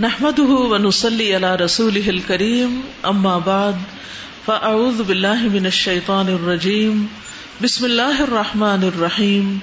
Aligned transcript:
نحمده 0.00 0.52
ونصلي 0.72 1.34
على 1.34 1.54
رسوله 1.54 2.10
الكريم، 2.10 2.82
أما 3.06 3.38
بعد، 3.38 3.74
فأعوذ 4.46 5.02
بالله 5.08 5.48
من 5.48 5.66
الشيطان 5.66 6.28
الرجيم، 6.28 7.08
بسم 7.62 7.86
الله 7.86 8.24
الرحمن 8.24 8.84
الرحيم، 8.84 9.60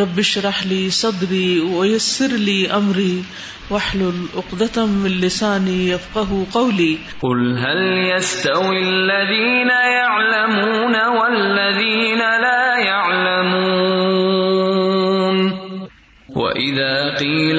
رب 0.00 0.18
اشرح 0.18 0.66
لي 0.66 0.90
صدري 0.90 1.60
ويسر 1.60 2.26
لي 2.26 2.70
أمري، 2.70 3.24
واحلل 3.70 4.18
عقدة 4.36 4.86
من 4.86 5.10
لساني 5.20 5.88
يفقه 5.88 6.46
قولي. 6.54 6.98
قل 7.22 7.58
هل 7.58 7.80
يستوي 8.14 8.78
الذين 8.78 9.70
يعلمون 9.98 10.94
والذين 11.18 12.22
لا 12.46 12.78
يعلمون؟ 12.78 14.14
وإذا 16.36 17.16
قيل 17.18 17.58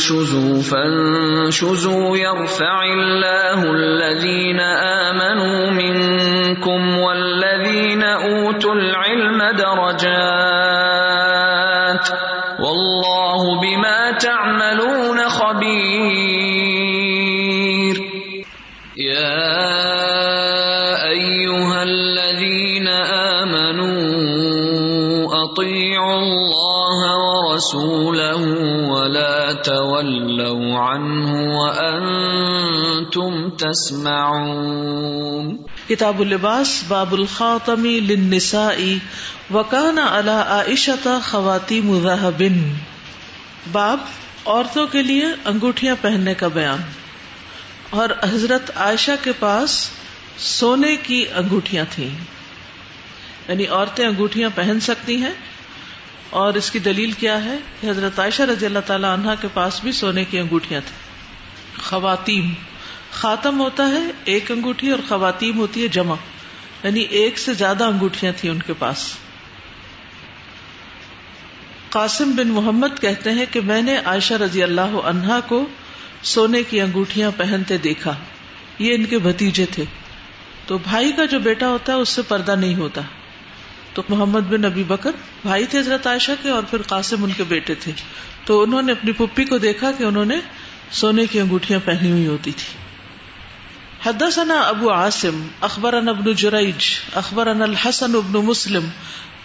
انشزوا 0.00 0.62
فانشزوا 0.62 2.16
يرفع 2.16 2.84
الله 2.84 3.60
الذين 3.72 4.60
آمنوا 4.60 5.70
منكم 5.70 6.98
والذين 6.98 8.02
أوتوا 8.02 8.74
العلم 8.74 9.42
درجات 9.56 10.40
والله 12.60 13.60
بما 13.60 14.10
تعملون 14.12 15.28
خبير. 15.28 15.70
يا 18.96 19.60
أيها 21.12 21.82
الذين 21.82 22.88
آمنوا، 23.38 24.00
أطيعوا 25.44 26.16
الله 26.16 27.00
ورسوله 27.24 28.09
عنه 30.80 31.56
وأنتم 31.56 33.50
تسمعون. 33.50 35.56
کتاب 35.88 36.20
اللباس، 36.20 36.84
باب 36.88 37.12
الخاتمی 37.12 38.00
للنساء، 38.00 38.94
وکان 39.54 39.98
علی 39.98 40.30
عائشہ 40.30 41.18
خواتیم 41.24 42.00
ذهب 42.00 42.42
باب، 43.72 43.98
عورتوں 44.46 44.86
کے 44.86 45.02
لیے 45.02 45.24
انگوٹھیاں 45.44 45.96
پہننے 46.00 46.34
کا 46.34 46.48
بیان. 46.48 46.78
اور 47.90 48.08
حضرت 48.34 48.70
عائشہ 48.76 49.10
کے 49.22 49.32
پاس 49.38 49.90
سونے 50.38 50.96
کی 50.96 51.24
انگوٹھیاں 51.34 51.84
تھیں. 51.90 52.10
یعنی 53.48 53.66
عورتیں 53.66 54.06
انگوٹھیاں 54.06 54.50
پہن 54.54 54.80
سکتی 54.80 55.16
ہیں 55.16 55.32
اور 56.30 56.54
اس 56.54 56.70
کی 56.70 56.78
دلیل 56.78 57.12
کیا 57.12 57.44
ہے 57.44 57.58
کہ 57.80 57.90
حضرت 57.90 58.18
عائشہ 58.18 58.42
رضی 58.42 58.66
اللہ 58.66 58.78
تعالی 58.86 59.06
عنہا 59.14 59.34
کے 59.34 59.48
پاس 59.54 59.80
بھی 59.82 59.92
سونے 59.92 60.24
کی 60.24 60.38
انگوٹھیاں 60.38 60.80
تھیں۔ 60.80 61.10
خواتین۔ 61.82 62.54
خاتم 63.12 63.60
ہوتا 63.60 63.88
ہے 63.88 64.10
ایک 64.24 64.50
انگوٹھی 64.50 64.90
اور 64.90 64.98
خواتین 65.08 65.56
ہوتی 65.56 65.82
ہے 65.82 65.88
جمع۔ 65.88 66.14
یعنی 66.84 67.00
ایک 67.00 67.38
سے 67.38 67.54
زیادہ 67.54 67.84
انگوٹھیاں 67.84 68.32
تھیں 68.36 68.50
ان 68.50 68.62
کے 68.62 68.72
پاس۔ 68.78 69.14
قاسم 71.90 72.36
بن 72.36 72.48
محمد 72.48 73.00
کہتے 73.00 73.30
ہیں 73.30 73.46
کہ 73.50 73.60
میں 73.60 73.82
نے 73.82 73.96
عائشہ 73.96 74.34
رضی 74.34 74.62
اللہ 74.62 74.80
عنہا 74.80 75.40
کو 75.40 75.66
سونے 76.22 76.62
کی 76.62 76.80
انگوٹھیاں 76.80 77.30
پہنتے 77.36 77.76
دیکھا۔ 77.76 78.14
یہ 78.78 78.94
ان 78.94 79.04
کے 79.04 79.18
بھتیجے 79.18 79.66
تھے۔ 79.66 79.84
تو 80.66 80.78
بھائی 80.78 81.12
کا 81.12 81.24
جو 81.24 81.38
بیٹا 81.38 81.68
ہوتا 81.68 81.92
ہے 81.92 81.98
اس 81.98 82.08
سے 82.08 82.22
پردہ 82.22 82.56
نہیں 82.56 82.74
ہوتا۔ 82.74 83.00
تو 83.94 84.02
محمد 84.08 84.40
بن 84.40 84.60
نبی 84.60 84.82
بکر 84.82 85.10
بھائی 85.42 85.66
تھے 85.66 85.78
حضرت 85.78 86.06
عائشہ 86.06 86.32
کے 86.42 86.50
اور 86.50 86.62
پھر 86.62 86.82
قاسم 86.82 87.24
ان 87.24 87.30
کے 87.36 87.44
بیٹے 87.44 87.74
تھے۔ 87.74 87.92
تو 88.44 88.62
انہوں 88.62 88.82
نے 88.82 88.92
اپنی 88.92 89.12
پپی 89.12 89.44
کو 89.44 89.58
دیکھا 89.58 89.90
کہ 89.98 90.04
انہوں 90.04 90.24
نے 90.24 90.36
سونے 90.90 91.26
کی 91.26 91.40
انگوٹھیاں 91.40 91.80
پہنی 91.84 92.10
ہوئی 92.10 92.26
ہوتی 92.26 92.50
تھی 92.50 92.78
حدثنا 94.06 94.60
ابو 94.60 94.92
عاصم، 94.92 95.46
اخبرنا 95.60 96.10
ابن 96.10 96.32
جریج، 96.32 96.84
اخبرنا 97.14 97.64
الحسن 97.64 98.14
ابن 98.14 98.32
مسلم 98.32 98.88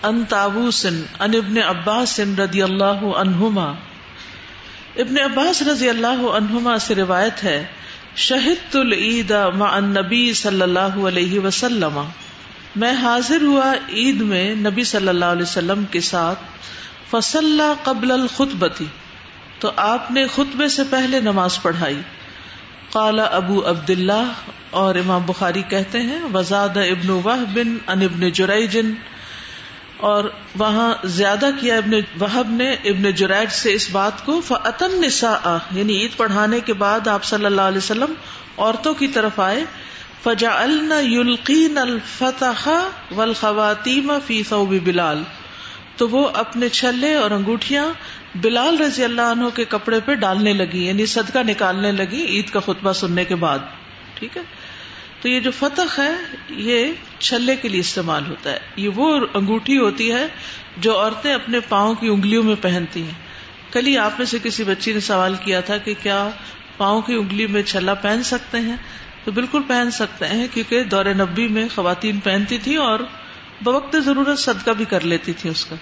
ان 0.03 0.23
تاووس 0.29 0.85
ان 0.85 1.03
ابن 1.19 1.57
عباس 1.57 2.19
رضی 2.19 2.61
اللہ 2.61 3.05
عنہما۔ 3.17 3.73
ابن 4.95 5.19
عباس 5.19 5.61
رضی 5.61 5.89
اللہ 5.89 6.27
عنہما 6.37 6.77
سے 6.77 6.95
روایت 6.95 7.43
ہے، 7.43 7.65
شہدت 8.15 8.75
العید 8.75 9.31
مع 9.31 9.69
النبی 9.71 10.33
صلی 10.33 10.61
اللہ 10.61 10.99
علیہ 11.07 11.39
وسلم 11.39 11.99
میں 12.75 12.91
حاضر 12.91 13.41
ہوا 13.41 13.73
عید 13.89 14.21
میں 14.21 14.55
نبی 14.55 14.83
صلی 14.83 15.07
اللہ 15.07 15.25
علیہ 15.25 15.43
وسلم 15.43 15.83
کے 15.91 16.01
ساتھ 16.01 16.39
فصلہ 17.09 17.73
قبل 17.83 18.11
الخطبتی 18.11 18.85
تو 19.59 19.71
آپ 19.75 20.11
نے 20.11 20.27
خطبے 20.27 20.67
سے 20.67 20.83
پہلے 20.89 21.19
نماز 21.19 21.61
پڑھائی۔ 21.61 22.01
قال 22.91 23.19
ابو 23.19 23.69
عبد 23.69 23.89
اللہ 23.89 24.31
اور 24.69 24.95
امام 24.95 25.21
بخاری 25.25 25.61
کہتے 25.61 25.99
ہیں، 25.99 26.19
وزاد 26.33 26.77
ابن 26.77 27.09
وحب 27.09 27.53
بن 27.53 27.77
ان 27.87 28.01
ابن 28.01 28.29
جریجن 28.29 28.93
اور 29.97 30.23
وہاں 30.59 30.93
زیادہ 31.03 31.49
کیا 31.61 31.77
ابن 31.77 31.91
وحب 32.21 32.49
نے 32.49 32.71
ابن 32.71 33.11
جریج 33.11 33.51
سے 33.51 33.73
اس 33.73 33.89
بات 33.91 34.25
کو 34.25 34.41
فعتن 34.41 35.01
نساء 35.01 35.57
یعنی 35.71 35.93
عید 35.93 36.17
پڑھانے 36.17 36.59
کے 36.59 36.73
بعد 36.73 37.07
آپ 37.07 37.23
صلی 37.23 37.45
اللہ 37.45 37.61
علیہ 37.61 37.77
وسلم 37.77 38.13
عورتوں 38.57 38.93
کی 38.93 39.07
طرف 39.07 39.39
آئے۔ 39.39 39.65
فجعلن 40.25 40.93
یلقین 41.11 41.77
الفتح 41.77 42.69
والخواتیم 43.11 44.13
فی 44.27 44.43
ثوب 44.43 44.75
بلال۔ 44.83 45.23
تو 45.97 46.09
وہ 46.09 46.29
اپنے 46.33 46.69
چھلے 46.69 47.13
اور 47.15 47.31
انگوٹھیاں 47.31 47.85
بلال 48.35 48.77
رضی 48.77 49.03
اللہ 49.03 49.21
عنہ 49.21 49.45
کے 49.55 49.65
کپڑے 49.65 49.99
پہ 50.05 50.15
ڈالنے 50.15 50.53
لگی 50.53 50.87
یعنی 50.87 51.05
صدقہ 51.05 51.39
نکالنے 51.39 51.91
لگی 51.91 52.25
عید 52.25 52.49
کا 52.49 52.59
خطبہ 52.59 52.93
سننے 52.93 53.25
کے 53.25 53.35
بعد۔ 53.35 53.59
ٹھیک 54.13 54.37
ہے؟ 54.37 54.41
تو 55.21 55.29
یہ 55.29 55.39
جو 55.39 55.51
فتح 55.51 55.81
ہے، 55.97 56.11
یہ 56.49 56.91
چھلے 57.19 57.55
کے 57.55 57.69
لیے 57.69 57.79
استعمال 57.79 58.23
ہوتا 58.29 58.51
ہے۔ 58.51 58.59
یہ 58.75 58.89
وہ 58.95 59.19
انگوٹھی 59.33 59.77
ہوتی 59.77 60.11
ہے 60.11 60.27
جو 60.77 60.99
عورتیں 60.99 61.33
اپنے 61.33 61.59
پاؤں 61.59 61.95
کی 61.95 62.07
انگلیوں 62.07 62.43
میں 62.43 62.55
پہنتی 62.61 63.01
ہیں۔ 63.01 63.25
کل 63.71 63.87
ہی 63.87 63.97
آپ 63.97 64.11
میں 64.17 64.25
سے 64.25 64.37
کسی 64.43 64.63
بچی 64.63 64.93
نے 64.93 64.99
سوال 64.99 65.35
کیا 65.43 65.59
تھا 65.61 65.77
کہ 65.77 65.93
کیا 66.03 66.29
پاؤں 66.77 67.01
کی 67.01 67.13
انگلی 67.13 67.47
میں 67.47 67.63
چھلا 67.63 67.93
پہن 67.93 68.23
سکتے 68.23 68.59
ہیں؟ 68.59 68.77
تو 69.25 69.31
بالکل 69.31 69.61
پہن 69.67 69.91
سکتے 69.91 70.25
ہیں، 70.25 70.47
کیونکہ 70.53 70.83
دور 70.83 71.05
نبی 71.05 71.47
میں 71.47 71.67
خواتین 71.75 72.19
پہنتی 72.19 72.57
تھی 72.57 72.75
اور 72.75 72.99
بوقت 73.61 73.95
ضرورت 74.05 74.39
صدقہ 74.39 74.71
بھی 74.71 74.85
کر 74.85 75.01
لیتی 75.01 75.33
تھی 75.33 75.49
اس 75.49 75.65
کا۔ 75.65 75.75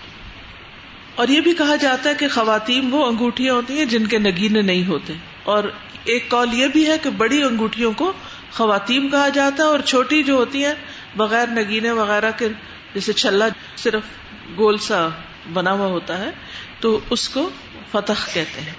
اور 1.16 1.28
یہ 1.28 1.42
بھی 1.42 1.54
کہا 1.54 1.76
جاتا 1.76 2.09
ہے 2.09 2.16
کہ 2.16 2.28
خواتین 2.28 2.88
وہ 2.92 3.06
انگوٹھیاں 3.06 3.54
ہوتی 3.54 3.78
ہیں 3.78 3.86
جن 3.86 4.08
کے 4.08 4.18
نگینے 4.18 4.62
نہیں 4.62 4.86
ہوتے۔ 4.86 5.14
اور 5.44 5.64
ایک 6.04 6.30
کال 6.30 6.54
یہ 6.54 6.68
بھی 6.68 6.88
ہے 6.88 6.98
کہ 6.98 7.09
بڑی 7.09 7.44
انگوٹھیوں 7.44 7.92
کو 7.92 8.14
خواتین 8.52 9.09
کہا 9.09 9.30
جاتا 9.30 9.64
ہے 9.64 9.68
اور 9.68 9.80
چھوٹی 9.80 10.24
جو 10.24 10.34
ہوتی 10.34 10.66
ہیں، 10.66 10.74
بغیر 11.16 11.48
نگینے 11.48 11.92
وغیرہ 11.92 12.31
کے، 12.38 12.50
جیسے 12.94 13.14
چھلا 13.14 13.48
صرف 13.75 14.04
گول 14.58 14.78
سا 14.78 15.08
بنا 15.54 15.72
ہوا 15.72 15.88
ہوتا 15.88 16.18
ہے، 16.18 16.30
تو 16.80 17.00
اس 17.10 17.30
کو 17.30 17.50
فتح 17.92 18.34
کہتے 18.34 18.62
ہیں۔ 18.62 18.74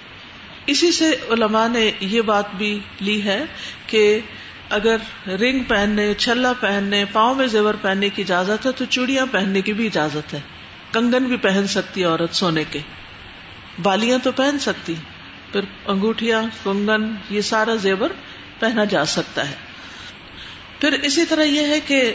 اسی 0.65 0.91
سے 0.91 1.11
علماء 1.29 1.67
نے 1.67 1.91
یہ 1.99 2.21
بات 2.21 2.45
بھی 2.55 2.79
لی 3.01 3.23
ہے 3.23 3.43
کہ 3.87 4.19
اگر 4.69 4.97
رنگ 5.27 5.63
پہننے، 5.63 6.13
چھلا 6.13 6.53
پہننے، 6.59 7.05
پاؤں 7.11 7.35
میں 7.35 7.47
زیور 7.47 7.73
پہننے 7.81 8.09
کی 8.09 8.21
اجازت 8.21 8.65
ہے 8.65 8.71
تو 8.71 8.85
چوڑیاں 8.85 9.25
پہننے 9.31 9.61
کی 9.61 9.73
بھی 9.73 9.85
اجازت 9.87 10.33
ہے۔ 10.33 10.39
کنگن 10.93 11.23
بھی 11.23 11.37
پہن 11.37 11.67
سکتی 11.67 12.01
ہے 12.01 12.05
عورت 12.05 12.35
سونے 12.35 12.63
کے۔ 12.71 12.79
بالیاں 13.81 14.17
تو 14.23 14.31
پہن 14.31 14.59
سکتی 14.59 14.93
پھر 15.51 15.61
انگوٹھیاں، 15.85 16.43
کنگن، 16.63 17.15
یہ 17.29 17.41
سارا 17.41 17.75
زیور 17.75 18.09
پہنا 18.59 18.83
جا 18.83 19.05
سکتا 19.05 19.49
ہے۔ 19.49 19.55
پھر 20.79 20.91
اسی 20.91 21.25
طرح 21.25 21.43
یہ 21.43 21.67
ہے 21.67 21.79
کہ 21.79 22.13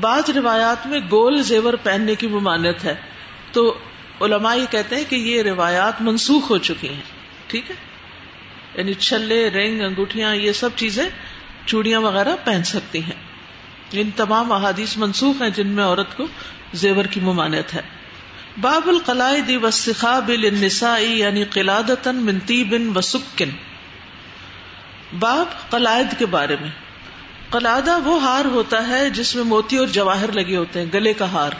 بعض 0.00 0.30
روایات 0.30 0.86
میں 0.86 1.00
گول 1.10 1.42
زیور 1.42 1.74
پہننے 1.74 2.14
کی 2.14 2.26
ممانت 2.26 2.84
ہے۔ 2.84 2.94
تو 3.52 3.78
علماء 4.20 4.54
یہ 4.54 4.66
کہتے 4.70 4.96
ہیں 4.96 5.04
کہ 5.08 5.16
یہ 5.16 5.42
روایات 5.42 6.02
منسوخ 6.02 6.50
ہو 6.50 6.58
چکی 6.58 6.88
ہیں۔ 6.88 7.02
ٹھیک 7.46 7.70
ہے؟ 7.70 7.76
یعنی 8.74 8.94
چھلے، 8.94 9.50
رنگ، 9.50 9.80
انگوٹھیاں، 9.80 10.36
یہ 10.36 10.52
سب 10.52 10.70
چیزیں 10.76 11.08
چوڑیاں 11.66 12.00
وغیرہ 12.00 12.36
پہن 12.44 12.62
سکتی 12.64 13.02
ہیں۔ 13.02 13.32
ان 13.92 14.10
تمام 14.16 14.52
احادیث 14.52 14.96
منسوخ 14.96 15.42
ہیں 15.42 15.50
جن 15.50 15.68
میں 15.68 15.84
عورت 15.84 16.16
کو 16.16 16.26
زیور 16.72 17.04
کی 17.04 17.20
ممانت 17.20 17.74
ہے۔ 17.74 17.80
باب 18.60 18.88
القلائد 18.88 19.50
والسخاب 19.62 20.30
للنساء 20.30 20.98
یعنی 20.98 21.44
قلادتا 21.44 22.10
من 22.12 22.38
طیب 22.38 22.96
وسکن 22.96 23.50
باب 25.18 25.70
قلائد 25.70 26.06
کے 26.18 26.26
بارے 26.26 26.56
میں۔ 26.60 26.70
قلادہ 27.50 27.98
وہ 27.98 28.22
ہار 28.22 28.44
ہوتا 28.44 28.88
ہے 28.88 29.10
جس 29.10 29.36
میں 29.36 29.44
موتی 29.44 29.76
اور 29.76 29.86
جواہر 29.86 30.32
لگے 30.32 30.56
ہوتے 30.56 30.78
ہیں، 30.80 30.86
گلے 30.94 31.12
کا 31.12 31.32
ہار۔ 31.32 31.50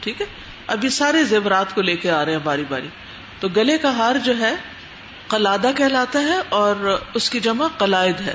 ٹھیک 0.00 0.20
ہے؟ 0.20 0.26
ابھی 0.66 0.88
سارے 0.88 1.24
زیورات 1.24 1.74
کو 1.74 1.82
لے 1.82 1.96
کے 1.96 2.10
آ 2.10 2.24
رہے 2.24 2.32
ہیں 2.32 2.38
باری 2.44 2.64
باری۔ 2.68 2.88
تو 3.40 3.48
گلے 3.48 3.78
کا 3.78 3.90
ہار 3.90 4.14
جو 4.16 4.38
ہے، 4.38 4.54
قلادہ 5.28 5.70
کہلاتا 5.76 6.20
ہے 6.20 6.38
اور 6.48 7.00
اس 7.14 7.30
کی 7.30 7.40
جمع 7.40 7.66
قلائد 7.78 8.20
ہے۔ 8.20 8.34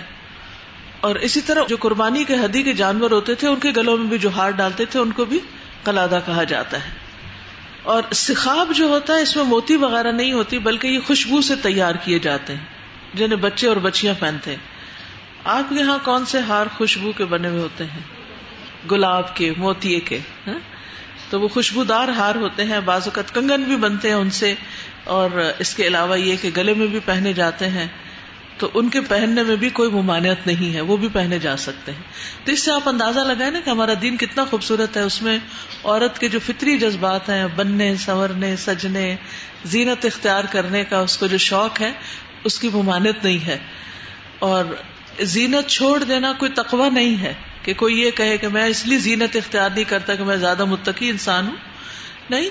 اور 1.06 1.16
اسی 1.16 1.42
طرح 1.42 1.62
جو 1.70 1.78
قربانی 1.78 2.24
کے 2.24 2.36
ہدی 2.36 2.64
کے 2.64 2.74
جانور 2.74 3.12
ہوتے 3.12 3.36
تھے، 3.36 3.48
ان 3.48 3.60
کے 3.60 3.72
گلوں 3.78 3.98
میں 3.98 4.08
بھی 4.08 4.18
جو 4.18 4.30
ہار 4.30 4.50
ڈالتے 4.50 4.86
تھے، 4.86 5.00
ان 5.00 5.12
کو 5.12 5.26
بھی 5.26 5.40
قلادہ 5.84 6.20
کہا 6.26 6.44
جاتا 6.44 6.86
ہے۔ 6.86 6.90
اور 7.84 8.04
سخاب 8.14 8.72
جو 8.76 8.88
ہوتا 8.88 9.16
ہے، 9.16 9.22
اس 9.22 9.36
میں 9.36 9.44
موتی 9.44 9.76
وغیرہ 9.76 10.12
نہیں 10.12 10.34
ہوتی، 10.34 10.60
بلکہ 10.60 10.88
یہ 10.88 11.00
خوشبو 11.08 11.42
سے 11.42 11.56
تیار 11.56 11.96
کیے 11.96 12.20
جاتے 12.20 12.56
ہیں، 12.56 12.66
جنہیں 13.14 13.40
بچے 13.40 13.68
اور 13.68 13.76
بچیاں 13.76 14.14
پہنتے 14.20 14.52
ہیں۔ 14.52 14.58
آپ 15.44 15.70
کے 15.70 15.76
یہاں 15.76 15.98
کون 16.04 16.26
سے 16.26 16.40
ہار 16.40 16.66
خوشبو 16.78 17.12
کے 17.12 17.26
بنے 17.26 17.48
ہوئے 17.48 17.62
ہوتے 17.62 17.84
ہیں؟ 17.84 18.02
گلاب 18.92 19.36
کے 19.36 19.54
موتیے 19.58 20.00
کے 20.00 20.20
ہاں؟ 20.48 20.60
تو 21.30 21.42
وہ 21.42 21.48
خوشبودار 21.48 22.08
ہار 22.08 22.36
ہوتے 22.36 22.64
ہیں، 22.64 22.80
بعض 22.80 23.02
اوقات 23.06 23.36
کنگن 23.36 23.64
بھی 23.64 23.76
بنتے 23.76 24.08
ہیں 24.08 24.16
ان 24.16 24.30
سے، 24.30 24.56
اور 25.04 25.52
اس 25.60 25.76
کے 25.76 25.88
علاوہ 25.88 26.20
یہ 26.20 26.36
کہ 26.42 26.50
گلے 26.58 26.74
میں 26.74 26.88
بھی 26.88 27.00
پہنے 27.06 27.34
جاتے 27.34 27.68
ہیں۔ 27.68 27.88
تو 28.58 28.70
ان 28.74 28.90
کے 28.90 29.02
پہننے 29.02 29.44
میں 29.44 29.56
بھی 29.56 29.70
کوئی 29.70 29.92
ممانعت 29.92 30.48
نہیں 30.48 30.74
ہے، 30.76 30.82
وہ 30.82 30.98
بھی 30.98 31.08
پہنے 31.14 31.40
جا 31.40 31.58
سکتے 31.58 31.92
ہیں۔ 31.92 32.02
تو 32.46 32.52
اس 32.52 32.60
سے 32.60 32.72
آپ 32.72 32.90
اندازہ 32.90 33.20
لگائیں 33.20 33.52
نا 33.52 33.60
کہ 33.66 33.70
ہمارا 33.70 33.94
دین 34.02 34.18
کتنا 34.18 34.46
خوبصورت 34.46 34.98
ہے، 34.98 35.02
اس 35.02 35.22
میں 35.22 35.40
عورت 35.84 36.20
کے 36.20 36.30
جو 36.30 36.40
فطری 36.46 36.78
جذبات 36.78 37.30
ہیں، 37.30 37.48
بننے، 37.56 37.96
سنورنے، 37.96 38.56
سجنے، 38.56 39.16
زینت 39.66 40.06
اختیار 40.06 40.44
کرنے 40.44 40.84
کا 40.84 41.00
اس 41.00 41.18
کو 41.18 41.28
جو 41.28 41.38
شوق 41.38 41.82
ہے، 41.82 41.92
اس 42.44 42.60
کی 42.60 42.70
ممانعت 42.74 43.24
نہیں 43.24 43.46
ہے۔ 43.46 43.58
اور 44.40 44.66
زینت 45.22 45.70
چھوڑ 45.70 46.04
دینا 46.04 46.34
کوئی 46.38 46.52
تقوی 46.52 46.90
نہیں 46.90 47.22
ہے 47.22 47.34
کہ 47.62 47.74
کوئی 47.74 48.02
یہ 48.02 48.12
کہے 48.12 48.38
کہ 48.38 48.48
میں 48.48 48.66
اس 48.66 48.88
لیے 48.88 48.98
زینت 48.98 49.36
اختیار 49.36 49.70
نہیں 49.70 49.84
کرتا 49.84 50.16
کہ 50.16 50.24
میں 50.24 50.38
زیادہ 50.38 50.66
متقی 50.66 51.10
انسان 51.10 51.48
ہوں۔ 51.48 51.56
نہیں، 52.30 52.50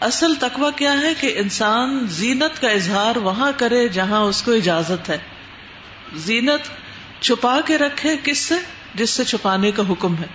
اصل 0.00 0.34
تقوی 0.34 0.70
کیا 0.76 1.00
ہے 1.00 1.14
کہ 1.20 1.34
انسان 1.36 2.06
زینت 2.08 2.60
کا 2.60 2.68
اظہار 2.68 3.16
وہاں 3.16 3.52
کرے 3.56 3.88
جہاں 3.88 4.20
اس 4.20 4.42
کو 4.42 4.52
اجازت 4.52 5.10
ہے۔ 5.10 5.18
زینت 6.14 6.60
چھپا 7.22 7.60
کے 7.66 7.78
رکھے 7.78 8.16
کس 8.22 8.38
سے؟ 8.38 8.54
جس 8.94 9.10
سے 9.10 9.24
چھپانے 9.24 9.70
کا 9.70 9.82
حکم 9.90 10.14
ہے۔ 10.14 10.26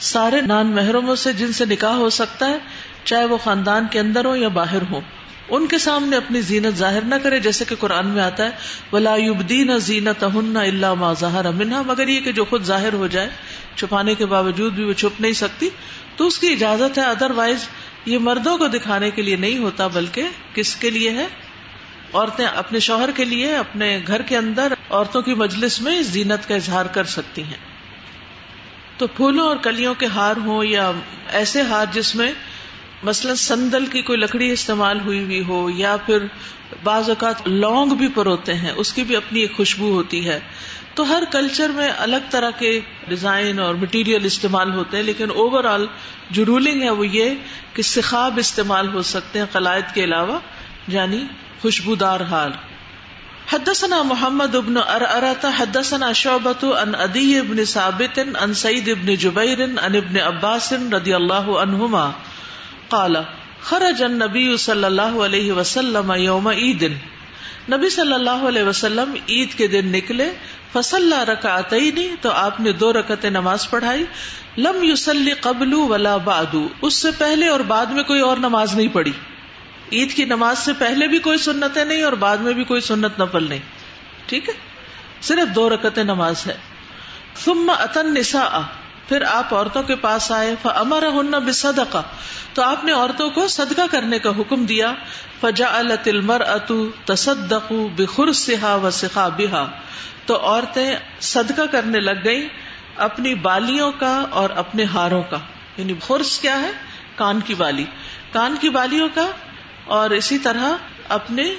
سارے 0.00 0.40
نان 0.40 0.66
محرموں 0.66 1.16
سے 1.16 1.32
جن 1.32 1.52
سے 1.52 1.64
نکاح 1.64 1.94
ہو 1.94 2.10
سکتا 2.10 2.46
ہے، 2.46 2.58
چاہے 3.04 3.24
وہ 3.24 3.38
خاندان 3.44 3.86
کے 3.90 3.98
اندر 3.98 4.24
ہو 4.24 4.36
یا 4.36 4.48
باہر 4.48 4.82
ہو 4.90 5.00
ان 5.48 5.66
کے 5.66 5.78
سامنے 5.78 6.16
اپنی 6.16 6.40
زینت 6.40 6.78
ظاہر 6.78 7.00
نہ 7.00 7.14
کرے، 7.14 7.40
جیسے 7.40 7.64
کہ 7.68 7.74
قرآن 7.80 8.06
میں 8.06 8.22
آتا 8.22 8.44
ہے، 8.44 8.50
ولا 8.92 9.14
یبدین 9.16 9.78
زینت 9.78 10.24
اللہ 10.56 10.94
ما 10.94 11.12
ظاہر 11.12 11.50
منہا 11.50 11.82
مگر 11.82 12.08
یہ 12.08 12.20
کہ 12.20 12.32
جو 12.32 12.44
خود 12.44 12.64
ظاہر 12.64 12.92
ہو 12.92 13.06
جائے، 13.06 13.28
چھپانے 13.76 14.14
کے 14.14 14.26
باوجود 14.26 14.72
بھی 14.72 14.84
وہ 14.84 14.92
چھپ 14.92 15.20
نہیں 15.20 15.32
سکتی۔ 15.32 15.68
تو 16.16 16.26
اس 16.26 16.38
کی 16.38 16.52
اجازت 16.52 16.98
ہے 16.98 17.02
ادر 17.02 17.30
وائز 17.30 17.68
یہ 18.06 18.18
مردوں 18.18 18.58
کو 18.58 18.66
دکھانے 18.66 19.10
کے 19.10 19.22
لیے 19.22 19.36
نہیں 19.36 19.58
ہوتا، 19.58 19.86
بلکہ 19.86 20.22
کس 20.54 20.76
کے 20.76 20.90
لیے 20.90 21.10
ہے؟ 21.10 21.26
عورتیں 22.14 22.46
اپنے 22.46 22.78
شوہر 22.78 23.10
کے 23.14 23.24
لیے، 23.24 23.56
اپنے 23.56 24.00
گھر 24.06 24.22
کے 24.22 24.36
اندر 24.36 24.73
عورتوں 24.90 25.22
کی 25.22 25.34
مجلس 25.34 25.80
میں 25.80 26.02
زینت 26.02 26.48
کا 26.48 26.54
اظہار 26.54 26.86
کر 26.86 27.04
سکتی 27.04 27.42
ہیں۔ 27.42 27.74
تو 28.96 29.06
پھولوں 29.06 29.48
اور 29.48 29.56
کلیوں 29.56 29.94
کے 29.94 30.06
ہار 30.06 30.36
ہوں 30.36 30.64
یا 30.64 30.92
ایسے 31.30 31.62
ہار 31.62 31.86
جس 31.92 32.14
میں 32.14 32.32
مثلاً 33.02 33.34
سندل 33.34 33.86
کی 33.86 34.02
کوئی 34.02 34.18
لکڑی 34.18 34.50
استعمال 34.50 35.00
ہوئی 35.00 35.24
ہوئی 35.24 35.42
ہو 35.48 35.70
یا 35.70 35.96
پھر 36.06 36.18
بعض 36.82 37.08
اوقات 37.08 37.48
لونگ 37.48 37.94
بھی 37.94 38.08
پروتے 38.08 38.54
ہیں، 38.54 38.72
اس 38.76 38.92
کی 38.92 39.04
بھی 39.04 39.16
اپنی 39.16 39.40
ایک 39.40 39.56
خوشبو 39.56 39.92
ہوتی 39.92 40.28
ہے۔ 40.28 40.40
تو 40.94 41.08
ہر 41.08 41.22
کلچر 41.30 41.68
میں 41.68 41.88
الگ 41.98 42.16
طرح 42.30 42.50
کے 42.50 42.80
ڈیزائن 43.08 43.58
اور 43.58 43.74
مٹیریل 43.74 44.24
استعمال 44.24 44.74
ہوتے 44.74 44.96
ہیں، 44.96 45.04
لیکن 45.04 45.30
اوور 45.30 45.64
آل 45.64 45.86
جو 46.30 46.44
رولنگ 46.44 46.82
ہے 46.82 46.90
وہ 46.90 47.06
یہ 47.06 47.34
کہ 47.72 47.82
سخاب 47.82 48.38
استعمال 48.38 48.94
ہو 48.94 49.02
سکتے 49.02 49.38
ہیں 49.38 49.46
قلائد 49.52 49.94
کے 49.94 50.04
علاوہ 50.04 50.38
یعنی 50.88 51.24
خوشبودار 51.62 52.20
حال 52.20 52.52
حدثنا 53.48 53.96
محمد 54.02 54.54
ابن 54.56 54.76
ارأرة 54.76 55.50
حدثنا 55.52 56.12
شعبة 56.12 56.68
عن 56.80 56.94
ادی 56.94 57.38
ابن 57.38 57.64
ثابت 57.64 58.18
عن 58.42 58.54
سعید 58.54 58.88
ابن 58.88 59.14
جبیر 59.14 59.62
عن 59.62 59.96
ابن 59.96 60.16
عباس 60.20 60.72
رضی 60.92 61.14
اللہ 61.14 61.50
عنہما 61.62 62.04
قال، 62.88 63.16
خرج 63.62 64.02
النبی 64.02 64.56
صلی 64.56 64.84
اللہ 64.84 65.18
علیہ 65.24 65.52
وسلم 65.52 66.12
یوم 66.18 66.48
عید 66.48 66.82
نبی 67.70 67.90
صلی 67.90 68.12
اللہ 68.12 68.46
علیہ 68.48 68.62
وسلم 68.62 69.14
عید 69.28 69.54
کے 69.58 69.66
دن 69.66 69.92
نکلے 69.92 70.30
فصل 70.72 71.12
رکعتین، 71.28 72.00
تو 72.20 72.30
آپ 72.30 72.60
نے 72.60 72.72
دو 72.72 72.92
رکعت 72.92 73.24
نماز 73.24 73.68
پڑھائی. 73.70 74.04
لم 74.58 74.82
یوسلی 74.82 75.32
قبل 75.40 75.72
ولا 75.74 76.16
بعد، 76.24 76.56
اس 76.82 76.94
سے 76.94 77.10
پہلے 77.18 77.48
اور 77.48 77.60
بعد 77.68 77.86
میں 77.86 78.02
کوئی 78.02 78.20
اور 78.20 78.36
نماز 78.38 78.74
نہیں 78.74 78.88
پڑھی. 78.92 79.12
عید 79.94 80.12
کی 80.14 80.24
نماز 80.24 80.58
سے 80.58 80.72
پہلے 80.72 81.06
بھی 81.06 81.18
کوئی 81.18 81.38
سنتیں 81.38 81.84
نہیں 81.84 82.02
اور 82.02 82.12
بعد 82.12 82.36
میں 82.36 82.52
بھی 82.52 82.64
کوئی 82.64 82.80
سنت 82.80 83.20
نفل 83.20 83.48
نہیں۔ 83.48 83.58
ٹھیک 84.26 84.48
ہے؟ 84.48 84.54
صرف 85.20 85.54
دو 85.54 85.70
رکعت 85.70 85.98
نماز 85.98 86.46
ہے۔ 86.46 86.56
ثم 87.44 87.72
اتن 87.78 88.14
نسا 88.14 88.60
پھر 89.08 89.22
آپ 89.22 89.54
عورتوں 89.54 89.82
کے 89.82 89.96
پاس 89.96 90.32
آئے 90.32 90.54
امر 90.64 91.06
ہن 91.06 91.30
بصدقہ 91.30 92.02
تو 92.54 92.62
آپ 92.62 92.84
نے 92.84 92.92
عورتوں 92.92 93.30
کو 93.30 93.48
صدقہ 93.48 93.82
کرنے 93.90 94.18
کا 94.18 94.30
حکم 94.30 94.64
دیا۔ 94.64 94.94
فجا 95.40 95.78
المر 96.06 96.40
اتو 96.40 96.90
تصدق 97.04 97.72
بخر 97.96 98.32
سہا 98.32 98.74
و 98.74 98.90
سخا 98.90 99.28
بہا 99.28 99.70
تو 100.26 100.36
عورتیں 100.46 100.96
صدقہ 101.20 101.62
کرنے 101.70 102.00
لگ 102.00 102.24
گئی 102.24 102.48
اپنی 102.96 103.34
بالیوں 103.34 103.92
کا 103.98 104.24
اور 104.30 104.50
اپنے 104.50 104.84
ہاروں 104.84 105.22
کا۔ 105.30 105.38
یعنی 105.76 105.94
خرس 106.06 106.38
کیا 106.38 106.60
ہے؟ 106.60 106.70
کان 107.16 107.40
کی 107.40 107.54
بالی۔ 107.54 107.84
کان 108.32 108.56
کی 108.60 108.68
بالیوں 108.68 109.08
کا 109.14 109.26
اور 109.84 110.10
اسی 110.10 110.38
طرح 110.38 110.72
اپنے 111.08 111.54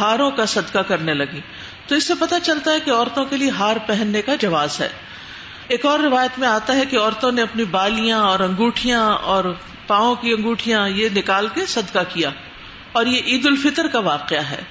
ہاروں 0.00 0.30
کا 0.30 0.46
صدقہ 0.46 0.78
کرنے 0.78 1.14
لگی۔ 1.14 1.40
تو 1.86 1.94
اس 1.94 2.04
سے 2.04 2.14
پتا 2.20 2.40
چلتا 2.40 2.72
ہے 2.72 2.80
کہ 2.80 2.90
عورتوں 2.90 3.24
کے 3.24 3.36
لیے 3.36 3.50
ہار 3.50 3.76
پہننے 3.86 4.22
کا 4.22 4.34
جواز 4.34 4.80
ہے۔ 4.80 4.88
ایک 5.68 5.86
اور 5.86 5.98
روایت 5.98 6.38
میں 6.38 6.48
آتا 6.48 6.76
ہے 6.76 6.86
کہ 6.86 6.98
عورتوں 6.98 7.32
نے 7.32 7.42
اپنی 7.42 7.64
بالیاں 7.64 8.18
اور 8.18 8.40
انگوٹھیاں 8.40 9.14
اور 9.14 9.54
پاؤں 9.86 10.14
کی 10.14 10.32
انگوٹھیاں 10.32 10.88
یہ 10.88 11.08
نکال 11.16 11.46
کے 11.54 11.66
صدقہ 11.66 11.98
کیا۔ 12.08 12.30
اور 12.92 13.06
یہ 13.06 13.20
عید 13.26 13.46
الفطر 13.46 13.86
کا 13.86 13.98
واقعہ 13.98 14.42
ہے۔ 14.42 14.62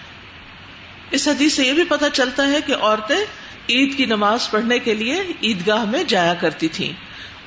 اس 1.11 1.27
حدیث 1.27 1.53
سے 1.53 1.63
یہ 1.63 1.73
بھی 1.73 1.83
پتا 1.83 2.09
چلتا 2.09 2.47
ہے 2.47 2.61
کہ 2.65 2.75
عورتیں 2.81 3.25
عید 3.69 3.97
کی 3.97 4.05
نماز 4.05 4.51
پڑھنے 4.51 4.79
کے 4.79 4.93
لیے 4.93 5.23
عیدگاہ 5.43 5.85
میں 5.85 6.03
جایا 6.03 6.33
کرتی 6.33 6.67
تھیں۔ 6.67 6.93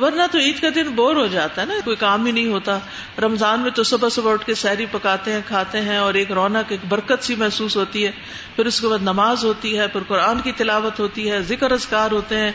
ورنہ 0.03 0.23
تو 0.32 0.38
عید 0.38 0.61
کا 0.61 0.69
دن 0.75 0.88
بور 0.88 1.17
ہو 1.17 1.26
جاتا 1.26 1.61
ہے 1.61 1.67
نا، 1.67 1.75
کوئی 1.85 1.97
کام 1.97 2.26
ہی 2.26 2.32
نہیں 2.32 2.47
ہوتا۔ 2.47 2.79
رمضان 3.23 3.61
میں 3.61 3.71
تو 3.71 3.83
صبح 3.83 4.09
صبح 4.09 4.33
اٹھ 4.33 4.47
کے 4.47 4.55
سیری 4.55 4.87
پکاتے 4.91 5.33
ہیں، 5.33 5.41
کھاتے 5.47 5.81
ہیں 5.81 5.97
اور 5.97 6.15
ایک 6.15 6.33
رونق، 6.33 6.65
ایک 6.69 6.81
برکت 6.89 7.25
سی 7.25 7.35
محسوس 7.35 7.77
ہوتی 7.77 8.07
ہے۔ 8.07 8.11
پھر 8.57 8.67
اس 8.67 8.81
کے 8.81 8.89
بعد 8.89 8.99
نماز 9.03 9.45
ہوتی 9.45 9.79
ہے، 9.79 9.89
پھر 9.89 10.01
قرآن 10.09 10.41
کی 10.41 10.53
تلاوت 10.53 11.01
ہوتی 11.01 11.31
ہے، 11.31 11.43
ذکر 11.43 11.71
ازکار 11.71 12.11
ہوتے 12.11 12.37
ہیں۔ 12.39 12.53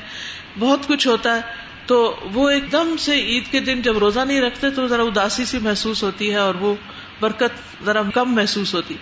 بہت 0.59 0.87
کچھ 0.87 1.07
ہوتا 1.07 1.35
ہے۔ 1.35 1.41
تو 1.85 2.19
وہ 2.33 2.49
ایک 2.49 2.71
دم 2.71 2.95
سے 2.99 3.19
عید 3.19 3.51
کے 3.51 3.59
دن 3.59 3.81
جب 3.81 3.97
روزہ 3.97 4.19
نہیں 4.19 4.41
رکھتے 4.41 4.69
تو 4.69 4.87
ذرا 4.87 5.01
اداسی 5.01 5.45
سی 5.45 5.59
محسوس 5.59 6.03
ہوتی 6.03 6.31
ہے 6.31 6.37
اور 6.37 6.55
وہ 6.55 6.75
برکت 7.19 7.83
ذرا 7.85 8.01
کم 8.13 8.35
محسوس 8.35 8.73
ہوتی۔ 8.73 8.95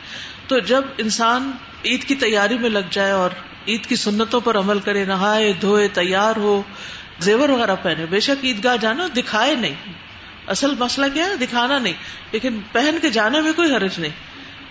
تو 0.48 0.60
جب 0.60 0.82
انسان 0.98 1.52
عید 1.86 2.04
کی 2.04 2.16
تیاری 2.16 2.58
میں 2.58 2.70
لگ 2.70 2.80
جائے 2.90 3.12
اور 3.12 3.30
عید 3.68 3.86
کی 3.86 3.96
سنتوں 3.96 4.42
پر 4.42 4.58
عمل 4.58 4.80
کرے، 4.80 5.06
نہائے، 5.06 5.54
دھوئے، 5.62 5.88
تیار 5.88 6.36
ہو، 6.36 6.62
زیور 7.20 7.50
وغیرہ 7.50 7.76
پہنے، 7.84 8.06
بے 8.06 8.20
شک 8.20 8.46
عیدگاہ 8.46 8.78
جانا 8.78 9.08
دکھائے 9.18 9.56
نہیں۔ 9.56 10.09
اصل 10.50 10.76
مسئلہ 10.80 11.06
کیا 11.14 11.26
ہے؟ 11.26 11.36
دکھانا 11.36 11.80
نہیں۔ 11.80 11.94
لیکن 12.32 12.60
پہن 12.72 12.98
کے 13.02 13.10
جانے 13.10 13.42
میں 13.42 13.54
کوئی 13.56 13.76
حرج 13.76 14.00
نہیں۔ 14.00 14.12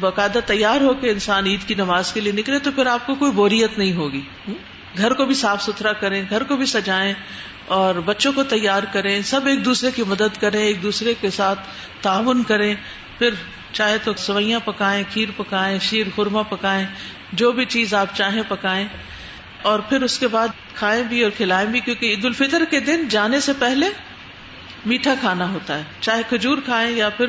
باقاعدہ 0.01 0.39
تیار 0.47 0.81
ہو 0.81 0.95
کے 0.95 1.11
انسان 1.11 1.47
عید 1.47 1.69
کی 1.69 1.75
نماز 1.75 2.13
کے 2.13 2.21
لیے 2.21 2.33
نکلے 2.33 2.59
تو 2.59 2.71
پھر 2.71 2.87
آپ 2.87 3.07
کو 3.07 3.15
کوئی 3.15 3.33
بوریت 3.33 3.79
نہیں 3.79 3.93
ہوگی۔ 3.93 4.21
گھر 4.99 5.13
کو 5.13 5.25
بھی 5.25 5.35
صاف 5.35 5.63
ستھرا 5.63 5.93
کریں، 5.93 6.23
گھر 6.31 6.43
کو 6.43 6.57
بھی 6.57 6.67
سجائیں 6.67 7.15
اور 7.67 7.95
بچوں 7.95 8.33
کو 8.33 8.43
تیار 8.43 8.83
کریں، 8.93 9.23
سب 9.23 9.47
ایک 9.47 9.65
دوسرے 9.65 9.91
کی 9.91 10.03
مدد 10.03 10.41
کریں، 10.41 10.61
ایک 10.61 10.83
دوسرے 10.83 11.15
کے 11.21 11.31
ساتھ 11.31 11.59
تعاون 12.01 12.43
کریں۔ 12.43 12.75
پھر 13.19 13.31
چاہے 13.73 13.99
تو 13.99 14.13
سوئیاں 14.17 14.61
پکائیں، 14.65 15.05
کھیر 15.13 15.29
پکائیں، 15.37 15.79
شیر 15.79 16.07
خورما 16.15 16.43
پکائیں، 16.43 16.87
جو 17.33 17.53
بھی 17.53 17.65
چیز 17.65 17.95
آپ 17.95 18.07
چاہیں 18.15 18.43
پکائیں۔ 18.49 18.89
اور 19.63 19.79
پھر 19.79 20.03
اس 20.03 20.19
کے 20.19 20.29
بعد 20.29 20.49
کھائیں 20.75 21.05
بھی 21.05 21.23
اور 21.23 21.31
کھلائیں 21.31 21.69
بھی، 21.69 21.81
کیونکہ 21.81 22.07
عید 22.07 22.25
الفطر 22.25 22.65
کے 22.71 22.81
دن 22.81 23.09
جانے 23.09 23.41
سے 23.41 23.53
پہلے 23.59 23.87
میٹھا 24.87 25.15
کھانا 25.21 25.49
ہوتا 25.49 25.79
ہے۔ 25.79 25.83
چاہے 26.01 26.23
کھجور 26.29 26.59
کھائیں 26.65 26.97
یا 26.97 27.09
پھر 27.09 27.27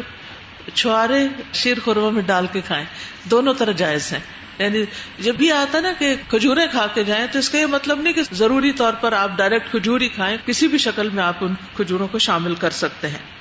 چھوارے 0.73 1.27
شیر 1.53 1.77
خورما 1.83 2.09
میں 2.09 2.21
ڈال 2.21 2.47
کے 2.51 2.61
کھائیں، 2.61 2.85
دونوں 3.23 3.53
طرح 3.53 3.71
جائز 3.71 4.13
ہیں۔ 4.13 4.19
یعنی 4.59 4.83
جب 5.19 5.35
بھی 5.35 5.51
آتا 5.51 5.79
نا 5.79 5.91
کہ 5.99 6.15
کھجورے 6.29 6.67
کھا 6.71 6.87
کے 6.93 7.03
جائیں، 7.03 7.27
تو 7.31 7.39
اس 7.39 7.49
کا 7.49 7.57
یہ 7.57 7.65
مطلب 7.65 8.01
نہیں 8.01 8.13
کہ 8.13 8.21
ضروری 8.31 8.71
طور 8.71 8.93
پر 8.93 9.13
آپ 9.13 9.31
ڈائریکٹ 9.37 9.71
کھجور 9.71 10.01
ہی 10.01 10.09
کھائیں، 10.09 10.37
کسی 10.45 10.67
بھی 10.67 10.77
شکل 10.77 11.09
میں 11.09 11.23
آپ 11.23 11.33
ان 11.41 11.53
کھجوروں 11.75 12.07
کو 12.07 12.19
شامل 12.19 12.55
کر 12.55 12.69
سکتے 12.69 13.07
ہیں۔ 13.07 13.39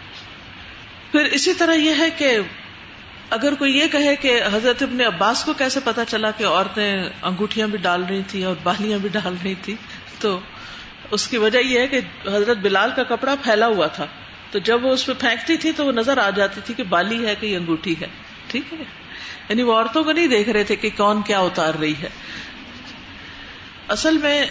پھر 1.12 1.24
اسی 1.24 1.54
طرح 1.54 1.74
یہ 1.74 1.94
ہے 1.98 2.10
کہ 2.10 2.38
اگر 3.30 3.54
کوئی 3.54 3.78
یہ 3.78 3.86
کہے 3.92 4.16
کہ 4.16 4.40
حضرت 4.52 4.82
ابن 4.82 5.00
عباس 5.00 5.44
کو 5.44 5.52
کیسے 5.52 5.80
پتا 5.84 6.04
چلا 6.04 6.30
کہ 6.30 6.44
عورتیں 6.44 7.02
انگوٹھیاں 7.22 7.68
بھی 7.68 7.78
ڈال 7.78 8.04
رہی 8.08 8.22
تھی 8.28 8.44
اور 8.44 8.54
بالیاں 8.62 8.98
بھی 8.98 9.08
ڈال 9.08 9.34
رہی 9.44 9.54
تھی 9.54 9.74
تو 10.18 10.40
اس 11.10 11.28
کی 11.28 11.36
وجہ 11.36 11.58
یہ 11.58 11.78
ہے 11.80 11.86
کہ 11.86 12.00
حضرت 12.26 12.56
بلال 12.56 12.90
کا 12.96 13.02
کپڑا 13.02 13.34
پھیلا 13.42 13.66
ہوا 13.66 13.86
تھا۔ 13.86 14.06
تو 14.50 14.58
جب 14.58 14.84
وہ 14.84 14.92
اس 14.92 15.06
پہ 15.06 15.12
پھینکتی 15.18 15.56
تھی 15.56 15.72
تو 15.72 15.86
وہ 15.86 15.92
نظر 15.92 16.18
آ 16.18 16.30
جاتی 16.30 16.60
تھی 16.64 16.74
کہ 16.74 16.82
بالی 16.82 17.26
ہے 17.26 17.34
کہ 17.40 17.56
انگوٹھی 17.56 17.94
ہے۔ 18.00 18.06
ٹھیک 18.46 18.74
ہے۔ 18.74 18.84
یعنی 19.48 19.62
وہ 19.62 19.74
عورتوں 19.74 20.04
کو 20.04 20.12
نہیں 20.12 20.26
دیکھ 20.26 20.48
رہے 20.48 20.64
تھے 20.64 20.76
کہ 20.76 20.90
کون 20.96 21.22
کیا 21.22 21.38
اتار 21.38 21.74
رہی 21.74 21.94
ہے۔ 22.02 22.08
اصل 23.88 24.18
میں 24.18 24.46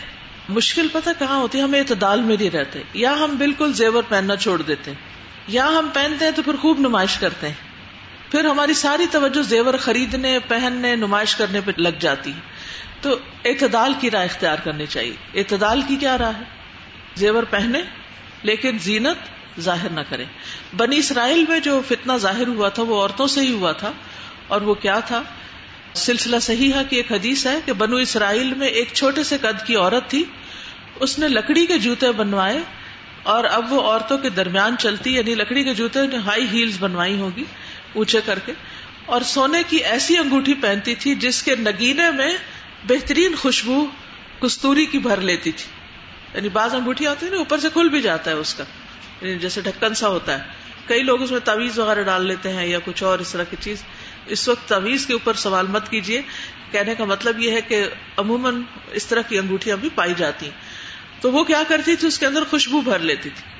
مشکل 0.49 0.87
پتہ 0.91 1.09
کہاں 1.19 1.37
ہوتی 1.37 1.57
ہے؟ 1.57 1.63
ہم 1.63 1.73
اعتدال 1.73 2.21
میں 2.21 2.37
نہیں 2.39 2.49
رہتے۔ 2.49 2.83
یا 2.93 3.13
ہم 3.13 3.35
بالکل 3.37 3.73
زیور 3.73 4.03
پہننا 4.09 4.35
چھوڑ 4.35 4.61
دیتے 4.61 4.91
ہیں۔ 4.91 4.97
یا 5.47 5.67
ہم 5.67 5.89
پہنتے 5.93 6.25
ہیں 6.25 6.31
تو 6.31 6.41
پھر 6.41 6.55
خوب 6.55 6.79
نمائش 6.79 7.17
کرتے 7.17 7.47
ہیں۔ 7.47 7.53
پھر 8.31 8.45
ہماری 8.45 8.73
ساری 8.73 9.05
توجہ 9.11 9.41
زیور 9.41 9.73
خریدنے، 9.77 10.39
پہننے، 10.47 10.95
نمائش 10.95 11.35
کرنے 11.35 11.61
پہ 11.65 11.71
لگ 11.77 11.89
جاتی 11.99 12.31
ہے۔ 12.31 12.56
تو 13.01 13.19
اعتدال 13.45 13.93
کی 13.99 14.11
راہ 14.11 14.23
اختیار 14.23 14.57
کرنی 14.63 14.85
چاہیے۔ 14.85 15.39
اعتدال 15.39 15.81
کی 15.87 15.95
کیا 15.95 16.17
راہ 16.17 16.37
ہے؟ 16.37 16.43
زیور 17.15 17.43
پہنے، 17.43 17.81
لیکن 18.43 18.77
زینت 18.81 19.17
ظاہر 19.59 19.89
نہ 19.89 19.99
کرے 20.09 20.25
بنی 20.77 20.97
اسرائیل 20.97 21.45
میں 21.49 21.59
جو 21.59 21.81
فتنہ 21.87 22.13
ظاہر 22.17 22.47
ہوا 22.47 22.69
تھا، 22.69 22.83
وہ 22.83 23.01
عورتوں 23.01 23.27
سے 23.27 23.41
ہی 23.41 23.51
ہوا 23.51 23.71
تھا۔ 23.71 23.91
اور 24.47 24.61
وہ 24.61 24.73
کیا 24.73 24.99
تھا؟ 24.99 25.23
سلسلہ 25.93 26.39
صحیح 26.41 26.73
ہے 26.73 26.81
کہ 26.89 26.95
ایک 26.95 27.11
حدیث 27.11 27.45
ہے 27.45 27.55
کہ 27.65 27.73
بنو 27.73 27.95
اسرائیل 27.95 28.53
میں 28.53 28.67
ایک 28.67 28.89
چھوٹے 28.93 29.23
سے 29.23 29.37
قد 29.41 29.67
کی 29.67 29.75
عورت 29.75 30.09
تھی۔ 30.09 30.23
اس 30.99 31.19
نے 31.19 31.27
لکڑی 31.27 31.65
کے 31.65 31.77
جوتے 31.77 32.11
بنوائے 32.11 32.59
اور 33.23 33.43
اب 33.43 33.73
وہ 33.73 33.81
عورتوں 33.81 34.17
کے 34.17 34.29
درمیان 34.29 34.75
چلتی 34.79 35.15
یعنی 35.15 35.35
لکڑی 35.35 35.63
کے 35.63 35.73
جوتے 35.73 36.07
نے 36.07 36.17
ہائی 36.17 36.47
ہیلز 36.53 36.77
بنوائی 36.79 37.17
ہوگی 37.17 37.43
اونچے 37.93 38.19
کر 38.25 38.39
کے۔ 38.39 38.51
اور 39.05 39.21
سونے 39.21 39.63
کی 39.67 39.77
ایسی 39.77 40.17
انگوٹھی 40.17 40.53
پہنتی 40.53 40.95
تھی 40.95 41.15
جس 41.15 41.43
کے 41.43 41.55
نگینے 41.55 42.11
میں 42.11 42.37
بہترین 42.83 43.35
خوشبو 43.35 43.85
کستوری 44.41 44.85
کی 44.85 44.99
بھر 44.99 45.21
لیتی 45.21 45.51
تھی۔ 45.51 45.65
یعنی 46.33 46.49
بعض 46.49 46.75
انگوٹھی 46.75 47.07
آتی 47.07 47.25
ہے 47.25 47.31
نا، 47.31 47.37
اوپر 47.37 47.59
سے 47.59 47.67
کھل 47.73 47.89
بھی 47.89 48.01
جاتا 48.01 48.31
ہے 48.31 48.35
اس 48.35 48.53
کا۔ 48.53 48.63
یعنی 49.21 49.39
جیسے 49.39 49.61
ڈھکن 49.61 49.93
سا 49.93 50.07
ہوتا 50.07 50.39
ہے۔ 50.39 50.43
کئی 50.85 51.03
لوگ 51.03 51.21
اس 51.21 51.31
میں 51.31 51.39
تعویز 51.39 51.79
وغیرہ 51.79 52.03
ڈال 52.03 52.25
لیتے 52.25 52.53
ہیں 52.53 52.67
یا 52.67 52.79
کچھ 52.85 53.03
اور 53.03 53.19
اس 53.19 53.31
طرح 53.31 53.43
کی 53.43 53.55
چیز۔ 53.59 53.83
اس 54.25 54.49
وقت 54.49 54.69
تعویز 54.69 55.05
کے 55.05 55.13
اوپر 55.13 55.33
سوال 55.33 55.67
مت 55.67 55.89
کیجیے 55.89 56.21
کہنے 56.71 56.95
کا 56.95 57.05
مطلب 57.05 57.39
یہ 57.39 57.51
ہے 57.51 57.61
کہ 57.61 57.87
عموماً 58.17 58.61
اس 58.91 59.05
طرح 59.05 59.21
کی 59.21 59.39
انگوٹھیاں 59.39 59.77
بھی 59.77 59.89
پائی 59.95 60.13
جاتی 60.17 60.49
تو 61.21 61.31
وہ 61.31 61.43
کیا 61.43 61.63
کرتی 61.67 61.95
تھی؟ 61.95 62.07
اس 62.07 62.19
کے 62.19 62.25
اندر 62.25 62.43
خوشبو 62.49 62.81
بھر 62.81 62.99
لیتی 62.99 63.29
تھی۔ 63.29 63.57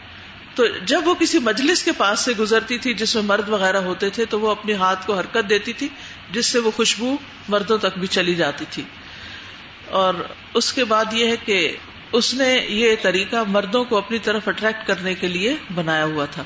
تو 0.56 0.68
جب 0.86 1.02
وہ 1.06 1.14
کسی 1.16 1.40
مجلس 1.40 1.84
کے 1.84 1.92
پاس 1.92 2.20
سے 2.20 2.34
گزرتی 2.40 2.78
تھی 2.78 2.94
جس 2.94 3.16
میں 3.16 3.24
مرد 3.24 3.50
وغیرہ 3.50 3.78
ہوتے 3.78 4.10
تھے، 4.10 4.26
تو 4.26 4.40
وہ 4.40 4.52
اپنے 4.52 4.74
ہاتھ 4.74 5.08
کو 5.08 5.14
حرکت 5.16 5.50
دیتی 5.50 5.74
تھی، 5.74 5.88
جس 6.32 6.46
سے 6.46 6.60
وہ 6.60 6.72
خوشبو 6.72 7.16
مردوں 7.50 7.78
تک 7.78 7.98
بھی 7.98 8.08
چلی 8.08 8.36
جاتی 8.36 8.66
تھی۔ 8.70 8.84
اور 9.90 10.14
اس 10.54 10.74
کے 10.74 10.84
بعد 10.84 11.06
یہ 11.12 11.28
ہے 11.28 11.36
کہ 11.46 11.76
اس 12.12 12.34
نے 12.34 12.66
یہ 12.70 12.96
طریقہ 13.02 13.36
مردوں 13.48 13.84
کو 13.84 13.98
اپنی 13.98 14.20
طرف 14.20 14.48
اٹریکٹ 14.48 14.88
کرنے 14.88 15.14
کے 15.14 15.28
لیے 15.28 15.56
بنایا 15.74 16.06
ہوا 16.06 16.26
تھا۔ 16.26 16.44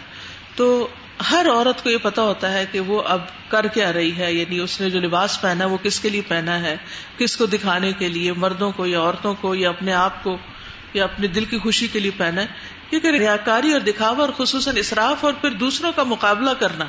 تو 0.55 0.87
ہر 1.31 1.45
عورت 1.53 1.83
کو 1.83 1.89
یہ 1.89 1.97
پتا 2.01 2.21
ہوتا 2.21 2.53
ہے 2.53 2.65
کہ 2.71 2.79
وہ 2.79 3.01
اب 3.01 3.21
کر 3.47 3.67
کیا 3.67 3.93
رہی 3.93 4.17
ہے 4.17 4.33
یعنی 4.33 4.59
اس 4.59 4.81
نے 4.81 4.89
جو 4.89 4.99
لباس 4.99 5.41
پہنا 5.41 5.65
وہ 5.65 5.77
کس 5.83 5.99
کے 5.99 6.09
لیے 6.09 6.21
پہنا 6.27 6.61
ہے، 6.61 6.77
کس 7.17 7.37
کو 7.37 7.45
دکھانے 7.45 7.91
کے 7.93 8.07
لیے، 8.07 8.33
مردوں 8.33 8.71
کو 8.71 8.85
یا 8.85 8.99
عورتوں 8.99 9.35
کو 9.41 9.55
یا 9.55 9.69
اپنے 9.69 9.93
آپ 9.93 10.23
کو 10.23 10.37
یا 10.93 11.03
اپنے 11.03 11.27
دل 11.27 11.45
کی 11.45 11.57
خوشی 11.57 11.87
کے 11.87 11.99
لیے 11.99 12.11
پہنا 12.17 12.41
ہے۔ 12.41 12.47
کیونکہ 12.89 13.07
ریاکاری 13.07 13.71
اور 13.71 13.79
دکھاوا 13.79 14.25
اور 14.25 14.29
خصوصاً 14.37 14.77
اصراف 14.77 15.25
اور 15.25 15.33
پھر 15.33 15.49
دوسروں 15.49 15.91
کا 15.95 16.03
مقابلہ 16.03 16.49
کرنا 16.59 16.85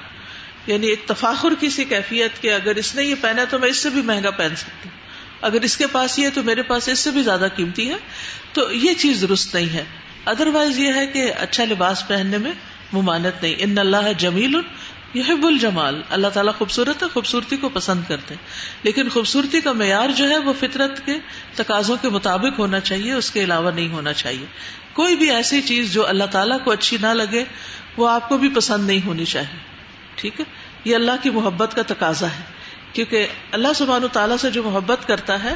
یعنی 0.67 0.87
ایک 0.87 1.03
تفاخر 1.07 1.49
کی 1.61 1.69
سی 1.69 1.85
کیفیت 1.85 2.43
کہ 2.43 2.53
اگر 2.53 2.75
اس 2.75 2.95
نے 2.95 3.05
یہ 3.05 3.15
پہنا 3.21 3.45
تو 3.51 3.59
میں 3.59 3.69
اس 3.69 3.77
سے 3.77 3.91
بھی 3.91 4.03
مہنگا 4.03 4.31
پہن 4.31 4.57
سکتی 4.57 4.89
ہوں۔ 4.89 5.02
اگر 5.43 5.61
اس 5.61 5.77
کے 5.77 5.87
پاس 5.87 6.19
یہ 6.19 6.29
تو 6.35 6.43
میرے 6.43 6.63
پاس 6.63 6.89
اس 6.89 6.99
سے 6.99 7.11
بھی 7.11 7.23
زیادہ 7.23 7.47
قیمتی 7.57 7.91
ہے، 7.91 7.97
تو 8.53 8.73
یہ 8.73 8.95
چیز 8.95 9.23
درست 9.23 9.55
نہیں 9.55 9.75
ہے۔ 9.75 9.85
ادر 10.25 10.47
وائز 10.47 10.79
یہ 10.79 10.93
ہے 10.95 11.07
کہ 11.07 11.33
اچھا 11.39 11.65
لباس 11.65 12.09
پہننے 12.09 12.39
میں 12.39 12.53
ممانت 12.93 13.43
نہیں۔ 13.43 13.55
ان 13.59 13.79
اللہ 13.79 14.13
جمیل 14.19 14.57
یہ 15.15 15.23
ہے 15.29 15.59
جمال 15.59 16.03
اللہ 16.11 16.27
تعالیٰ 16.29 16.53
خوبصورت 16.59 17.03
ہے، 17.03 17.09
خوبصورتی 17.13 17.57
کو 17.57 17.69
پسند 17.69 18.01
کرتے 18.09 18.35
لیکن 18.83 19.09
خوبصورتی 19.09 19.61
کا 19.61 19.73
معیار 19.73 20.09
جو 20.09 20.29
ہے 20.29 20.39
وہ 20.39 20.53
فطرت 20.61 21.07
کے 21.07 21.13
تقاضوں 21.55 21.97
کے 22.03 22.09
مطابق 22.09 22.59
ہونا 22.59 22.81
چاہیے، 22.81 23.13
اس 23.13 23.31
کے 23.31 23.45
علاوہ 23.45 23.71
نہیں 23.71 23.89
ہونا 23.89 24.13
چاہیے۔ 24.13 24.47
کوئی 24.93 25.17
بھی 25.17 25.31
ایسی 25.31 25.63
چیز 25.63 25.93
جو 25.93 26.07
اللہ 26.07 26.25
تعالیٰ 26.25 26.59
کو 26.65 26.71
اچھی 26.71 26.97
نہ 27.01 27.07
لگے، 27.07 27.45
وہ 27.97 28.11
آپ 28.11 28.29
کو 28.29 28.39
بھی 28.39 28.49
پسند 28.49 28.87
نہیں 28.87 29.01
ہونی 29.07 29.25
چاہیے۔ 29.25 29.59
ٹھیک 30.15 30.41
ہے؟ 30.41 30.45
یہ 30.85 30.95
اللہ 30.95 31.13
کی 31.23 31.31
محبت 31.31 31.75
کا 31.75 31.83
تقاضا 31.87 32.27
ہے۔ 32.27 32.62
کیونکہ 32.93 33.27
اللہ 33.53 33.69
سبحانہ 33.77 34.07
تعالیٰ 34.07 34.37
سے 34.37 34.51
جو 34.51 34.63
محبت 34.63 35.09
کرتا 35.09 35.43
ہے، 35.43 35.55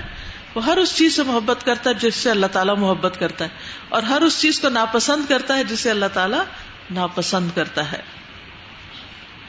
وہ 0.54 0.64
ہر 0.64 0.76
اس 0.76 0.96
چیز 0.96 1.16
سے 1.16 1.22
محبت 1.22 1.64
کرتا 1.64 1.90
ہے 1.90 1.94
جس 1.94 2.14
سے 2.14 2.30
اللہ 2.30 2.46
تعالیٰ 2.46 2.76
محبت 2.76 3.20
کرتا 3.20 3.44
ہے۔ 3.44 3.50
اور 3.88 4.02
ہر 4.02 4.22
اس 4.22 4.40
چیز 4.40 4.60
کو 4.60 4.68
ناپسند 4.68 5.28
کرتا 5.28 5.56
ہے 5.56 5.64
جس 5.64 5.80
سے 5.80 5.90
اللہ 5.90 6.06
تعالیٰ 6.12 6.42
ناپسند 6.90 7.48
کرتا 7.54 7.92
ہے۔ 7.92 8.02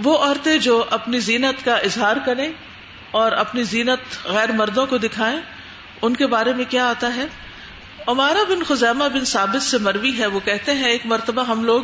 وہ 0.04 0.18
عورتیں 0.18 0.58
جو 0.58 0.84
اپنی 0.90 1.20
زینت 1.20 1.66
کا 1.66 1.76
اظہار 1.76 2.18
کریں 2.26 2.50
اور 3.12 3.32
اپنی 3.32 3.64
زینت 3.64 4.28
غیر 4.28 4.52
مردوں 4.52 4.86
کو 4.86 4.98
دکھائیں، 4.98 5.40
ان 6.02 6.16
کے 6.16 6.28
بارے 6.28 6.54
میں 6.54 6.66
کیا 6.70 6.90
آتا 6.90 7.16
ہے؟ 7.16 7.26
عمارہ 8.08 8.50
بن 8.50 8.64
خزیمہ 8.64 9.04
بن 9.04 9.26
ثابت 9.26 9.62
سے 9.62 9.78
مروی 9.78 10.18
ہے۔ 10.18 10.26
وہ 10.26 10.40
کہتے 10.40 10.74
ہیں، 10.74 10.88
ایک 10.88 11.06
مرتبہ 11.06 11.44
ہم 11.44 11.64
لوگ 11.64 11.84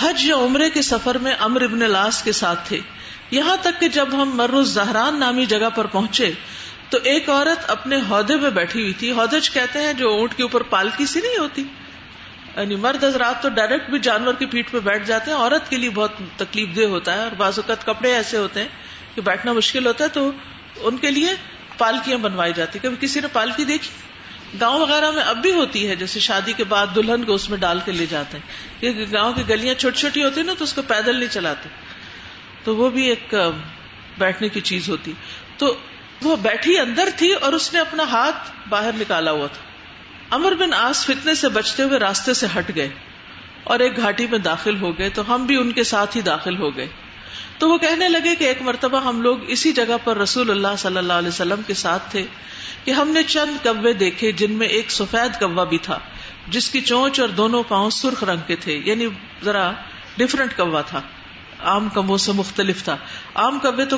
حج 0.00 0.24
یا 0.24 0.36
عمرے 0.36 0.70
کے 0.70 0.82
سفر 0.82 1.18
میں 1.18 1.32
امر 1.38 1.62
ابن 1.62 1.78
لاس 1.78 2.22
کے 2.22 2.32
ساتھ 2.32 2.68
تھے۔ 2.68 2.80
یہاں 3.30 3.56
تک 3.60 3.80
کہ 3.80 3.88
جب 3.88 4.08
ہم 4.12 4.30
مر 4.34 4.62
زہران 4.62 5.20
نامی 5.20 5.46
جگہ 5.46 5.70
پر 5.74 5.86
پہنچے 5.86 6.32
تو 6.90 6.98
ایک 7.02 7.30
عورت 7.30 7.70
اپنے 7.70 7.96
عہدے 7.96 8.36
میں 8.36 8.50
بیٹھی 8.50 8.82
ہوئی 8.82 8.92
تھی۔ 8.92 9.12
ہودج 9.12 9.50
کہتے 9.50 9.78
ہیں 9.78 9.92
جو 9.92 10.10
اونٹ 10.10 10.34
کے 10.34 10.42
اوپر 10.42 10.62
پالکی 10.62 11.06
سی 11.06 11.20
نہیں 11.20 11.38
ہوتی۔ 11.38 11.64
یعنی 12.56 12.76
مرد 12.76 13.04
حضرات 13.04 13.42
تو 13.42 13.48
ڈائریکٹ 13.48 13.90
بھی 13.90 13.98
جانور 13.98 14.34
کی 14.34 14.46
پیٹ 14.46 14.70
پہ 14.70 14.78
بیٹھ 14.78 15.06
جاتے 15.06 15.30
ہیں۔ 15.30 15.38
عورت 15.38 15.70
کے 15.70 15.76
لیے 15.76 15.90
بہت 15.90 16.12
تکلیف 16.36 16.76
دہ 16.76 16.82
ہوتا 16.82 17.14
ہے 17.14 17.18
اور 17.18 17.30
بعض 17.36 17.58
اوقات 17.58 17.86
کپڑے 17.86 18.14
ایسے 18.14 18.36
ہوتے 18.36 18.60
ہیں 18.60 18.68
کہ 19.14 19.22
بیٹھنا 19.22 19.52
مشکل 19.52 19.86
ہوتا 19.86 20.04
ہے 20.04 20.08
تو 20.08 20.30
ان 20.76 20.96
کے 20.96 21.10
لیے 21.10 21.28
پالکیاں 21.78 22.18
بنوائی 22.18 22.52
جاتی 22.56 22.78
کبھی 22.78 22.96
کسی 23.00 23.20
نے 23.20 23.26
پالکی 23.26 23.64
دیکھی؟ 23.64 23.88
گاؤں 24.60 24.80
وغیرہ 24.80 25.10
میں 25.10 25.22
اب 25.22 25.36
بھی 25.36 25.52
ہوتی 25.52 25.88
ہے، 25.88 25.96
جیسے 25.96 26.20
شادی 26.20 26.52
کے 26.52 26.64
بعد 26.64 26.86
دلہن 26.94 27.24
کو 27.24 27.34
اس 27.34 27.50
میں 27.50 27.58
ڈال 27.58 27.80
کے 27.84 27.92
لے 27.92 28.06
جاتے 28.06 28.38
ہیں۔ 28.38 28.80
کیونکہ 28.80 29.04
گاؤں 29.12 29.32
کی 29.32 29.42
گلیاں 29.48 29.74
چھوٹی 29.74 29.98
چھوٹی 29.98 30.24
ہوتی 30.24 30.40
ہیں 30.40 30.46
نا 30.46 30.54
تو 30.58 30.64
اس 30.64 30.72
کو 30.72 30.82
پیدل 30.82 31.16
نہیں 31.16 31.32
چلاتے۔ 31.32 31.68
تو 32.64 32.76
وہ 32.76 32.90
بھی 32.90 33.06
ایک 33.06 33.34
بیٹھنے 34.18 34.48
کی 34.48 34.60
چیز 34.60 34.88
ہوتی۔ 34.88 35.12
تو 35.58 35.74
وہ 36.22 36.36
بیٹھی 36.36 36.78
اندر 36.78 37.08
تھی 37.16 37.32
اور 37.32 37.52
اس 37.52 37.72
نے 37.72 37.80
اپنا 37.80 38.02
ہاتھ 38.02 38.68
باہر 38.68 38.90
نکالا 38.92 39.30
ہوا 39.30 39.46
تھا۔ 39.46 39.70
امر 40.34 40.52
بن 40.52 40.74
آس 40.74 41.06
فتنے 41.06 41.34
سے 41.34 41.48
بچتے 41.48 41.82
ہوئے 41.82 41.98
راستے 41.98 42.34
سے 42.34 42.46
ہٹ 42.58 42.74
گئے 42.74 42.88
اور 43.64 43.78
ایک 43.78 43.96
گھاٹی 43.96 44.26
میں 44.26 44.38
داخل 44.38 44.80
ہو 44.80 44.98
گئے 44.98 45.08
تو 45.08 45.34
ہم 45.34 45.46
بھی 45.46 45.56
ان 45.56 45.72
کے 45.72 45.84
ساتھ 45.84 46.16
ہی 46.16 46.22
داخل 46.22 46.58
ہو 46.58 46.76
گئے۔ 46.76 46.86
تو 47.58 47.68
وہ 47.68 47.78
کہنے 47.78 48.08
لگے 48.08 48.34
کہ 48.34 48.44
ایک 48.44 48.62
مرتبہ 48.62 49.04
ہم 49.04 49.22
لوگ 49.22 49.36
اسی 49.46 49.72
جگہ 49.72 49.96
پر 50.04 50.16
رسول 50.16 50.50
اللہ 50.50 50.76
صلی 50.78 50.96
اللہ 50.96 51.12
علیہ 51.12 51.28
وسلم 51.28 51.60
کے 51.66 51.74
ساتھ 51.74 52.10
تھے 52.10 52.26
کہ 52.84 52.90
ہم 52.90 53.08
نے 53.08 53.22
چند 53.22 53.64
کوے 53.64 53.92
دیکھے 53.92 54.32
جن 54.32 54.52
میں 54.52 54.66
ایک 54.66 54.90
سفید 54.90 55.40
کوا 55.40 55.64
بھی 55.64 55.78
تھا، 55.78 55.98
جس 56.48 56.70
کی 56.70 56.80
چونچ 56.80 57.20
اور 57.20 57.28
دونوں 57.28 57.62
پاؤں 57.68 57.90
سرخ 57.90 58.24
رنگ 58.24 58.40
کے 58.46 58.56
تھے 58.56 58.80
یعنی 58.84 59.06
ذرا 59.44 59.72
ڈفرنٹ 60.16 60.56
کوا 60.56 60.80
تھا۔ 60.80 61.00
عام 61.64 61.88
کموں 61.88 62.18
سے 62.18 62.32
مختلف 62.32 62.84
تھا۔ 62.84 62.96
عام 63.34 63.58
کوے 63.58 63.84
تو 63.84 63.96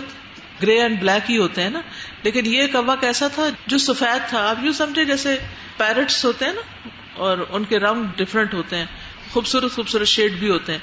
گرے 0.62 0.80
اینڈ 0.80 1.00
بلیک 1.00 1.30
ہی 1.30 1.38
ہوتے 1.38 1.62
ہیں 1.62 1.70
نا۔ 1.70 1.80
لیکن 2.22 2.46
یہ 2.46 2.66
کوا 2.66 2.96
کیسا 2.96 3.28
تھا 3.28 3.48
جو 3.66 3.78
سفید 3.78 4.28
تھا۔ 4.28 4.50
آپ 4.50 4.64
یوں 4.64 4.72
سمجھے 4.72 5.04
جیسے 5.04 5.36
پیرٹس 5.76 6.24
ہوتے 6.24 6.44
ہیں 6.44 6.52
نا 6.52 6.88
اور 7.16 7.38
ان 7.50 7.64
کے 7.64 7.78
رنگ 7.78 8.04
ڈفرنٹ 8.16 8.54
ہوتے 8.54 8.76
ہیں۔ 8.76 8.86
خوبصورت 9.32 9.72
خوبصورت 9.74 10.06
شیڈ 10.06 10.32
بھی 10.32 10.50
ہوتے 10.50 10.72
ہیں۔ 10.72 10.78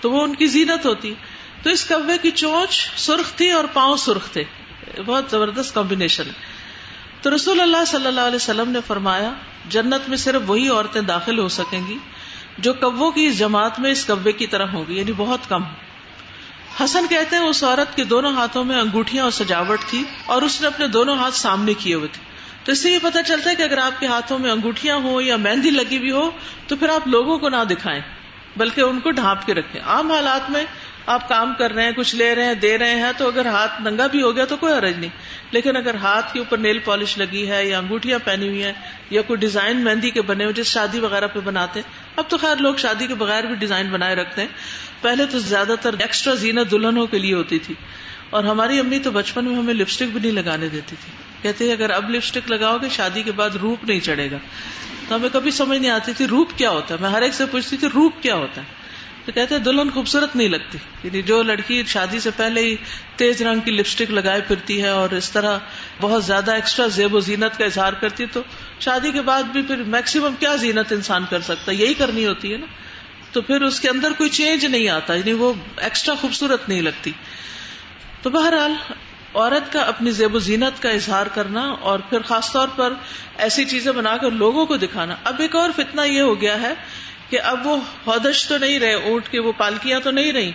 تو 0.00 0.10
وہ 0.10 0.22
ان 0.22 0.34
کی 0.34 0.46
زینت 0.46 0.86
ہوتی۔ 0.86 1.14
تو 1.62 1.70
اس 1.70 1.84
کوے 1.84 2.18
کی 2.22 2.30
چونچ 2.30 2.90
سرخ 2.96 3.32
تھی 3.32 3.50
اور 3.50 3.64
پاؤں 3.72 3.96
سرخ 3.96 4.28
تھے۔ 4.30 4.44
بہت 5.06 5.24
زبردست 5.30 5.74
کمبینیشن 5.74 6.26
ہے۔ 6.26 6.32
تو 7.22 7.34
رسول 7.34 7.60
اللہ 7.60 7.84
صلی 7.86 8.06
اللہ 8.06 8.20
علیہ 8.20 8.36
وسلم 8.36 8.70
نے 8.70 8.78
فرمایا، 8.86 9.32
جنت 9.68 10.08
میں 10.08 10.16
صرف 10.16 10.42
وہی 10.46 10.68
عورتیں 10.68 11.00
داخل 11.00 11.38
ہو 11.38 11.48
سکیں 11.48 11.86
گی 11.86 11.98
جو 12.58 12.74
کبو 12.74 13.10
کی 13.10 13.26
اس 13.26 13.38
جماعت 13.38 13.80
میں 13.80 13.90
اس 13.90 14.06
کبے 14.06 14.32
کی 14.32 14.46
طرح 14.46 14.66
ہوگی 14.66 14.98
یعنی 14.98 15.12
بہت 15.16 15.40
کم۔ 15.48 15.62
حسن 16.80 17.06
کہتے 17.10 17.36
ہیں 17.36 17.42
اس 17.42 17.64
عورت 17.64 17.96
کے 17.96 18.04
دونوں 18.04 18.32
ہاتھوں 18.32 18.64
میں 18.64 18.80
انگوٹھیاں 18.80 19.24
اور 19.24 19.30
سجاوٹ 19.30 19.78
تھی 19.88 20.04
اور 20.26 20.42
اس 20.42 20.60
نے 20.60 20.66
اپنے 20.66 20.86
دونوں 20.86 21.16
ہاتھ 21.16 21.34
سامنے 21.34 21.74
کیے 21.74 21.94
ہوئے 21.94 22.08
تھے۔ 22.12 22.24
تو 22.64 22.72
اس 22.72 22.82
سے 22.82 22.90
یہ 22.90 22.98
پتا 23.02 23.22
چلتا 23.22 23.50
ہے 23.50 23.54
کہ 23.54 23.62
اگر 23.62 23.78
آپ 23.78 24.00
کے 24.00 24.06
ہاتھوں 24.06 24.38
میں 24.38 24.50
انگوٹھیاں 24.50 24.96
ہوں 24.96 25.22
یا 25.22 25.36
مہندی 25.36 25.70
لگی 25.70 25.98
ہوئی 25.98 26.10
ہو 26.10 26.30
تو 26.66 26.76
پھر 26.76 26.88
آپ 26.88 27.08
لوگوں 27.08 27.38
کو 27.38 27.48
نہ 27.48 27.64
دکھائیں، 27.70 28.00
بلکہ 28.56 28.80
ان 28.80 29.00
کو 29.00 29.10
ڈھانپ 29.10 29.46
کے 29.46 29.54
رکھیں۔ 29.54 29.80
عام 29.80 30.10
حالات 30.10 30.50
میں 30.50 30.64
آپ 31.06 31.28
کام 31.28 31.54
کر 31.58 31.72
رہے 31.72 31.84
ہیں، 31.84 31.92
کچھ 31.92 32.16
لے 32.16 32.34
رہے 32.34 32.44
ہیں، 32.44 32.54
دے 32.54 32.78
رہے 32.78 32.94
ہیں، 32.94 33.12
تو 33.18 33.26
اگر 33.26 33.46
ہاتھ 33.46 33.82
ننگا 33.82 34.06
بھی 34.06 34.22
ہو 34.22 34.36
گیا 34.36 34.44
تو 34.44 34.56
کوئی 34.56 34.74
حرج 34.74 34.98
نہیں۔ 34.98 35.10
لیکن 35.50 35.76
اگر 35.76 35.94
ہاتھ 35.94 36.32
کے 36.32 36.38
اوپر 36.38 36.58
نیل 36.58 36.78
پالش 36.78 37.18
لگی 37.18 37.50
ہے 37.50 37.68
یا 37.68 37.78
انگوٹیاں 37.78 38.18
پہنی 38.24 38.48
ہوئی 38.48 38.62
ہیں 38.62 38.72
یا 39.10 39.22
کوئی 39.22 39.36
ڈیزائن 39.36 39.84
مہندی 39.84 40.10
کے 40.10 40.22
بنے 40.22 40.44
ہوئے 40.44 40.52
جس 40.52 40.66
شادی 40.66 40.98
وغیرہ 40.98 41.26
پہ 41.26 41.40
بناتے 41.40 41.80
ہیں، 41.80 41.92
اب 42.16 42.24
تو 42.28 42.38
خیر 42.38 42.56
لوگ 42.56 42.74
شادی 42.74 43.06
کے 43.06 43.14
بغیر 43.14 43.44
بھی 43.44 43.54
ڈیزائن 43.54 43.86
بنائے 43.86 44.14
رکھتے 44.14 44.40
ہیں۔ 44.40 44.48
پہلے 45.00 45.26
تو 45.26 45.38
زیادہ 45.38 45.74
تر 45.80 45.94
ایکسٹرا 45.98 46.34
زینت 46.34 46.70
دلہنوں 46.70 47.06
کے 47.06 47.18
لیے 47.18 47.34
ہوتی 47.34 47.58
تھی۔ 47.58 47.74
اور 48.30 48.44
ہماری 48.44 48.78
امی 48.78 48.98
تو 48.98 49.10
بچپن 49.10 49.44
میں 49.44 49.56
ہمیں 49.56 49.74
لپسٹک 49.74 50.02
بھی 50.02 50.20
نہیں 50.20 50.42
لگانے 50.42 50.68
دیتی 50.68 50.96
تھی۔ 51.04 51.12
کہتے 51.42 51.72
اگر 51.72 51.90
اب 51.90 52.10
لپسٹک 52.10 52.50
لگاؤ 52.50 52.76
گے، 52.76 52.88
شادی 52.88 53.22
کے 53.22 53.32
بعد 53.32 53.50
روپ 53.50 53.84
نہیں 53.84 54.00
چڑھے 54.00 54.30
گا۔ 54.30 54.36
تو 55.08 55.14
ہمیں 55.14 55.28
کبھی 55.32 55.50
سمجھ 55.50 55.78
نہیں 55.78 55.90
آتی 55.90 56.12
تھی 56.12 56.26
روپ 56.26 56.50
کیا 56.56 56.70
ہوتا 56.70 56.94
ہے۔ 56.94 56.98
میں 57.00 57.10
ہر 57.10 57.22
ایک 57.22 57.34
سے 57.34 57.46
پوچھتی 57.46 57.76
تھی، 57.76 57.88
روپ 57.94 58.22
کیا 58.22 58.34
ہوتا 58.34 58.60
ہے؟ 58.60 58.83
تو 59.24 59.32
کہتے 59.32 59.54
ہیں 59.54 59.62
دلہن 59.62 59.90
خوبصورت 59.90 60.36
نہیں 60.36 60.48
لگتی۔ 60.48 60.78
یعنی 61.04 61.22
جو 61.22 61.42
لڑکی 61.42 61.82
شادی 61.86 62.20
سے 62.20 62.30
پہلے 62.36 62.60
ہی 62.60 62.76
تیز 63.16 63.42
رنگ 63.42 63.60
کی 63.60 63.70
لپسٹک 63.70 64.10
لگائے 64.10 64.40
پھرتی 64.40 64.82
ہے 64.82 64.88
اور 64.88 65.10
اس 65.10 65.30
طرح 65.30 65.58
بہت 66.00 66.24
زیادہ 66.24 66.52
ایکسٹرا 66.52 66.86
زیب 66.86 67.14
و 67.14 67.20
زینت 67.20 67.58
کا 67.58 67.64
اظہار 67.64 67.92
کرتی 67.92 68.26
تو 68.26 68.42
شادی 68.80 69.10
کے 69.10 69.22
بعد 69.22 69.42
بھی 69.42 69.62
پھر 69.62 69.76
میکسیمم 69.76 70.34
کیا 70.38 70.56
زینت 70.56 70.92
انسان 70.92 71.24
کر 71.30 71.40
سکتا 71.40 71.72
ہے؟ 71.72 71.76
یہی 71.76 71.94
کرنی 71.94 72.26
ہوتی 72.26 72.52
ہے 72.52 72.58
نا۔ 72.58 72.66
تو 73.32 73.42
پھر 73.42 73.62
اس 73.62 73.80
کے 73.80 73.88
اندر 73.88 74.12
کوئی 74.18 74.30
چینج 74.30 74.64
نہیں 74.64 74.88
آتا 74.88 75.14
یعنی 75.14 75.32
وہ 75.32 75.52
ایکسٹرا 75.76 76.14
خوبصورت 76.20 76.68
نہیں 76.68 76.82
لگتی۔ 76.82 77.12
تو 78.22 78.30
بہرحال 78.30 78.72
عورت 79.34 79.72
کا 79.72 79.80
اپنی 79.80 80.10
زیب 80.10 80.34
و 80.34 80.38
زینت 80.38 80.82
کا 80.82 80.90
اظہار 80.90 81.26
کرنا 81.26 81.60
اور 81.60 81.98
پھر 81.98 82.22
خاص 82.22 82.52
طور 82.52 82.68
پر 82.76 82.92
ایسی 83.38 83.64
چیزیں 83.64 83.92
بنا 83.92 84.16
کر 84.16 84.30
لوگوں 84.30 84.66
کو 84.66 84.76
دکھانا۔ 84.76 85.16
اب 85.24 85.34
ایک 85.38 85.56
اور 85.56 85.70
فتنہ 85.76 86.00
یہ 86.00 86.20
ہو 86.20 86.40
گیا 86.40 86.60
ہے 86.60 86.74
کہ 87.34 87.40
اب 87.40 87.66
وہ 87.66 87.76
ہودش 88.06 88.46
تو 88.48 88.58
نہیں 88.58 88.78
رہے، 88.78 88.94
اونٹ 88.94 89.28
کے 89.28 89.40
وہ 89.40 89.52
پالکیاں 89.56 90.00
تو 90.00 90.10
نہیں 90.10 90.32
رہی۔ 90.32 90.50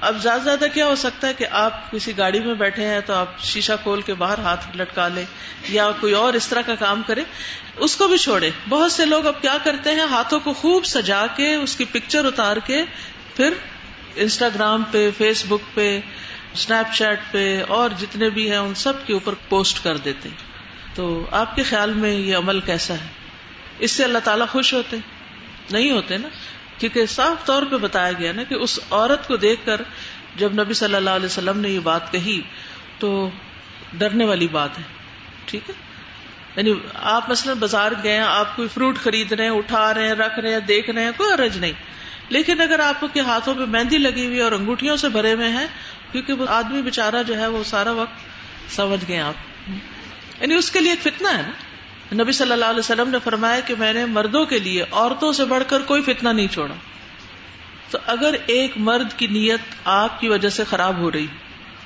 اب 0.00 0.16
زیادہ 0.22 0.42
زیادہ 0.42 0.64
کیا 0.74 0.86
ہو 0.86 0.94
سکتا 0.94 1.28
ہے 1.28 1.32
کہ 1.34 1.46
آپ 1.50 1.90
کسی 1.90 2.18
گاڑی 2.18 2.40
میں 2.40 2.54
بیٹھے 2.54 2.86
ہیں 2.86 3.00
تو 3.06 3.12
آپ 3.12 3.40
شیشہ 3.40 3.72
کھول 3.82 4.00
کے 4.02 4.14
باہر 4.14 4.38
ہاتھ 4.38 4.76
لٹکا 4.76 5.08
لیں 5.08 5.24
یا 5.68 5.90
کوئی 6.00 6.12
اور 6.12 6.34
اس 6.34 6.48
طرح 6.48 6.60
کا 6.66 6.74
کام 6.74 7.02
کرے، 7.06 7.22
اس 7.76 7.96
کو 7.96 8.08
بھی 8.08 8.16
چھوڑے۔ 8.16 8.50
بہت 8.68 8.92
سے 8.92 9.04
لوگ 9.04 9.26
اب 9.26 9.42
کیا 9.42 9.56
کرتے 9.64 9.90
ہیں، 9.90 10.06
ہاتھوں 10.10 10.40
کو 10.40 10.52
خوب 10.52 10.84
سجا 10.84 11.26
کے، 11.36 11.54
اس 11.54 11.76
کی 11.76 11.84
پکچر 11.84 12.24
اتار 12.24 12.56
کے 12.56 12.82
پھر 13.36 13.54
انسٹاگرام 14.16 14.82
پہ 14.90 15.10
فیس 15.18 15.44
بک 15.48 15.74
پہ 15.74 16.00
اسنیپ 16.54 16.94
چیٹ 16.94 17.20
پہ 17.30 17.62
اور 17.68 17.90
جتنے 18.00 18.30
بھی 18.30 18.50
ہیں، 18.50 18.56
ان 18.56 18.74
سب 18.74 19.06
کے 19.06 19.12
اوپر 19.12 19.34
پوسٹ 19.48 19.84
کر 19.84 19.96
دیتے 19.96 20.28
تو 20.94 21.24
آپ 21.30 21.56
کے 21.56 21.62
خیال 21.62 21.92
میں 21.92 22.10
یہ 22.10 22.36
عمل 22.36 22.60
کیسا 22.60 22.94
ہے؟ 22.94 23.08
اس 23.78 23.90
سے 23.90 24.04
اللہ 24.04 24.18
تعالیٰ 24.24 24.46
خوش 24.46 24.74
ہوتے 24.74 24.96
نہیں 25.70 25.90
ہوتے 25.90 26.18
نا۔ 26.18 26.28
کیونکہ 26.78 27.06
صاف 27.06 27.46
طور 27.46 27.62
پہ 27.62 27.76
بتایا 27.76 28.12
گیا 28.12 28.32
نا 28.32 28.42
کہ 28.42 28.54
اس 28.54 28.80
عورت 28.90 29.28
کو 29.28 29.36
دیکھ 29.36 29.66
کر 29.66 29.80
جب 30.36 30.52
نبی 30.52 30.74
صلی 30.74 30.94
اللہ 30.94 31.10
علیہ 31.10 31.26
وسلم 31.26 31.60
نے 31.60 31.68
یہ 31.68 31.78
بات 31.78 32.12
کہی 32.12 32.40
تو 32.98 33.30
ڈرنے 33.92 34.24
والی 34.24 34.48
بات 34.48 34.78
ہے۔ 34.78 34.82
ٹھیک 35.44 35.70
ہے؟ 35.70 35.74
یعنی 36.56 36.74
آپ 36.94 37.30
مثلاً 37.30 37.58
بازار 37.58 37.92
گئے 38.02 38.12
ہیں، 38.12 38.24
آپ 38.26 38.56
کوئی 38.56 38.68
فروٹ 38.68 38.98
خرید 38.98 39.32
رہے 39.32 39.44
ہیں، 39.44 39.50
اٹھا 39.50 39.94
رہے 39.94 40.04
ہیں، 40.06 40.14
رکھ 40.14 40.40
رہے 40.40 40.52
ہیں، 40.52 40.60
دیکھ 40.60 40.90
رہے 40.90 41.04
ہیں، 41.04 41.10
کوئی 41.16 41.32
عرض 41.32 41.56
نہیں۔ 41.56 41.72
لیکن 42.28 42.60
اگر 42.60 42.78
آپ 42.78 43.04
کے 43.12 43.20
ہاتھوں 43.20 43.54
پہ 43.54 43.60
مہندی 43.60 43.98
لگی 43.98 44.26
ہوئی 44.26 44.40
اور 44.40 44.52
انگوٹھیوں 44.52 44.96
سے 44.96 45.08
بھرے 45.08 45.32
ہوئے 45.32 45.48
ہیں، 45.48 45.66
کیونکہ 46.12 46.32
وہ 46.32 46.46
آدمی 46.48 46.82
بےچارا 46.82 47.22
جو 47.22 47.38
ہے 47.38 47.46
وہ 47.46 47.64
سارا 47.64 47.92
وقت 47.92 48.20
سمجھ 48.72 49.04
گئے 49.08 49.20
آپ۔ 49.20 49.34
یعنی 50.40 50.54
اس 50.54 50.70
کے 50.70 50.80
لیے 50.80 50.92
ایک 50.92 51.00
فتنا 51.02 51.36
ہے 51.36 51.42
نا۔ 51.42 51.50
نبی 52.12 52.32
صلی 52.32 52.52
اللہ 52.52 52.64
علیہ 52.64 52.78
وسلم 52.78 53.08
نے 53.08 53.18
فرمایا 53.24 53.60
کہ 53.60 53.74
میں 53.78 53.92
نے 53.92 54.04
مردوں 54.04 54.46
کے 54.46 54.58
لیے 54.58 54.84
عورتوں 54.90 55.32
سے 55.32 55.44
بڑھ 55.44 55.62
کر 55.66 55.80
کوئی 55.80 56.02
فتنا 56.02 56.32
نہیں 56.32 56.48
چھوڑا۔ 56.48 56.74
تو 57.90 57.98
اگر 58.06 58.34
ایک 58.46 58.72
مرد 58.76 59.18
کی 59.18 59.26
نیت 59.26 59.60
آپ 59.84 60.20
کی 60.20 60.28
وجہ 60.28 60.48
سے 60.48 60.64
خراب 60.64 60.98
ہو 60.98 61.12
رہی، 61.12 61.26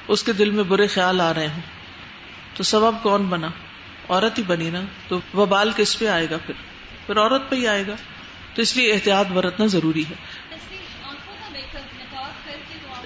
اس 0.08 0.22
کے 0.22 0.32
دل 0.32 0.50
میں 0.50 0.64
برے 0.64 0.86
خیال 0.86 1.20
آ 1.20 1.34
رہے 1.34 1.48
ہوں، 1.48 1.60
تو 2.56 2.62
سبب 2.62 3.02
کون 3.02 3.22
بنا؟ 3.22 3.48
عورت 4.08 4.38
ہی 4.38 4.42
بنی 4.42 4.70
نا، 4.70 4.80
تو 5.08 5.20
وہ 5.32 5.46
بال 5.46 5.70
کس 5.76 5.98
پہ 5.98 6.06
آئے 6.06 6.26
گا 6.30 6.36
پھر؟ 6.46 6.54
پھر 7.06 7.18
عورت 7.18 7.42
پہ 7.48 7.56
ہی 7.56 7.68
آئے 7.68 7.84
گا۔ 7.86 7.94
تو 8.54 8.62
اس 8.62 8.76
لیے 8.76 8.92
احتیاط 8.92 9.26
برتنا 9.32 9.66
ضروری 9.66 10.02
ہے۔ 10.02 10.14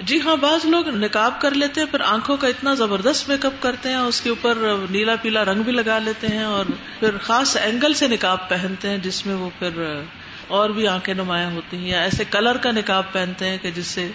جی 0.01 0.21
ہاں 0.21 0.37
بعض 0.37 0.65
لوگ 0.65 0.89
نکاب 0.89 1.41
کر 1.41 1.51
لیتے 1.51 1.81
ہیں، 1.81 1.89
پھر 1.91 2.01
آنکھوں 2.01 2.37
کا 2.37 2.49
اتنا 2.49 2.75
زبردست 2.75 3.29
میک 3.29 3.47
اپ 3.47 3.53
کرتے 3.61 3.89
ہیں، 3.89 3.97
اس 3.97 4.21
کے 4.21 4.31
اوپر 4.31 4.59
نیلا 4.91 5.17
پیلا 5.17 5.45
رنگ 5.45 5.63
بھی 5.63 5.73
لگا 5.73 5.99
لیتے 5.99 6.27
ہیں 6.27 6.43
اور 6.43 6.65
پھر 7.01 7.19
خاص 7.19 7.57
اینگل 7.57 7.95
سے 7.95 8.09
نکاب 8.09 8.49
پہنتے 8.49 8.89
ہیں، 8.89 8.99
جس 8.99 9.27
میں 9.27 9.35
وہ 9.35 9.51
پھر 9.59 10.01
اور 10.49 10.71
بھی 10.71 10.87
آنکھیں 10.87 11.15
نمایاں 11.15 11.51
ہوتی 11.51 11.77
ہیں، 11.77 11.89
یا 11.89 12.01
ایسے 12.01 12.25
کلر 12.31 12.57
کا 12.57 12.71
نکاب 12.71 13.13
پہنتے 13.13 13.49
ہیں 13.49 13.59
کہ 13.63 13.71
جس 13.71 13.87
سے 13.87 14.11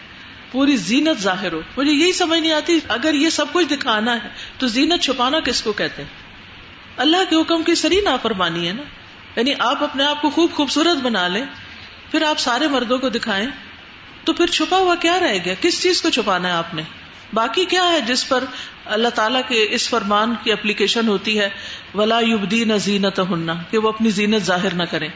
پوری 0.52 0.78
زینت 0.78 1.22
ظاہر 1.22 1.54
ہو۔ 1.54 1.62
مجھے 1.78 1.92
یہی 1.92 2.14
سمجھ 2.14 2.40
نہیں 2.40 2.54
آتی، 2.54 2.80
اگر 2.88 3.14
یہ 3.14 3.30
سب 3.30 3.46
کچھ 3.52 3.68
دکھانا 3.68 4.24
ہے، 4.24 4.30
تو 4.58 4.68
زینت 4.68 5.02
چھپانا 5.02 5.40
کس 5.40 5.62
کو 5.62 5.72
کہتے 5.72 6.02
ہیں؟ 6.02 6.10
اللہ 6.98 7.18
کے 7.30 7.36
حکم 7.36 7.64
کی 7.64 7.76
سری 7.76 8.02
نافرمانی 8.02 8.68
ہے 8.68 8.74
نا؟ 8.74 8.84
یعنی 9.36 9.54
آپ 9.60 9.84
اپنے 9.84 10.06
آپ 10.06 10.22
کو 10.22 10.30
خوب 10.30 10.52
خوبصورت 10.52 10.98
بنا 11.04 11.28
لیں، 11.28 11.46
پھر 12.12 12.24
آپ 12.24 12.40
سارے 12.40 12.68
مردوں 12.68 12.98
کو 12.98 13.10
دکھائیں۔ 13.10 13.48
تو 14.26 14.34
پھر 14.34 14.48
چھپا 14.48 14.78
ہوا 14.78 14.96
کیا 14.96 15.20
رہ 15.20 15.38
گیا؟ 15.46 15.54
کس 15.62 15.84
چیز 15.84 16.02
کو 16.02 16.10
چھپانا 16.10 16.48
ہے 16.48 16.54
آپ 16.54 16.76
نے؟ 16.76 16.82
باقی 17.34 17.66
کیا 17.66 17.90
ہے 17.92 18.02
جس 18.02 18.30
پر 18.30 18.44
اللہ 18.86 19.08
تعالیٰ 19.08 19.42
کے 19.48 19.68
اس 19.70 19.90
فرمان 19.90 20.34
کی 20.44 20.52
اپلیکیشن 20.52 21.08
ہوتی 21.08 21.40
ہے؟ 21.40 21.50
ولا 21.96 22.20
یوبدی 22.20 22.64
نہ 22.64 22.74
زینت 22.74 23.20
ہننا 23.20 23.54
کہ 23.72 23.78
وہ 23.78 23.90
اپنی 23.90 24.10
زینت 24.10 24.44
ظاہر 24.44 24.74
نہ 24.74 24.84
کریں۔ 24.84 25.08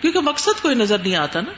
کیونکہ 0.00 0.20
مقصد 0.20 0.62
کوئی 0.62 0.74
نظر 0.74 0.98
نہیں 0.98 1.16
آتا 1.16 1.40
نا۔ 1.40 1.52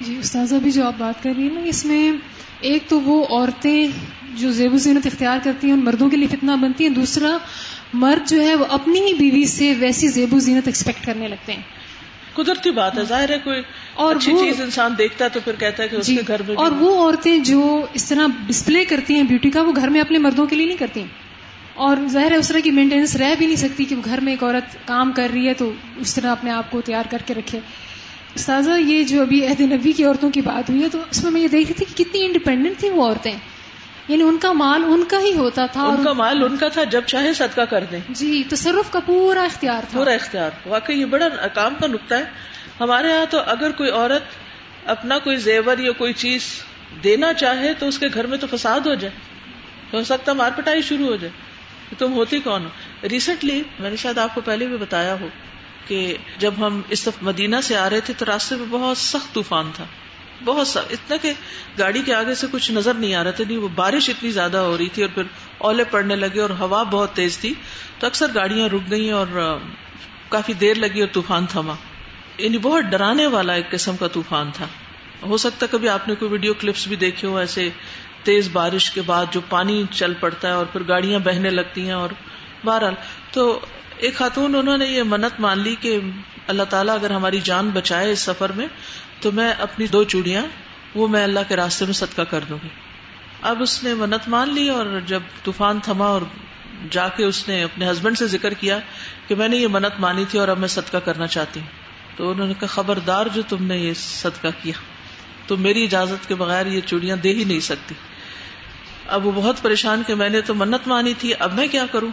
جی 0.00 0.16
استاذہ 0.18 0.54
بھی 0.54 0.70
جو 0.70 0.86
آپ 0.86 0.92
بات 0.98 1.22
کر 1.22 1.32
رہی 1.36 1.42
ہیں 1.42 1.54
نا، 1.54 1.60
اس 1.60 1.84
میں 1.84 2.12
ایک 2.60 2.88
تو 2.88 3.00
وہ 3.00 3.24
عورتیں 3.24 3.88
جو 4.34 4.52
زیب 4.52 4.74
و 4.74 4.76
زینت 4.76 5.06
اختیار 5.06 5.38
کرتی 5.44 5.66
ہیں، 5.66 5.74
ان 5.74 5.84
مردوں 5.84 6.10
کے 6.10 6.16
لیے 6.16 6.28
فتنا 6.28 6.54
بنتی 6.54 6.84
ہیں۔ 6.84 6.94
دوسرا، 6.94 7.38
مرد 7.92 8.28
جو 8.28 8.40
ہے، 8.40 8.54
وہ 8.54 8.64
اپنی 8.68 9.00
ہی 9.00 9.14
بیوی 9.14 9.46
سے 9.46 9.74
ویسی 9.74 10.08
زیب 10.08 10.34
و 10.34 10.38
زینت 10.38 10.66
ایکسپیکٹ 10.66 11.06
کرنے 11.06 11.28
لگتے 11.28 11.52
ہیں۔ 11.52 11.62
قدرتی 12.34 12.70
بات 12.70 12.98
ہے 12.98 13.04
ظاہر 13.04 13.30
ہے 13.30 13.38
کوئی 13.44 13.62
اور 13.94 14.16
اچھی 14.16 14.32
چیز 14.32 14.60
انسان 14.60 14.94
دیکھتا 14.98 15.24
ہے 15.24 15.30
تو 15.30 15.40
پھر 15.44 15.52
کہتا 15.58 15.82
ہے 15.82 15.88
کہ 15.88 15.96
اس 15.96 16.06
جی، 16.06 16.16
کے 16.16 16.22
گھر 16.28 16.42
میں 16.46 16.56
اور 16.56 16.72
وہ 16.72 17.04
عورتیں 17.04 17.38
جو 17.38 17.86
اس 17.92 18.04
طرح 18.04 18.26
ڈسپلے 18.46 18.84
کرتی 18.84 19.14
ہیں 19.14 19.22
بیوٹی 19.22 19.50
کا 19.50 19.62
وہ 19.62 19.72
گھر 19.76 19.88
میں 19.88 20.00
اپنے 20.00 20.18
مردوں 20.18 20.46
کے 20.46 20.56
لیے 20.56 20.66
نہیں 20.66 20.76
کرتی۔ 20.76 21.04
اور 21.74 21.96
ظاہر 22.06 22.30
ہے 22.30 22.36
اس 22.36 22.48
طرح 22.48 22.58
کی 22.60 22.70
مینٹیننس 22.70 23.16
رہ 23.16 23.34
بھی 23.38 23.46
نہیں 23.46 23.56
سکتی 23.56 23.84
کہ 23.84 23.96
وہ 23.96 24.02
گھر 24.04 24.20
میں 24.20 24.32
ایک 24.32 24.42
عورت 24.42 24.76
کام 24.84 25.12
کر 25.12 25.28
رہی 25.34 25.48
ہے 25.48 25.54
تو 25.54 25.72
اس 25.96 26.14
طرح 26.14 26.30
اپنے 26.30 26.50
آپ 26.50 26.70
کو 26.70 26.80
تیار 26.80 27.04
کر 27.10 27.22
کے 27.26 27.34
رکھے۔ 27.34 27.58
استاذہ 28.34 28.70
یہ 28.80 29.02
جو 29.04 29.22
ابھی 29.22 29.46
عہد 29.46 29.60
نبی 29.60 29.92
کی 29.92 30.04
عورتوں 30.04 30.30
کی 30.30 30.40
بات 30.40 30.70
ہوئی 30.70 30.82
ہے 30.82 30.88
تو 30.88 30.98
اس 31.10 31.22
میں 31.22 31.32
میں 31.32 31.40
یہ 31.40 31.48
دیکھ 31.48 31.72
رہی 31.72 31.84
تھی 31.84 31.94
کہ 31.94 32.04
کتنی 32.04 32.24
انڈیپینڈنٹ 32.26 32.78
تھی 32.78 32.90
وہ 32.90 33.04
عورتیں۔ 33.04 33.34
یعنی 34.08 34.22
ان 34.22 34.38
کا 34.38 34.52
مال 34.52 34.84
ان 34.84 35.04
کا 35.04 35.18
ہی 35.18 35.34
ہوتا 35.34 35.66
تھا 35.66 35.82
ان 35.82 36.04
کا 36.04 36.12
مال 36.12 36.44
ان 36.44 36.56
کا 36.56 36.68
تھا 36.68 36.84
جب 36.84 37.02
چاہے 37.06 37.34
صدقہ 37.34 37.60
کر 37.60 37.84
دیں۔ 37.90 38.00
جی 38.08 38.42
تصرف 38.50 38.92
کا 38.92 39.00
پورا 39.06 39.42
اختیار 39.42 39.82
تھا۔ 39.90 39.98
پورا 39.98 40.10
اختیار۔ 40.10 40.50
واقعی 40.66 41.00
یہ 41.00 41.04
بڑا 41.04 41.28
کام 41.46 41.74
کا 41.80 41.86
نقطہ 41.86 42.14
ہے۔ 42.14 42.24
ہمارے 42.80 43.08
یہاں 43.08 43.26
تو 43.30 43.38
اگر 43.46 43.70
کوئی 43.70 43.90
عورت 43.90 44.22
اپنا 44.84 45.18
کوئی 45.18 45.36
زیور 45.36 45.78
یا 45.78 45.92
کوئی 45.92 46.12
چیز 46.12 46.42
دینا 47.04 47.32
چاہے 47.32 47.74
تو 47.74 47.88
اس 47.88 47.98
کے 47.98 48.06
گھر 48.14 48.26
میں 48.26 48.38
تو 48.38 48.46
فساد 48.50 48.80
ہو 48.80 48.94
جائے۔ 48.94 49.14
ہو 49.92 50.04
سکتا 50.04 50.32
مار 50.32 50.50
پٹائی 50.56 50.82
شروع 50.82 51.06
ہو 51.06 51.16
جائے۔ 51.16 51.54
تم 51.98 52.12
ہوتی 52.12 52.38
کون 52.38 52.64
ہو؟ 52.64 52.68
ریسنٹلی 53.10 53.62
میں 53.78 53.90
نے 53.90 53.96
شاید 53.96 54.18
آپ 54.18 54.34
کو 54.34 54.40
پہلے 54.40 54.66
بھی 54.66 54.76
بتایا 54.76 55.16
ہو 55.20 55.28
کہ 55.88 56.16
جب 56.38 56.54
ہم 56.58 56.80
اس 56.88 57.08
مدینہ 57.22 57.56
سے 57.62 57.76
آ 57.76 57.90
رہے 57.90 58.00
تھے 58.00 58.14
تو 58.18 58.24
راستے 58.24 58.56
میں 58.56 58.66
بہت 58.70 58.98
سخت 58.98 59.34
طوفان 59.34 59.70
تھا۔ 59.74 59.84
بہت 60.44 60.66
سخت 60.66 60.92
اتنا 60.92 61.16
کہ 61.16 61.32
گاڑی 61.78 62.02
کے 62.02 62.14
آگے 62.14 62.34
سے 62.34 62.46
کچھ 62.52 62.72
نظر 62.72 62.94
نہیں 62.94 63.14
آ 63.14 63.24
رہا 63.24 63.30
تھا، 63.30 63.44
نہیں، 63.48 63.58
وہ 63.58 63.68
بارش 63.68 64.10
اتنی 64.10 64.30
زیادہ 64.30 64.56
ہو 64.56 64.78
رہی 64.78 64.88
تھی 64.88 65.02
اور 65.02 65.10
پھر 65.14 65.22
اولے 65.58 65.84
پڑنے 65.84 66.16
لگے 66.16 66.40
اور 66.40 66.50
ہوا 66.50 66.82
بہت 66.82 67.12
تیز 67.12 67.38
تھی۔ 67.38 67.54
تو 67.98 68.06
اکثر 68.06 68.26
گاڑیاں 68.34 68.68
رک 68.68 68.90
گئی 68.90 69.10
اور 69.10 69.58
کافی 70.28 70.52
دیر 70.52 70.74
لگی 70.74 71.00
اور 71.00 71.08
طوفان 71.12 71.46
تھما۔ 71.46 71.74
یعنی 72.38 72.58
بہت 72.58 72.84
ڈرانے 72.84 73.26
والا 73.26 73.52
ایک 73.52 73.70
قسم 73.70 73.96
کا 73.96 74.06
طوفان 74.08 74.50
تھا۔ 74.54 74.66
ہو 75.22 75.36
سکتا 75.36 75.66
کبھی 75.70 75.88
آپ 75.88 76.08
نے 76.08 76.14
کوئی 76.14 76.30
ویڈیو 76.30 76.54
کلپس 76.54 76.86
بھی 76.86 76.96
دیکھے 76.96 77.28
ہو، 77.28 77.38
ایسے 77.38 77.68
تیز 78.22 78.48
بارش 78.52 78.90
کے 78.90 79.02
بعد 79.02 79.26
جو 79.30 79.40
پانی 79.48 79.84
چل 79.90 80.14
پڑتا 80.14 80.48
ہے 80.48 80.52
اور 80.52 80.66
پھر 80.66 80.88
گاڑیاں 80.88 81.18
بہنے 81.18 81.50
لگتی 81.50 81.84
ہیں 81.84 81.92
اور 81.92 82.08
بہرحال۔ 82.64 82.94
تو 83.32 83.60
ایک 83.96 84.14
خاتون، 84.14 84.54
انہوں 84.54 84.78
نے 84.78 84.86
یہ 84.86 85.02
منت 85.02 85.40
مان 85.40 85.58
لی 85.58 85.76
کہ 85.80 86.00
اللہ 86.46 86.62
تعالیٰ 86.62 86.94
اگر 86.94 87.10
ہماری 87.10 87.40
جان 87.40 87.70
بچائے 87.70 88.12
اس 88.12 88.18
سفر 88.18 88.52
میں، 88.52 88.66
تو 89.20 89.32
میں 89.32 89.52
اپنی 89.52 89.86
دو 89.86 90.04
چوڑیاں، 90.04 90.42
وہ 90.94 91.08
میں 91.08 91.24
اللہ 91.24 91.40
کے 91.48 91.56
راستے 91.56 91.84
میں 91.84 91.92
صدقہ 91.92 92.22
کر 92.22 92.40
دوں 92.48 92.58
گی۔ 92.64 92.68
اب 93.42 93.62
اس 93.62 93.84
نے 93.84 93.94
منت 93.94 94.28
مان 94.28 94.54
لی 94.54 94.68
اور 94.68 94.86
جب 95.06 95.20
طوفان 95.44 95.80
تھما 95.80 96.06
اور 96.06 96.22
جا 96.90 97.08
کے 97.08 97.24
اس 97.24 97.48
نے 97.48 97.62
اپنے 97.62 97.90
ہسبینڈ 97.90 98.18
سے 98.18 98.26
ذکر 98.26 98.54
کیا 98.54 98.78
کہ 99.28 99.34
میں 99.34 99.48
نے 99.48 99.56
یہ 99.56 99.68
منت 99.68 100.00
مانی 100.00 100.24
تھی 100.30 100.38
اور 100.38 100.48
اب 100.48 100.58
میں 100.58 100.68
صدقہ 100.68 100.96
کرنا 100.96 101.26
چاہتی 101.26 101.60
ہوں۔ 101.60 101.66
تو 102.16 102.30
انہوں 102.30 102.46
نے 102.46 102.54
کہا، 102.54 102.66
خبردار 102.66 103.26
جو 103.34 103.42
تم 103.48 103.64
نے 103.64 103.78
یہ 103.78 103.92
صدقہ 103.94 104.48
کیا، 104.62 104.72
تو 105.46 105.56
میری 105.56 105.84
اجازت 105.84 106.28
کے 106.28 106.34
بغیر 106.34 106.66
یہ 106.66 106.80
چوڑیاں 106.86 107.16
دے 107.16 107.34
ہی 107.34 107.44
نہیں 107.44 107.60
سکتی۔ 107.60 107.94
اب 109.08 109.26
وہ 109.26 109.32
بہت 109.34 109.62
پریشان 109.62 110.02
کہ 110.06 110.14
میں 110.14 110.28
نے 110.28 110.40
تو 110.40 110.54
منت 110.54 110.88
مانی 110.88 111.14
تھی، 111.14 111.32
اب 111.38 111.52
میں 111.52 111.68
کیا 111.68 111.84
کروں؟ 111.92 112.10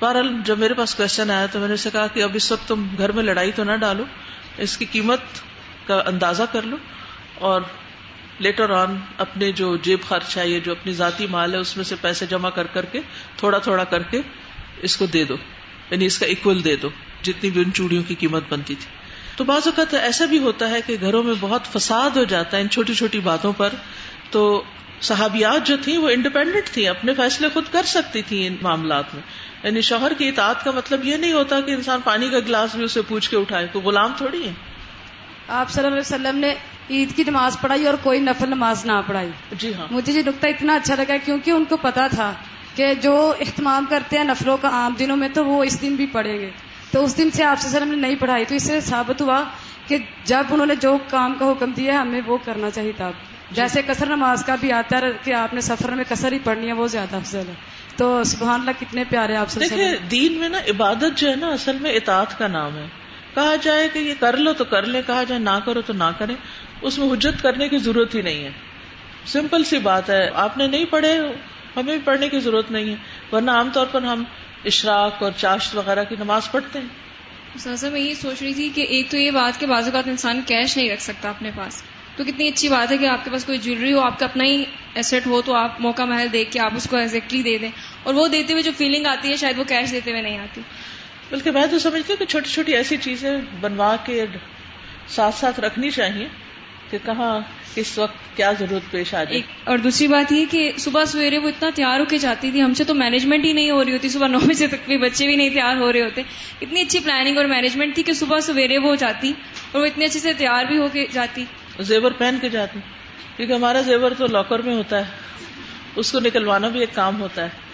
بہرحال 0.00 0.28
جب 0.44 0.58
میرے 0.58 0.74
پاس 0.74 0.94
کوشچن 0.94 1.30
آیا 1.30 1.46
تو 1.46 1.58
میں 1.58 1.68
نے 1.68 1.74
اسے 1.74 1.90
کہا 1.90 2.06
کہ 2.06 2.22
اب 2.22 2.30
اس 2.34 2.52
وقت 2.52 2.68
تم 2.68 2.86
گھر 2.98 3.12
میں 3.12 3.22
لڑائی 3.22 3.52
تو 3.52 3.64
نہ 3.64 3.76
ڈالو، 3.76 4.04
اس 4.58 4.76
کی 4.76 4.84
قیمت 4.84 5.20
کا 5.86 6.02
اندازہ 6.06 6.42
کر 6.52 6.62
لو 6.62 6.76
اور 7.38 7.60
لیٹر 8.38 8.70
آن 8.70 8.96
اپنے 9.18 9.52
جو 9.52 9.76
جیب 9.76 9.98
خرچ 10.08 10.36
ہے 10.36 10.48
یہ 10.48 10.60
جو 10.60 10.72
اپنی 10.72 10.92
ذاتی 10.92 11.26
مال 11.26 11.52
ہے 11.52 11.58
اس 11.58 11.76
میں 11.76 11.84
سے 11.84 11.94
پیسے 12.00 12.26
جمع 12.26 12.50
کر 12.50 12.66
کر 12.66 12.84
کے، 12.84 13.00
تھوڑا 13.36 13.58
تھوڑا 13.58 13.84
کر 13.84 14.02
کے 14.02 14.20
اس 14.82 14.96
کو 14.96 15.06
دے 15.06 15.24
دو 15.24 15.36
یعنی 15.90 16.06
اس 16.06 16.18
کا 16.18 16.26
اکول 16.26 16.64
دے 16.64 16.76
دو، 16.76 16.88
جتنی 17.22 17.50
بھی 17.50 17.62
ان 17.62 17.72
چوڑیوں 17.72 18.02
کی 18.08 18.14
قیمت 18.14 18.42
بنتی 18.48 18.74
تھی۔ 18.74 18.86
تو 19.36 19.44
بعض 19.44 19.62
اوقات 19.64 19.94
ایسا 19.94 20.24
بھی 20.24 20.38
ہوتا 20.38 20.70
ہے 20.70 20.80
کہ 20.86 20.96
گھروں 21.00 21.22
میں 21.22 21.34
بہت 21.40 21.66
فساد 21.66 22.10
ہو 22.10 22.24
جاتا 22.24 22.56
ہے 22.56 22.62
ان 22.62 22.68
چھوٹی 22.68 22.94
چھوٹی 22.94 23.20
باتوں 23.20 23.52
پر۔ 23.52 23.68
تو 24.30 24.62
صحابیات 25.00 25.66
جو 25.66 25.76
تھیں 25.84 25.98
وہ 25.98 26.08
انڈیپینڈنٹ 26.08 26.64
تھیں، 26.64 26.88
اپنے 26.88 27.14
فیصلے 27.14 27.48
خود 27.52 27.64
کر 27.72 27.82
سکتی 27.82 28.22
تھی 28.22 28.46
ان 28.46 28.56
معاملات 28.62 29.14
میں۔ 29.14 29.22
یعنی 29.62 29.80
شوہر 29.80 30.12
کی 30.14 30.28
اطاعت 30.28 30.64
کا 30.64 30.70
مطلب 30.70 31.04
یہ 31.04 31.16
نہیں 31.16 31.32
ہوتا 31.32 31.60
کہ 31.60 31.70
انسان 31.70 32.00
پانی 32.00 32.28
کا 32.28 32.38
گلاس 32.38 32.74
بھی 32.74 32.84
اسے 32.84 33.02
پوچھ 33.02 33.30
کے 33.30 33.36
اٹھائے 33.36 33.66
تو 33.72 33.80
غلام 33.80 34.12
تھوڑی 34.16 34.48
ہے؟ 34.48 34.52
آپ 35.48 35.70
صلی 35.70 35.84
اللہ 35.84 35.98
علیہ 35.98 36.14
وسلم 36.14 36.38
نے 36.38 36.54
عید 36.90 37.16
کی 37.16 37.24
نماز 37.26 37.60
پڑھائی 37.60 37.86
اور 37.86 37.94
کوئی 38.02 38.20
نفل 38.20 38.48
نماز 38.48 38.86
نہ 38.86 38.92
پڑھائی۔ 39.06 39.30
جی 39.52 39.74
ہاں۔ 39.74 39.86
مجھے 39.90 40.12
یہ 40.12 40.22
نقطہ 40.26 40.46
اتنا 40.46 40.74
اچھا 40.74 40.94
لگا 40.94 41.16
کیونکہ 41.24 41.50
ان 41.50 41.64
کو 41.64 41.76
پتا 41.76 42.06
تھا 42.06 42.32
کہ 42.74 42.94
جو 42.94 43.34
اہتمام 43.40 43.84
کرتے 43.88 44.18
ہیں 44.18 44.24
نفلوں 44.24 44.56
کا 44.56 44.68
عام 44.68 44.94
دنوں 44.98 45.16
میں 45.16 45.28
تو 45.28 45.44
وہ 45.44 45.64
اس 45.64 45.82
دن 45.82 45.94
بھی 45.94 46.06
پڑھیں 46.06 46.38
گے۔ 46.38 46.50
تو 46.90 47.04
اس 47.04 47.18
دن 47.18 47.30
سے 47.30 47.44
آپ 47.44 47.60
سے 47.60 47.68
وسلم 47.68 47.88
نے 47.88 47.96
نہیں 47.96 48.14
پڑھائی۔ 48.14 48.44
تو 48.44 48.54
اس 48.54 48.62
سے 48.62 48.80
ثابت 48.80 49.22
ہوا 49.22 49.42
کہ 49.86 49.98
جب 50.24 50.42
انہوں 50.50 50.66
نے 50.66 50.74
جو 50.74 50.98
کام 51.10 51.34
کا 51.38 51.50
حکم 51.50 51.70
دیا 51.70 52.02
ہمیں 52.02 52.20
وہ 52.26 52.38
کرنا 52.44 52.70
چاہیے 52.70 52.92
تھا 52.96 53.10
جیسے 53.50 53.82
کثر 53.86 54.06
نماز 54.06 54.44
کا 54.44 54.54
بھی 54.54 54.72
آتا 54.72 54.96
ہے 54.96 55.06
کہ 55.24 55.34
آپ 55.34 55.54
نے 55.54 55.60
سفر 55.60 55.88
میں 55.88 56.04
کثر 56.08 56.32
ہی 56.32 56.38
پڑھنی 56.38 56.66
ہے 56.66 56.72
وہ 56.72 56.86
زیادہ 56.86 57.16
افضل 57.16 57.42
ہے۔ 57.48 57.54
تو 57.96 58.24
سبحان 58.24 58.60
اللہ 58.60 58.70
کتنے 58.80 59.04
پیارے 59.04 59.36
آپ 59.36 59.50
سے 59.50 59.60
دیکھیں 59.60 59.94
دین 60.10 60.32
میں 60.32 60.48
نا 60.48 60.58
عبادت 60.58 61.18
جو 61.18 61.30
ہے 61.30 61.36
نا 61.36 61.48
اصل 61.48 61.76
میں 61.80 61.92
اطاعت 61.92 62.38
کا 62.38 62.46
نام 62.46 62.76
ہے۔ 62.76 62.86
کہا 63.34 63.54
جائے 63.62 63.88
کہ 63.92 63.98
یہ 63.98 64.14
کر 64.20 64.36
لو 64.36 64.52
تو 64.52 64.64
کر 64.64 64.82
لے 64.82 65.02
کہا 65.06 65.24
جائے 65.24 65.40
نہ 65.40 65.58
کرو 65.64 65.80
تو 65.80 65.92
نہ 65.92 66.10
کرے 66.18 66.34
اس 66.82 66.98
میں 66.98 67.12
حجت 67.12 67.42
کرنے 67.42 67.68
کی 67.68 67.78
ضرورت 67.78 68.14
ہی 68.14 68.22
نہیں 68.22 68.44
ہے۔ 68.44 68.50
سمپل 69.26 69.64
سی 69.64 69.78
بات 69.78 70.10
ہے 70.10 70.30
آپ 70.34 70.58
نے 70.58 70.66
نہیں 70.66 70.84
پڑھے 70.84 71.18
ہمیں 71.76 71.96
بھی 71.96 72.02
پڑھنے 72.04 72.28
کی 72.28 72.40
ضرورت 72.40 72.70
نہیں 72.70 72.90
ہے۔ 72.90 72.94
ورنہ 73.32 73.50
عام 73.50 73.70
طور 73.72 73.86
پر 73.86 74.02
ہم 74.02 74.24
اشراق 74.64 75.22
اور 75.22 75.32
چاشت 75.36 75.76
وغیرہ 75.76 76.04
کی 76.04 76.16
نماز 76.18 76.50
پڑھتے 76.50 76.78
ہیں۔ 76.78 77.90
میں 77.90 78.00
یہ 78.00 78.14
سوچ 78.14 78.42
رہی 78.42 78.54
تھی 78.54 78.70
کہ 78.74 78.80
ایک 78.80 79.10
تو 79.10 79.16
یہ 79.16 79.30
بات 79.30 79.60
کہ 79.60 79.66
بعض 79.66 79.84
اوقات 79.84 80.08
انسان 80.08 80.40
کیش 80.46 80.76
نہیں 80.76 80.90
رکھ 80.90 81.02
سکتا 81.02 81.30
اپنے 81.30 81.50
پاس۔ 81.56 81.82
تو 82.16 82.24
کتنی 82.24 82.48
اچھی 82.48 82.68
بات 82.68 82.92
ہے 82.92 82.96
کہ 82.96 83.06
آپ 83.06 83.24
کے 83.24 83.30
پاس 83.30 83.44
کوئی 83.44 83.58
جیولری 83.58 83.92
ہو، 83.92 84.00
آپ 84.00 84.18
کا 84.18 84.26
اپنا 84.26 84.44
ہی 84.44 84.64
ایسٹ 84.94 85.26
ہو، 85.26 85.42
تو 85.42 85.54
آپ 85.54 85.80
موقع 85.80 86.02
محل 86.02 86.26
دیکھ 86.32 86.50
کے 86.50 86.60
آپ 86.60 86.72
اس 86.76 86.86
کو 86.90 86.96
ایگزیکٹلی 86.96 87.42
دے 87.42 87.58
دیں۔ 87.58 87.70
اور 88.02 88.14
وہ 88.14 88.28
دیتے 88.28 88.52
ہوئے 88.52 88.62
جو 88.62 88.70
فیلنگ 88.78 89.06
آتی 89.06 89.30
ہے، 89.30 89.36
شاید 89.36 89.58
وہ 89.58 89.64
کیش 89.64 89.92
دیتے 89.92 90.10
ہوئے 90.10 90.22
نہیں 90.22 90.38
آتی۔ 90.38 90.60
بلکہ 91.30 91.50
میں 91.50 91.66
تو 91.70 91.78
سمجھتی 91.78 92.12
ہوں 92.12 92.16
کہ 92.16 92.24
چھوٹی 92.24 92.50
چھوٹی 92.50 92.74
ایسی 92.74 92.96
چیزیں 92.96 93.38
بنوا 93.60 93.96
کے 94.04 94.24
ساتھ 95.08 95.34
ساتھ 95.34 95.60
رکھنی 95.60 95.90
چاہیے۔ 95.90 96.28
کہ 96.90 96.98
کہاں 97.04 97.40
کس 97.74 97.98
وقت 97.98 98.36
کیا 98.36 98.52
ضرورت 98.58 98.90
پیش 98.90 99.14
آ 99.14 99.24
جائے۔ 99.24 99.40
اور 99.64 99.78
دوسری 99.78 100.06
بات 100.06 100.32
یہ 100.32 100.46
کہ 100.50 100.72
صبح 100.78 101.04
سویرے 101.04 101.38
وہ 101.38 101.48
اتنا 101.48 101.70
تیار 101.74 102.00
ہو 102.00 102.04
کے 102.04 102.18
جاتی 102.18 102.50
تھی 102.50 102.62
ہم 102.62 102.74
سے 102.74 102.84
تو 102.84 102.94
مینجمنٹ 102.94 103.44
ہی 103.44 103.52
نہیں 103.52 103.70
ہو 103.70 103.84
رہی 103.84 103.92
ہوتی 103.92 104.08
صبح 104.08 104.26
نو 104.26 104.38
بجے 104.38 104.66
تک 104.66 104.86
بھی 104.86 104.98
بچے 104.98 105.26
بھی 105.26 105.36
نہیں 105.36 105.50
تیار 105.50 105.76
ہو 105.76 105.92
رہے 105.92 106.00
ہوتے۔ 106.00 106.22
اتنی 106.60 106.80
اچھی 106.80 107.00
پلاننگ 107.00 107.36
اور 107.36 107.44
مینجمنٹ 107.44 107.94
تھی 107.94 108.02
کہ 108.02 108.12
صبح 108.12 108.40
سویرے 108.40 108.78
وہ 108.78 108.96
جاتی 108.96 109.32
اور 109.72 109.80
وہ 109.80 109.86
اتنے 109.86 110.04
اچھے 110.04 110.20
سے 110.20 110.32
تیار 110.32 110.64
بھی 110.64 110.78
ہو 110.78 110.88
کے 110.92 111.06
جاتی۔ 111.12 111.44
زیور 111.80 112.10
پہن 112.10 112.36
کے 112.40 112.48
جاتی 112.48 112.78
کیونکہ 113.36 113.52
ہمارا 113.52 113.80
زیور 113.80 114.10
تو 114.18 114.26
لاکر 114.26 114.58
میں 114.58 114.74
ہوتا 114.74 114.98
ہے 114.98 115.10
اس 115.96 116.12
کو 116.12 116.20
نکلوانا 116.20 116.68
بھی 116.68 116.80
ایک 116.80 116.94
کام 116.94 117.20
ہوتا 117.20 117.42
ہے۔ 117.42 117.65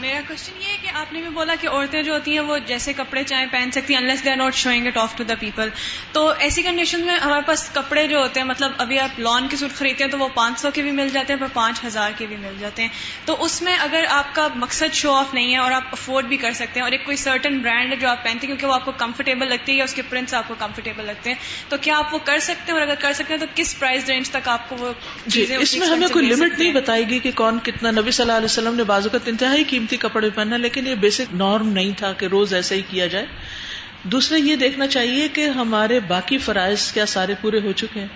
میرا 0.00 0.20
کوشچن 0.28 0.62
یہ 0.62 0.68
ہے 0.68 0.76
کہ 0.82 0.90
آپ 0.94 1.12
نے 1.12 1.20
بھی 1.20 1.28
بولا 1.28 1.54
کہ 1.60 1.68
عورتیں 1.68 2.02
جو 2.02 2.12
ہوتی 2.12 2.32
ہیں 2.32 2.40
وہ 2.40 2.58
جیسے 2.58 2.92
کپڑے 2.92 3.24
چاہیں 3.24 3.46
پہن 3.50 3.70
سکتی 3.70 3.94
ہیں 3.94 4.00
unless 4.00 4.24
they 4.24 4.30
are 4.30 4.36
not 4.36 4.54
showing 4.54 4.86
it 4.86 4.96
off 4.96 5.16
to 5.16 5.24
the 5.24 5.34
people 5.40 5.68
تو 6.12 6.32
ایسی 6.38 6.62
کنڈیشن 6.62 7.00
میں 7.00 7.18
ہمارے 7.18 7.42
پاس 7.46 7.70
کپڑے 7.72 8.06
جو 8.06 8.18
ہوتے 8.18 8.40
ہیں 8.40 8.46
مطلب 8.46 8.72
ابھی 8.78 8.98
آپ 8.98 9.20
لان 9.20 9.48
کے 9.48 9.56
سوٹ 9.56 9.72
خریدتے 9.72 10.04
ہیں 10.04 10.10
تو 10.10 10.18
وہ 10.18 10.28
پانچ 10.34 10.60
سو 10.60 10.70
کے 10.74 10.82
بھی 10.82 10.90
مل 10.90 11.08
جاتے 11.08 11.32
ہیں 11.32 11.40
پر 11.40 11.46
پانچ 11.52 11.84
ہزار 11.84 12.10
کے 12.16 12.26
بھی 12.26 12.36
مل 12.36 12.54
جاتے 12.60 12.82
ہیں۔ 12.82 12.88
تو 13.24 13.44
اس 13.44 13.62
میں 13.62 13.76
اگر 13.76 14.04
آپ 14.08 14.34
کا 14.34 14.48
مقصد 14.54 14.94
شو 14.94 15.12
آف 15.12 15.34
نہیں 15.34 15.52
ہے 15.52 15.58
اور 15.58 15.72
آپ 15.72 15.84
افورڈ 15.92 16.24
بھی 16.24 16.36
کر 16.36 16.52
سکتے 16.52 16.80
ہیں 16.80 16.82
اور 16.82 16.92
ایک 16.92 17.04
کوئی 17.04 17.16
سرٹن 17.16 17.58
برانڈ 17.58 17.92
ہے 17.92 17.96
جو 17.96 18.08
آپ 18.08 18.22
پہنتے 18.24 18.38
ہیں 18.38 18.46
کیونکہ 18.46 18.66
وہ 18.66 18.74
آپ 18.74 18.84
کو 18.84 18.92
کمفرٹیبل 18.96 19.48
لگتی 19.48 19.72
ہے 19.72 19.76
یا 19.76 19.84
اس 19.84 19.94
کے 19.94 20.02
پرنٹس 20.02 20.34
آپ 20.34 20.48
کو 20.48 20.54
کمفرٹیبل 20.58 21.06
لگتے 21.06 21.30
ہیں۔ 21.30 21.36
تو 21.68 21.76
کیا 21.76 21.98
آپ 21.98 22.14
وہ 22.14 22.18
کر 22.24 22.38
سکتے 22.38 22.72
ہیں 22.72 22.78
اور 22.78 22.88
اگر 22.88 22.94
کر 22.98 23.12
سکتے 23.12 23.34
ہیں 23.34 23.40
تو 23.40 23.46
کس 23.54 23.78
پرائز 23.78 24.04
رینج 24.08 24.30
تک 24.30 24.48
آپ 24.48 24.68
کو 24.68 24.76
وہ 24.78 24.92
جی 25.26 25.54
اس 25.54 25.74
میں 25.76 25.86
ہمیں 25.86 26.08
کوئی 26.08 26.26
لمٹ 26.26 26.58
نہیں 26.58 26.72
بتائی 26.72 27.08
گی 27.10 27.18
کہ 27.18 27.30
کون 27.34 27.58
کتنا 27.62 27.90
نبی 27.90 28.10
صلی 28.10 28.22
اللہ 28.22 28.36
علیہ 28.36 28.44
وسلم 28.44 28.74
نے 28.74 28.84
بازو 28.84 29.08
کا 29.08 29.18
انتہائی 29.26 29.64
قیمتی 29.86 30.08
کپڑے 30.08 30.30
پہنا 30.30 30.56
لیکن 30.56 30.86
یہ 30.86 30.94
بیسک 30.94 31.34
نارم 31.34 31.68
نہیں 31.68 31.92
تھا 31.96 32.12
کہ 32.12 32.26
روز 32.26 32.54
ایسا 32.54 32.74
ہی 32.74 32.82
کیا 32.90 33.06
جائے۔ 33.06 33.26
دوسرا 34.02 34.38
یہ 34.38 34.56
دیکھنا 34.56 34.86
چاہیے 34.86 35.28
کہ 35.28 35.48
ہمارے 35.48 36.00
باقی 36.00 36.38
فرائض 36.38 36.92
کیا 36.92 37.06
سارے 37.06 37.34
پورے 37.40 37.60
ہو 37.60 37.72
چکے 37.72 38.00
ہیں؟ 38.00 38.06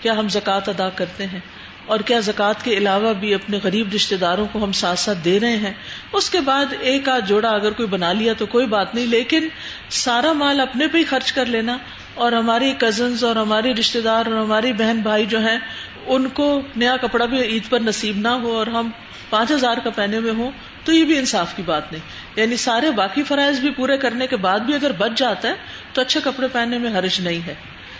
کیا 0.00 0.12
ہم 0.12 0.28
زکوٰۃ 0.28 0.68
ادا 0.68 0.88
کرتے 0.88 1.26
ہیں؟ 1.26 1.40
اور 1.86 2.00
کیا 2.00 2.20
زکوٰۃ 2.20 2.64
کے 2.64 2.76
علاوہ 2.76 3.12
بھی 3.12 3.34
اپنے 3.34 3.58
غریب 3.64 3.94
رشتے 3.94 4.16
داروں 4.16 4.46
کو 4.52 4.64
ہم 4.64 4.72
ساتھ 4.72 4.98
ساتھ 4.98 5.18
دے 5.24 5.40
رہے 5.40 5.56
ہیں؟ 5.56 5.72
اس 6.12 6.30
کے 6.30 6.40
بعد 6.40 6.74
ایک 6.80 7.08
آدھ 7.08 7.24
جوڑا 7.28 7.48
اگر 7.48 7.72
کوئی 7.72 7.88
بنا 7.88 8.12
لیا 8.12 8.32
تو 8.32 8.46
کوئی 8.46 8.66
بات 8.66 8.94
نہیں، 8.94 9.06
لیکن 9.06 9.48
سارا 9.90 10.32
مال 10.32 10.60
اپنے 10.60 10.86
پہ 10.86 10.98
ہی 10.98 11.04
خرچ 11.04 11.32
کر 11.32 11.46
لینا۔ 11.46 11.78
اور 12.14 12.32
ہماری 12.32 12.72
کزنز 12.78 13.24
اور 13.24 13.36
ہمارے 13.36 13.72
رشتے 13.72 14.00
دار 14.00 14.26
اور 14.26 14.36
ہماری 14.36 14.72
بہن 14.72 15.00
بھائی 15.02 15.26
جو 15.26 15.38
ہیں، 15.38 15.58
ان 16.06 16.28
کو 16.28 16.60
نیا 16.76 16.96
کپڑا 16.96 17.24
بھی 17.24 17.42
عید 17.42 17.68
پر 17.68 17.80
نصیب 17.80 18.16
نہ 18.16 18.28
ہو 18.28 18.56
اور 18.56 18.66
ہم 18.66 18.90
پانچ 19.30 19.50
ہزار 19.50 19.76
کا 19.84 19.90
پہنے 19.90 20.20
میں 20.20 20.32
ہوں 20.32 20.50
تو 20.84 20.92
یہ 20.92 21.04
بھی 21.04 21.18
انصاف 21.18 21.56
کی 21.56 21.62
بات 21.62 21.92
نہیں۔ 21.92 22.02
یعنی 22.36 22.56
سارے 22.56 22.90
باقی 22.90 23.22
فرائض 23.22 23.60
بھی 23.60 23.70
پورے 23.70 23.96
کرنے 23.96 24.26
کے 24.26 24.36
بعد 24.36 24.58
بھی 24.58 24.74
اگر 24.74 24.92
بچ 24.92 25.10
جاتا 25.16 25.48
ہے 25.48 25.54
تو 25.92 26.00
اچھے 26.00 26.20
کپڑے 26.24 26.48
پہننے 26.48 26.78
میں 26.78 26.98
حرج 26.98 27.20
نہیں 27.20 27.46
ہے۔ 27.46 27.54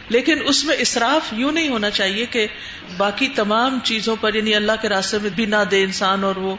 لیکن 0.09 0.39
اس 0.45 0.65
میں 0.65 0.77
اصراف 0.77 1.33
یوں 1.33 1.53
نہیں 1.53 1.69
ہونا 1.69 1.91
چاہیے 1.91 2.27
کہ 2.27 2.47
باقی 2.97 3.29
تمام 3.29 3.79
چیزوں 3.85 4.17
پر 4.21 4.35
یعنی 4.35 4.55
اللہ 4.55 4.73
کے 4.83 4.89
راستے 4.89 5.19
میں 5.19 5.31
بھی 5.31 5.47
نہ 5.47 5.57
دے 5.71 5.83
انسان 5.83 6.25
اور 6.25 6.37
وہ 6.37 6.57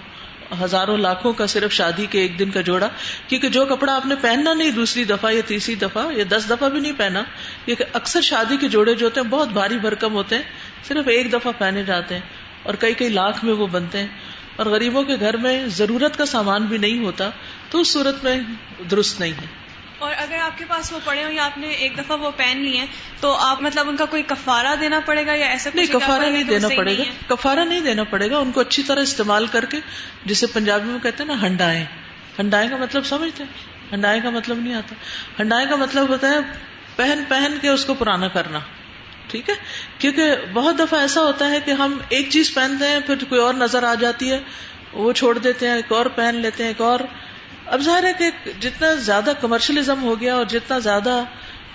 ہزاروں 0.62 0.98
لاکھوں 0.98 1.34
کا 1.34 1.46
صرف 1.48 1.72
شادی 1.72 2.06
کے 2.06 2.22
ایک 2.22 2.40
دن 2.40 2.50
کا 2.50 2.62
جوڑا۔ 2.62 2.88
کیونکہ 3.28 3.50
جو 3.50 3.66
کپڑا 3.66 3.96
آپ 3.96 4.06
نے 4.06 4.16
پہننا 4.22 4.54
نہیں، 4.54 4.72
دوسری 4.72 5.04
دفعہ 5.04 5.34
یا 5.34 5.42
تیسری 5.48 5.76
دفعہ 5.76 6.12
یا 6.12 6.24
دس 6.30 6.50
دفعہ 6.50 6.70
بھی 6.70 6.80
نہیں 6.80 6.94
پہنا 6.98 7.24
کیونکہ 7.66 7.86
اکثر 7.94 8.22
شادی 8.22 8.58
کے 8.58 8.68
جوڑے 8.68 8.94
جو 8.94 9.06
ہوتے 9.06 9.20
ہیں 9.20 9.28
بہت 9.28 9.48
بھاری 9.48 9.78
بھرکم 9.80 10.14
ہوتے 10.14 10.36
ہیں، 10.36 10.42
صرف 10.88 11.08
ایک 11.08 11.34
دفعہ 11.34 11.52
پہنے 11.58 11.84
جاتے 11.84 12.16
ہیں 12.16 12.22
اور 12.64 12.74
کئی 12.74 12.94
کئی 12.94 13.10
لاکھ 13.10 13.46
میں 13.46 13.54
وہ 13.54 13.68
بنتے 13.68 13.98
ہیں۔ 13.98 14.08
اور 14.56 14.66
غریبوں 14.66 15.04
کے 15.04 15.16
گھر 15.20 15.38
میں 15.38 15.68
ضرورت 15.68 16.18
کا 16.18 16.26
سامان 16.26 16.64
بھی 16.64 16.78
نہیں 16.78 17.06
ہوتا 17.06 17.30
تو 17.70 17.80
اس 17.80 17.94
صورت 17.94 18.24
میں 18.24 18.40
درست 18.92 19.20
نہیں 19.20 19.32
ہے۔ 19.32 19.46
اور 20.00 20.14
اگر 20.18 20.38
آپ 20.42 20.58
کے 20.58 20.66
پاس 20.68 20.92
وہ 20.94 21.00
پڑے 21.04 21.24
ہو 21.24 21.32
یا 21.32 21.46
آپ 21.46 21.58
نے 21.58 21.68
ایک 21.68 21.98
دفعہ 21.98 22.18
وہ 22.18 22.32
پہن 22.38 22.58
لی 22.58 22.78
ہیں 22.78 22.86
تو 23.20 23.34
آپ 23.34 23.62
مطلب 23.62 23.90
ان 23.90 23.98
کا 23.98 24.06
کوئی 24.06 24.24
کفارہ 24.24 24.76
دینا 24.80 25.00
پڑے 25.06 25.26
گا 25.26 25.36
یا 25.36 25.46
ایسا 25.46 25.70
نہیں 25.74 25.86
کفارہ 25.86 26.26
نہیں 26.26 26.44
دینا 26.44 26.68
پڑے 26.78 26.98
گا۔ 26.98 27.36
کفارہ 27.36 27.60
نہیں 27.60 27.80
دینا 27.80 28.04
پڑے 28.04 28.30
گا 28.30 28.38
ان 28.38 28.52
کو 28.52 28.60
اچھی 28.62 28.84
طرح 28.84 29.02
استعمال 29.02 29.48
کر 29.48 29.66
کے 29.66 29.80
جسے 30.26 30.48
پنجابی 30.48 30.90
میں 30.90 31.00
کہتے 31.00 31.24
ہیں 31.24 31.36
نا 31.36 31.48
ہنڈائے 31.48 31.86
ہنڈائے 32.40 32.68
کا 32.70 32.78
مطلب 32.78 33.06
سمجھتے 33.06 33.44
ہیں؟ 33.44 33.52
ہنڈائے 33.94 34.20
کا 34.22 34.30
مطلب 34.30 34.58
نہیں 34.58 34.74
آتا۔ 34.74 34.96
ہنڈائے 35.42 35.66
کا 35.70 35.76
مطلب 35.76 36.10
ہوتا 36.10 36.30
ہے 36.30 36.38
پہن 36.96 37.24
پہن 37.30 37.58
کے 37.62 37.70
اس 37.70 37.86
کو 37.86 37.94
پرانا 37.94 38.28
کرنا۔ 38.28 38.60
ٹھیک 39.28 39.50
ہے؟ 39.50 39.54
کیونکہ 39.98 40.32
بہت 40.54 40.80
دفعہ 40.80 41.00
ایسا 41.00 41.22
ہوتا 41.22 41.52
ہے 41.52 41.60
کہ 41.66 41.72
ہم 41.72 41.98
ایک 42.10 42.30
چیز 42.30 42.54
پہنتے 42.54 42.88
ہیں، 42.88 43.00
پھر 43.06 43.16
کوئی 43.30 43.42
اور 43.42 43.54
نظر 43.54 43.84
آ 43.84 43.94
جاتی 43.96 44.32
ہے، 44.32 44.40
وہ 44.94 45.14
چھوڑ 45.14 45.38
دیتے 45.38 45.68
ہیں، 45.68 45.76
ایک 45.76 45.92
اور 45.92 46.06
پہن 46.06 46.36
لیتے 46.36 46.64
ہیں، 46.64 46.70
ایک 46.70 46.82
اور۔ 46.82 47.00
اب 47.66 47.82
ظاہر 47.82 48.04
ہے 48.04 48.14
کہ 48.14 48.52
جتنا 48.62 48.94
زیادہ 48.94 49.34
کمرشلزم 49.42 50.04
ہو 50.04 50.22
گیا 50.22 50.36
اور 50.36 50.46
جتنا 50.46 50.80
زیادہ 50.80 51.24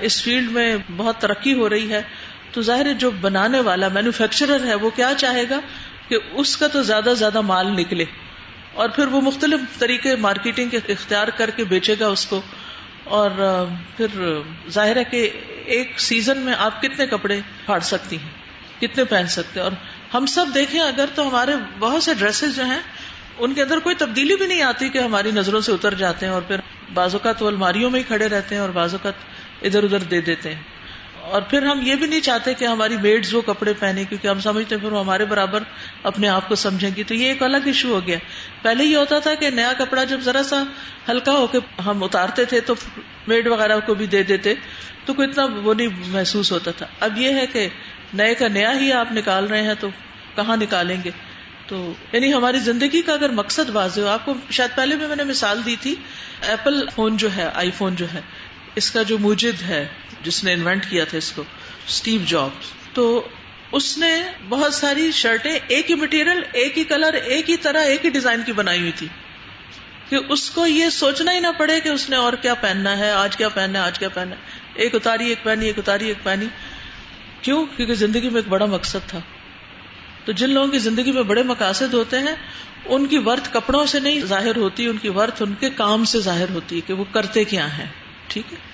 اس 0.01 0.23
فیلڈ 0.23 0.51
میں 0.51 0.77
بہت 0.97 1.19
ترقی 1.19 1.55
ہو 1.55 1.69
رہی 1.69 1.93
ہے، 1.93 2.03
تو 2.53 2.63
ظاہر 2.63 2.87
ہے 2.87 2.95
جو 2.95 3.11
بنانے 3.11 3.61
والا 3.61 3.89
مینوفیکچرر 3.89 4.65
ہے، 4.65 4.75
وہ 4.75 4.91
کیا 4.91 5.13
چاہے 5.17 5.45
گا 5.51 5.61
کہ 6.09 6.19
اس 6.33 6.57
کا 6.57 6.69
تو 6.69 6.83
زیادہ 6.83 7.13
زیادہ 7.19 7.41
مال 7.41 7.67
نکلے۔ 7.67 8.05
اور 8.75 8.89
پھر 8.89 9.07
وہ 9.07 9.21
مختلف 9.21 9.79
طریقے 9.79 10.17
مارکیٹنگ 10.17 10.69
کے 10.69 10.79
اختیار 10.89 11.29
کر 11.29 11.51
کے 11.51 11.65
بیچے 11.65 11.95
گا 12.01 12.07
اس 12.07 12.27
کو۔ 12.27 12.43
اور 13.05 13.31
پھر 13.97 14.39
ظاہر 14.71 14.97
ہے 14.97 15.05
کہ 15.05 15.31
ایک 15.67 16.01
سیزن 16.01 16.39
میں 16.39 16.55
آپ 16.59 16.83
کتنے 16.83 17.07
کپڑے 17.07 17.41
پھاڑ 17.65 17.81
سکتی 17.81 18.17
ہیں؟ 18.17 18.29
کتنے 18.81 19.05
پہن 19.05 19.27
سکتے 19.27 19.61
ہیں؟ 19.61 19.65
اور 19.65 19.73
ہم 20.15 20.27
سب 20.27 20.47
دیکھیں، 20.55 20.81
اگر 20.81 21.05
تو 21.15 21.29
ہمارے 21.29 21.53
بہت 21.79 22.03
سے 22.03 22.15
ڈریسز 22.15 22.57
جو 22.57 22.65
ہیں، 22.65 22.81
ان 23.39 23.55
کے 23.55 23.63
اندر 23.63 23.79
کوئی 23.79 23.95
تبدیلی 23.95 24.37
بھی 24.37 24.47
نہیں 24.47 24.63
آتی 24.63 24.89
کہ 24.89 24.99
ہماری 24.99 25.31
نظروں 25.31 25.61
سے 25.61 25.73
اتر 25.73 25.95
جاتے 25.95 26.27
ہیں 26.27 26.33
اور 26.33 26.43
پھر 26.43 26.57
بعض 26.95 27.15
اوقات 27.15 27.43
وہ 27.43 27.49
الماریوں 27.49 27.91
میں 27.91 27.99
ہی 27.99 28.05
کھڑے 28.05 28.29
رہتے 28.29 28.55
ہیں 28.55 28.63
اور 28.63 28.71
بعض 28.71 28.95
اوقات 28.95 29.13
ادھر 29.63 29.83
ادھر 29.83 29.99
دے 29.99 30.21
دیتے 30.21 30.55
ہیں۔ 30.55 30.63
اور 31.31 31.43
پھر 31.43 31.63
ہم 31.63 31.81
یہ 31.83 31.95
بھی 31.95 32.07
نہیں 32.07 32.21
چاہتے 32.21 32.55
کہ 32.55 32.65
ہماری 32.65 32.97
میڈز 32.97 33.35
وہ 33.35 33.41
کپڑے 33.41 33.73
پہنے، 33.73 34.05
کیونکہ 34.05 34.29
ہم 34.29 34.41
سمجھتے 34.41 34.75
ہیں 34.75 34.83
پھر 34.83 34.93
وہ 34.93 35.01
ہمارے 35.01 35.25
برابر 35.25 35.63
اپنے 36.03 36.29
آپ 36.29 36.49
کو 36.49 36.55
سمجھیں 36.55 36.91
گی۔ 36.97 37.05
تو 37.05 37.15
یہ 37.15 37.27
ایک 37.27 37.43
الگ 37.43 37.57
ایشو 37.65 37.89
ہو 37.89 38.07
گیا۔ 38.07 38.19
پہلے 38.63 38.85
یہ 38.85 38.97
ہوتا 38.97 39.19
تھا 39.19 39.35
کہ 39.35 39.51
نیا 39.51 39.73
کپڑا 39.79 40.05
جب 40.05 40.21
ذرا 40.21 40.43
سا 40.43 40.63
ہلکا 41.09 41.33
ہو 41.33 41.47
کے 41.47 41.59
ہم 41.87 42.05
اتارتے 42.05 42.45
تھے 42.45 42.61
تو 42.61 42.75
میڈ 43.27 43.47
وغیرہ 43.47 43.81
کو 43.87 43.95
بھی 43.95 44.07
دے 44.07 44.23
دیتے، 44.23 44.55
تو 45.05 45.15
کوئی 45.15 45.29
اتنا 45.29 45.45
وہ 45.45 45.75
نہیں 45.75 45.89
محسوس 46.07 46.53
ہوتا 46.53 46.71
تھا۔ 46.71 46.87
اب 47.01 47.19
یہ 47.19 47.35
ہے 47.35 47.47
کہ 47.47 47.69
نئے 48.15 48.35
کا 48.35 48.49
نیا 48.49 48.73
ہی 48.81 48.93
آپ 48.93 49.13
نکال 49.13 49.47
رہے 49.47 49.63
ہیں 49.63 49.75
تو 49.81 49.89
کہاں 50.35 50.57
نکالیں 50.57 50.97
گے؟ 51.05 51.11
تو 51.67 51.93
یعنی 52.13 52.35
ہماری 52.35 52.59
زندگی 52.59 53.03
کا 53.03 53.13
اگر 53.13 53.31
مقصد 53.31 53.71
واضح 53.71 54.01
ہو، 54.01 54.07
آپ 54.07 54.25
کو 54.25 54.35
شاید 54.51 54.77
پہلے 54.77 54.97
بھی 54.97 55.07
میں 55.07 55.17
نے 55.17 55.25
مثال 55.25 55.61
دی 55.67 55.77
تھی، 55.81 55.95
ایپل 56.49 56.87
فون 56.95 57.17
جو 57.17 57.29
ہے، 57.37 57.51
آئی 57.55 57.71
فون 57.71 57.95
جو 57.95 58.07
ہے 58.15 58.21
اس 58.81 58.91
کا 58.91 59.03
جو 59.03 59.19
موجد 59.19 59.63
ہے، 59.63 59.87
جس 60.23 60.45
نے 60.45 60.53
انوینٹ 60.53 60.91
کیا 60.91 61.05
تھا 61.05 61.19
اس 61.19 61.33
کو 61.33 61.45
اسٹیو 61.89 62.21
جاب 62.27 62.49
تو 62.93 63.29
اس 63.73 63.99
نے 63.99 64.23
بہت 64.49 64.75
ساری 64.75 65.11
شرٹیں، 65.13 65.59
ایک 65.69 65.91
ہی 65.91 65.95
مٹیریل 65.95 66.43
ایک 66.53 66.79
ہی 66.79 66.85
کلر 66.85 67.13
ایک 67.13 67.51
ہی 67.51 67.57
طرح، 67.57 67.83
ایک 67.83 68.05
ہی 68.05 68.11
ڈیزائن 68.11 68.41
کی 68.47 68.53
بنائی 68.53 68.81
ہوئی 68.81 68.93
تھی۔ 68.97 69.07
کہ 70.09 70.19
اس 70.29 70.51
کو 70.51 70.67
یہ 70.67 70.89
سوچنا 70.89 71.33
ہی 71.33 71.41
نہ 71.41 71.47
پڑے 71.59 71.81
کہ 71.81 71.89
اس 71.89 72.11
نے 72.11 72.17
اور 72.17 72.33
کیا 72.33 72.55
پہننا 72.55 72.99
ہے، 72.99 73.11
آج 73.11 73.37
کیا 73.37 73.49
پہننا 73.49 73.79
ہے، 73.79 73.85
آج 73.85 73.99
کیا 73.99 74.09
پہننا 74.09 74.37
ہے۔ 74.37 74.41
ایک 74.75 74.95
اتاری، 74.95 75.29
ایک 75.29 75.39
پہنی، 75.43 75.67
ایک 75.67 75.79
اتاری، 75.79 76.09
ایک 76.09 76.19
پہنی۔ 76.23 76.47
کیوں؟ 77.43 77.67
کیونکہ 77.77 77.95
زندگی 77.95 78.29
میں 78.29 78.37
ایک 78.37 78.49
بڑا 78.49 78.67
مقصد 78.67 79.09
تھا۔ 79.09 79.21
تو 80.25 80.33
جن 80.33 80.51
لوگوں 80.51 80.69
کی 80.69 80.79
زندگی 80.79 81.13
میں 81.13 81.23
بڑے 81.23 81.43
مقاصد 81.43 81.95
ہوتے 81.95 82.19
ہیں، 82.19 82.37
ان 82.85 83.07
کی 83.07 83.19
ورت 83.19 83.53
کپڑوں 83.53 83.87
سے 83.87 84.01
نہیں 84.01 84.21
ظاہر 84.21 84.57
ہوتی، 84.57 84.87
ان 84.87 84.97
کی 84.97 85.09
ورت 85.09 85.43
ان 85.43 85.55
کے 85.61 85.71
کام 85.71 86.05
سے 86.05 86.21
ظاہر 86.21 86.51
ہوتی 86.51 86.77
ہے 86.77 86.81
کہ 86.81 86.93
وہ 86.93 87.05
کرتے 87.13 87.45
کیا 87.45 87.79
ہیں۔ 87.79 87.87
ٹھیک 88.29 88.53
ہے؟ 88.53 88.70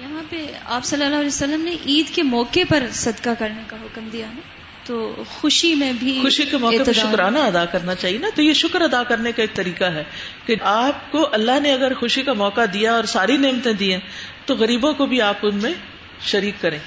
یہاں 0.00 0.22
پہ 0.30 0.44
آپ 0.66 0.84
صلی 0.84 1.04
اللہ 1.04 1.16
علیہ 1.16 1.26
وسلم 1.26 1.60
نے 1.60 1.76
عید 1.86 2.14
کے 2.14 2.22
موقع 2.22 2.60
پر 2.68 2.86
صدقہ 2.92 3.30
کرنے 3.38 3.62
کا 3.66 3.76
حکم 3.76 4.08
دیا 4.12 4.26
نا 4.34 4.40
تو 4.84 4.96
خوشی 5.28 5.74
میں 5.74 5.92
بھی 5.92 6.18
خوشی 6.22 6.44
کے 6.44 6.56
موقع 6.56 6.82
پر 6.86 6.92
شکرانہ 6.92 7.38
ادا 7.38 7.64
کرنا 7.64 7.94
چاہیے 7.94 8.18
نا 8.18 8.28
تو 8.34 8.42
یہ 8.42 8.52
شکر 8.52 8.80
ادا 8.80 9.02
کرنے 9.02 9.32
کا 9.32 9.42
ایک 9.42 9.54
طریقہ 9.54 9.84
ہے 9.84 10.02
کہ 10.46 10.56
آپ 10.72 11.10
کو 11.12 11.28
اللہ 11.32 11.60
نے 11.62 11.72
اگر 11.72 11.94
خوشی 11.94 12.22
کا 12.22 12.32
موقع 12.32 12.64
دیا 12.72 12.92
اور 12.92 13.04
ساری 13.04 13.36
نعمتیں 13.36 13.72
دی 13.72 13.92
ہیں 13.92 14.00
تو 14.44 14.54
غریبوں 14.54 14.92
کو 14.94 15.06
بھی 15.06 15.22
آپ 15.22 15.36
ان 15.42 15.56
میں 15.56 15.72
شریک 16.20 16.60
کریں۔ 16.60 16.78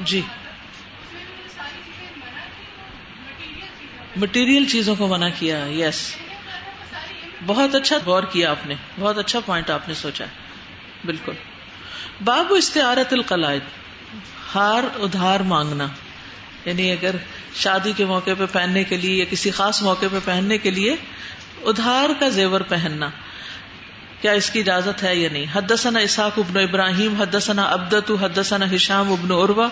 جی۔ 0.00 0.22
مٹیریل 4.16 4.64
چیزوں 4.68 4.94
کو 4.94 5.06
منع 5.08 5.28
کیا 5.38 5.64
یس 5.70 6.00
بہت 7.46 7.74
اچھا 7.74 7.96
غور 8.06 8.22
کیا 8.22 8.50
آپ 8.50 8.66
نے، 8.66 8.74
بہت 8.98 9.18
اچھا 9.18 9.40
پوائنٹ 9.40 9.70
آپ 9.70 9.88
نے 9.88 9.94
سوچا 9.94 10.24
بالکل. 11.04 11.32
باب 12.24 12.52
استعارت 12.56 13.12
القلائد، 13.12 13.60
ہار 14.54 14.82
ادھار 15.02 15.40
مانگنا 15.46 15.86
یعنی 16.64 16.90
اگر 16.92 17.16
شادی 17.54 17.92
کے 17.96 18.04
موقع 18.04 18.30
پہ 18.38 18.46
پہننے 18.52 18.84
کے 18.84 18.96
لیے 18.96 19.18
یا 19.18 19.24
کسی 19.30 19.50
خاص 19.50 19.82
موقع 19.82 20.06
پہ 20.12 20.18
پہننے 20.24 20.58
کے 20.58 20.70
لیے 20.70 20.94
ادھار 21.64 22.10
کا 22.20 22.28
زیور 22.28 22.60
پہننا، 22.68 23.08
کیا 24.20 24.32
اس 24.32 24.50
کی 24.50 24.60
اجازت 24.60 25.02
ہے 25.02 25.14
یا 25.16 25.28
نہیں؟ 25.32 25.46
حدثنا 25.54 25.98
اسحاق 25.98 26.38
ابن 26.38 26.58
ابراہیم، 26.58 27.14
حدثنا 27.20 27.72
عبدت 27.74 28.10
حدثنا 28.20 28.66
ہشام 28.74 29.12
ابن 29.12 29.30
عروا 29.32 29.68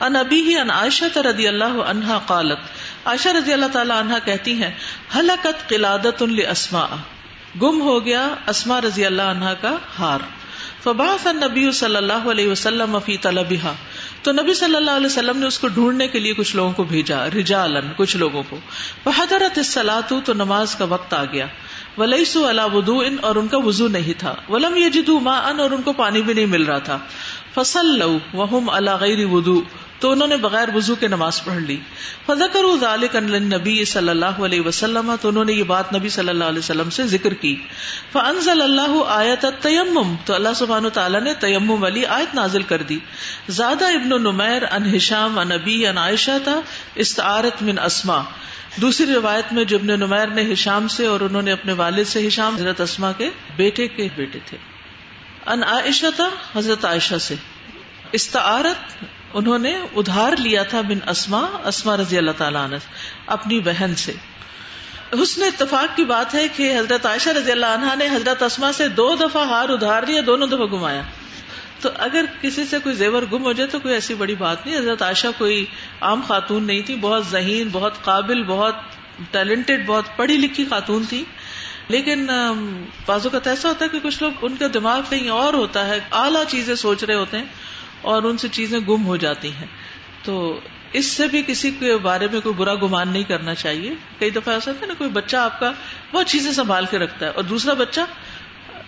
ان 0.00 0.16
ابی 0.16 0.40
ہی 0.42 0.58
ان 0.58 0.70
عائشہ 0.70 1.18
رضی 1.26 1.48
اللہ 1.48 1.80
عنہا 1.86 2.18
قالت 2.26 2.73
عائشہ 3.04 3.28
رضی 3.28 3.52
اللہ 3.52 3.66
تعالی 3.66 3.92
عنہا 3.98 4.18
کہتی 4.18 4.52
ہیں 4.52 4.70
حلقت 5.16 5.68
قلادت 5.68 6.22
لاسماء. 6.22 6.96
گم 7.62 7.80
ہو 7.80 8.04
گیا 8.04 8.28
اسما 8.46 8.80
رضی 8.80 9.06
اللہ 9.06 9.22
عنہا 9.22 9.54
کا 9.54 9.76
ہار۔ 9.98 10.18
فبعث 10.82 11.26
النبی 11.26 11.70
صلی 11.70 11.96
اللہ 11.96 12.30
علیہ 12.30 12.48
وسلم 12.48 12.98
فی 13.04 13.16
طلبها 13.16 13.72
تو 14.22 14.32
نبی 14.32 14.54
صلی 14.54 14.76
اللہ 14.76 14.90
علیہ 14.90 15.06
وسلم 15.06 15.38
نے 15.38 15.46
اس 15.46 15.58
کو 15.58 15.68
ڈھونڈنے 15.68 16.08
کے 16.08 16.18
لیے 16.18 16.34
کچھ 16.34 16.56
لوگوں 16.56 16.72
کو 16.72 16.82
بھیجا، 16.84 17.26
رجالن، 17.26 17.88
کچھ 17.96 18.16
لوگوں 18.16 18.42
کو۔ 18.50 18.58
بحضرت 19.04 19.58
الصلاۃ، 19.58 20.12
تو 20.24 20.32
نماز 20.32 20.74
کا 20.74 20.84
وقت 20.84 21.14
آ 21.14 21.24
گیا۔ 21.24 21.46
ولیسو 21.98 22.46
اللہ 22.46 22.74
ودو 22.74 23.00
ان 23.00 23.16
اور 23.20 23.36
ان 23.36 23.48
کا 23.48 23.56
وضو 23.56 23.88
نہیں 23.88 24.18
تھا۔ 24.18 24.34
ولم 24.48 24.76
یہ 24.76 24.88
جدو 24.88 25.20
ماں 25.20 25.42
ان 25.42 25.60
اور 25.60 25.70
ان 25.70 25.82
کو 25.82 25.92
پانی 25.92 26.22
بھی 26.22 26.34
نہیں 26.34 26.46
مل 26.46 26.62
رہا 26.62 26.78
تھا۔ 26.78 26.98
فصل 27.54 27.98
لو 27.98 28.18
وہم 28.32 28.70
اللہ 28.70 28.96
غیر 29.00 29.26
ودو 29.26 29.62
تو 30.04 30.10
انہوں 30.10 30.28
نے 30.28 30.36
بغیر 30.36 30.68
وضو 30.74 30.94
کے 30.94 31.08
نماز 31.08 31.44
پڑھ 31.44 31.62
لی۔ 31.62 31.76
فضکر 32.26 32.60
ذالک 32.80 33.16
نبی 33.16 33.84
صلی 33.84 34.08
اللہ 34.08 34.26
علیہ 34.26 34.60
وسلم، 34.60 35.14
تو 35.20 35.28
انہوں 35.28 35.44
نے 35.44 35.52
یہ 35.52 35.62
بات 35.62 35.94
نبی 35.94 36.08
صلی 36.08 36.28
اللہ 36.28 36.44
علیہ 36.44 36.58
وسلم 36.58 36.90
سے 36.90 37.06
ذکر 37.06 37.34
کی۔ 37.34 37.56
فانزل 38.12 38.62
اللہ 38.62 39.02
آیت 39.08 39.46
تیمم 39.62 40.14
تو 40.24 40.34
اللہ 40.34 40.48
سبحانہ 40.56 40.88
تعالیٰ 40.88 41.20
نے 41.20 41.34
تیمم 41.34 41.82
والی 41.82 42.06
آیت 42.06 42.34
نازل 42.34 42.62
کر 42.62 42.82
دی۔ 42.82 42.98
زادہ 43.48 43.84
ابن 43.84 44.22
نمیر 44.22 44.62
ان 44.62 44.96
ہشام 44.96 45.38
ان 45.38 45.52
ابی 45.52 45.86
ان 45.86 45.98
عائشہ 45.98 46.30
تھا 46.44 46.60
استعارت 46.94 47.62
من 47.62 47.78
اسما 47.78 48.22
دوسری 48.76 49.14
روایت 49.14 49.52
میں 49.52 49.64
جو 49.64 49.76
ابن 49.76 49.86
نمیر 49.86 50.26
نے 50.26 50.52
ہشام 50.52 50.88
سے 50.88 51.06
اور 51.06 51.20
انہوں 51.20 51.42
نے 51.42 51.52
اپنے 51.52 51.72
والد 51.72 52.04
سے 52.04 52.28
ہشام، 52.28 52.54
حضرت 52.54 52.80
اسما 52.80 53.12
کے 53.12 53.30
بیٹے 53.56 53.88
کے 53.88 54.08
بیٹے 54.16 54.38
تھے۔ 54.46 54.58
ان 55.46 55.64
عائشہ 55.64 56.06
تھا 56.16 56.28
حضرت 56.56 56.84
عائشہ 56.84 57.18
سے۔ 57.20 57.34
استعارت 58.12 59.04
انہوں 59.34 59.58
نے 59.58 59.78
ادھار 59.96 60.36
لیا 60.36 60.62
تھا 60.62 60.80
بن 60.80 61.08
اسما 61.08 61.46
اسما 61.64 61.96
رضی 61.96 62.18
اللہ 62.18 62.30
تعالیٰ 62.36 62.64
عنہ، 62.64 62.76
اپنی 63.26 63.60
بہن 63.60 63.94
سے۔ 63.94 64.12
حسن 65.22 65.42
اتفاق 65.42 65.96
کی 65.96 66.04
بات 66.04 66.34
ہے 66.34 66.48
کہ 66.48 66.78
حضرت 66.78 67.06
عائشہ 67.06 67.28
رضی 67.28 67.52
اللہ 67.52 67.66
عنہ 67.66 67.94
نے 67.98 68.06
حضرت 68.06 68.42
اسما 68.42 68.72
سے 68.72 68.88
دو 68.88 69.16
دفعہ 69.20 69.48
ہار 69.48 69.68
ادھار 69.68 70.02
لیا، 70.02 70.22
دونوں 70.26 70.46
دفعہ 70.46 70.66
گمایا 70.66 71.02
تو 71.80 71.88
اگر 71.98 72.24
کسی 72.40 72.64
سے 72.64 72.78
کوئی 72.78 72.94
زیور 72.94 73.22
گم 73.32 73.44
ہو 73.44 73.52
جائے 73.52 73.70
تو 73.70 73.78
کوئی 73.80 73.94
ایسی 73.94 74.14
بڑی 74.14 74.34
بات 74.34 74.66
نہیں۔ 74.66 74.78
حضرت 74.78 75.02
عائشہ 75.02 75.26
کوئی 75.38 75.64
عام 76.00 76.20
خاتون 76.28 76.64
نہیں 76.64 76.82
تھی، 76.82 76.96
بہت 76.96 77.26
ذہین، 77.26 77.68
بہت 77.72 78.04
قابل، 78.04 78.42
بہت 78.42 78.74
ٹیلنٹڈ 79.30 79.86
بہت 79.86 80.04
پڑھی 80.16 80.36
لکھی 80.36 80.64
خاتون 80.70 81.04
تھی۔ 81.08 81.24
لیکن 81.88 82.26
بازو 83.06 83.30
کا 83.30 83.38
ایسا 83.46 83.68
ہوتا 83.68 83.84
ہے 83.84 83.90
کہ 83.90 83.98
کچھ 84.02 84.22
لوگ 84.22 84.32
ان 84.42 84.56
کا 84.56 84.66
دماغ 84.74 85.00
کہیں 85.08 85.28
اور 85.28 85.54
ہوتا 85.54 85.86
ہے، 85.86 86.00
اعلیٰ 86.12 86.44
چیزیں 86.48 86.74
سوچ 86.74 87.04
رہے 87.04 87.14
ہوتے 87.14 87.38
ہیں۔ 87.38 87.44
اور 88.04 88.22
ان 88.22 88.38
سے 88.38 88.48
چیزیں 88.48 88.78
گم 88.88 89.06
ہو 89.06 89.16
جاتی 89.16 89.52
ہیں۔ 89.52 89.66
تو 90.22 90.60
اس 90.92 91.06
سے 91.06 91.26
بھی 91.26 91.42
کسی 91.46 91.70
کے 91.70 91.96
بارے 91.96 92.28
میں 92.32 92.40
کوئی 92.40 92.54
برا 92.54 92.74
گمان 92.74 93.08
نہیں 93.08 93.22
کرنا 93.22 93.54
چاہیے۔ 93.54 93.94
کئی 94.18 94.30
دفعہ 94.30 94.54
ایسا 94.54 94.70
ہوتا 94.70 94.82
ہے 94.82 94.86
نا، 94.86 94.94
کوئی 94.98 95.10
بچہ 95.10 95.36
آپ 95.36 95.60
کا 95.60 95.72
بہت 96.12 96.26
چیزیں 96.26 96.52
سنبھال 96.52 96.86
کے 96.90 96.98
رکھتا 96.98 97.26
ہے 97.26 97.30
اور 97.30 97.44
دوسرا 97.44 97.72
بچہ 97.72 98.00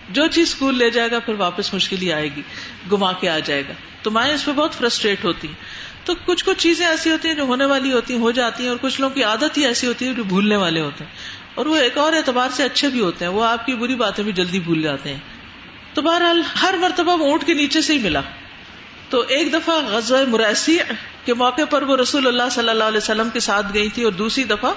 جو 0.09 0.27
چیز 0.27 0.47
اسکول 0.47 0.77
لے 0.77 0.89
جائے 0.89 1.11
گا، 1.11 1.19
پھر 1.19 1.33
واپس 1.33 1.73
مشکل 1.73 1.97
ہی 2.01 2.13
آئے 2.13 2.29
گی، 2.35 2.41
گما 2.91 3.13
کے 3.13 3.29
آ 3.29 3.39
جائے 3.39 3.61
گا۔ 3.61 3.73
تو 4.01 4.11
مائیں 4.11 4.33
اس 4.33 4.45
پہ 4.45 4.51
بہت 4.51 4.73
فرسٹریٹ 4.73 5.25
ہوتی 5.25 5.47
ہیں۔ 5.47 5.55
تو 6.05 6.13
کچھ 6.25 6.45
کچھ 6.45 6.59
چیزیں 6.59 6.85
ایسی 6.85 7.11
ہوتی 7.11 7.27
ہیں 7.27 7.35
جو 7.35 7.43
ہونے 7.43 7.65
والی 7.65 7.93
ہوتی 7.93 8.13
ہیں، 8.13 8.21
ہو 8.21 8.31
جاتی 8.31 8.63
ہیں 8.63 8.69
اور 8.69 8.77
کچھ 8.81 9.01
لوگوں 9.01 9.15
کی 9.15 9.23
عادت 9.23 9.57
ہی 9.57 9.65
ایسی 9.65 9.87
ہوتی 9.87 10.07
ہے 10.07 10.13
جو 10.13 10.23
بھولنے 10.23 10.55
والے 10.55 10.81
ہوتے 10.81 11.03
ہیں۔ 11.03 11.11
اور 11.55 11.65
وہ 11.65 11.75
ایک 11.75 11.97
اور 11.97 12.13
اعتبار 12.13 12.49
سے 12.51 12.63
اچھے 12.63 12.87
بھی 12.87 12.99
ہوتے 12.99 13.25
ہیں، 13.25 13.31
وہ 13.31 13.45
آپ 13.45 13.65
کی 13.65 13.73
بری 13.73 13.95
باتیں 13.95 14.23
بھی 14.23 14.31
جلدی 14.31 14.59
بھول 14.59 14.81
جاتے 14.81 15.09
ہیں۔ 15.09 15.19
تو 15.93 16.01
بہرحال 16.01 16.41
ہر 16.61 16.75
مرتبہ 16.79 17.17
وہ 17.17 17.29
اونٹ 17.29 17.45
کے 17.45 17.53
نیچے 17.53 17.81
سے 17.81 17.93
ہی 17.93 17.97
ملا۔ 17.97 18.21
تو 19.09 19.23
ایک 19.27 19.53
دفعہ 19.53 19.75
غزوہ 19.85 20.25
مرسی 20.25 20.77
کے 21.25 21.33
موقع 21.33 21.61
پر 21.69 21.81
وہ 21.81 21.97
رسول 21.97 22.27
اللہ 22.27 22.43
صلی 22.51 22.69
اللہ 22.69 22.83
علیہ 22.83 22.97
وسلم 22.97 23.29
کے 23.29 23.39
ساتھ 23.39 23.65
گئی 23.73 23.89
تھی 23.89 24.03
اور 24.03 24.11
دوسری 24.11 24.43
دفعہ 24.43 24.73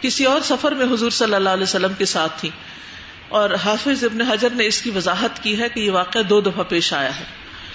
کسی 0.00 0.24
اور 0.24 0.40
سفر 0.40 0.72
میں 0.72 0.86
حضور 0.86 1.10
صلی 1.10 1.34
اللہ 1.34 1.48
علیہ 1.48 1.62
وسلم 1.62 1.92
کے 1.98 2.04
ساتھ 2.04 2.40
تھی۔ 2.40 2.50
اور 3.28 3.50
حافظ 3.50 4.04
ابن 4.04 4.20
حجر 4.20 4.50
نے 4.50 4.66
اس 4.66 4.82
کی 4.82 4.90
وضاحت 4.90 5.42
کی 5.42 5.60
ہے 5.60 5.68
کہ 5.68 5.80
یہ 5.80 5.90
واقعہ 5.90 6.20
دو 6.20 6.40
دفعہ 6.40 6.64
پیش 6.68 6.92
آیا 6.92 7.20
ہے۔ 7.20 7.24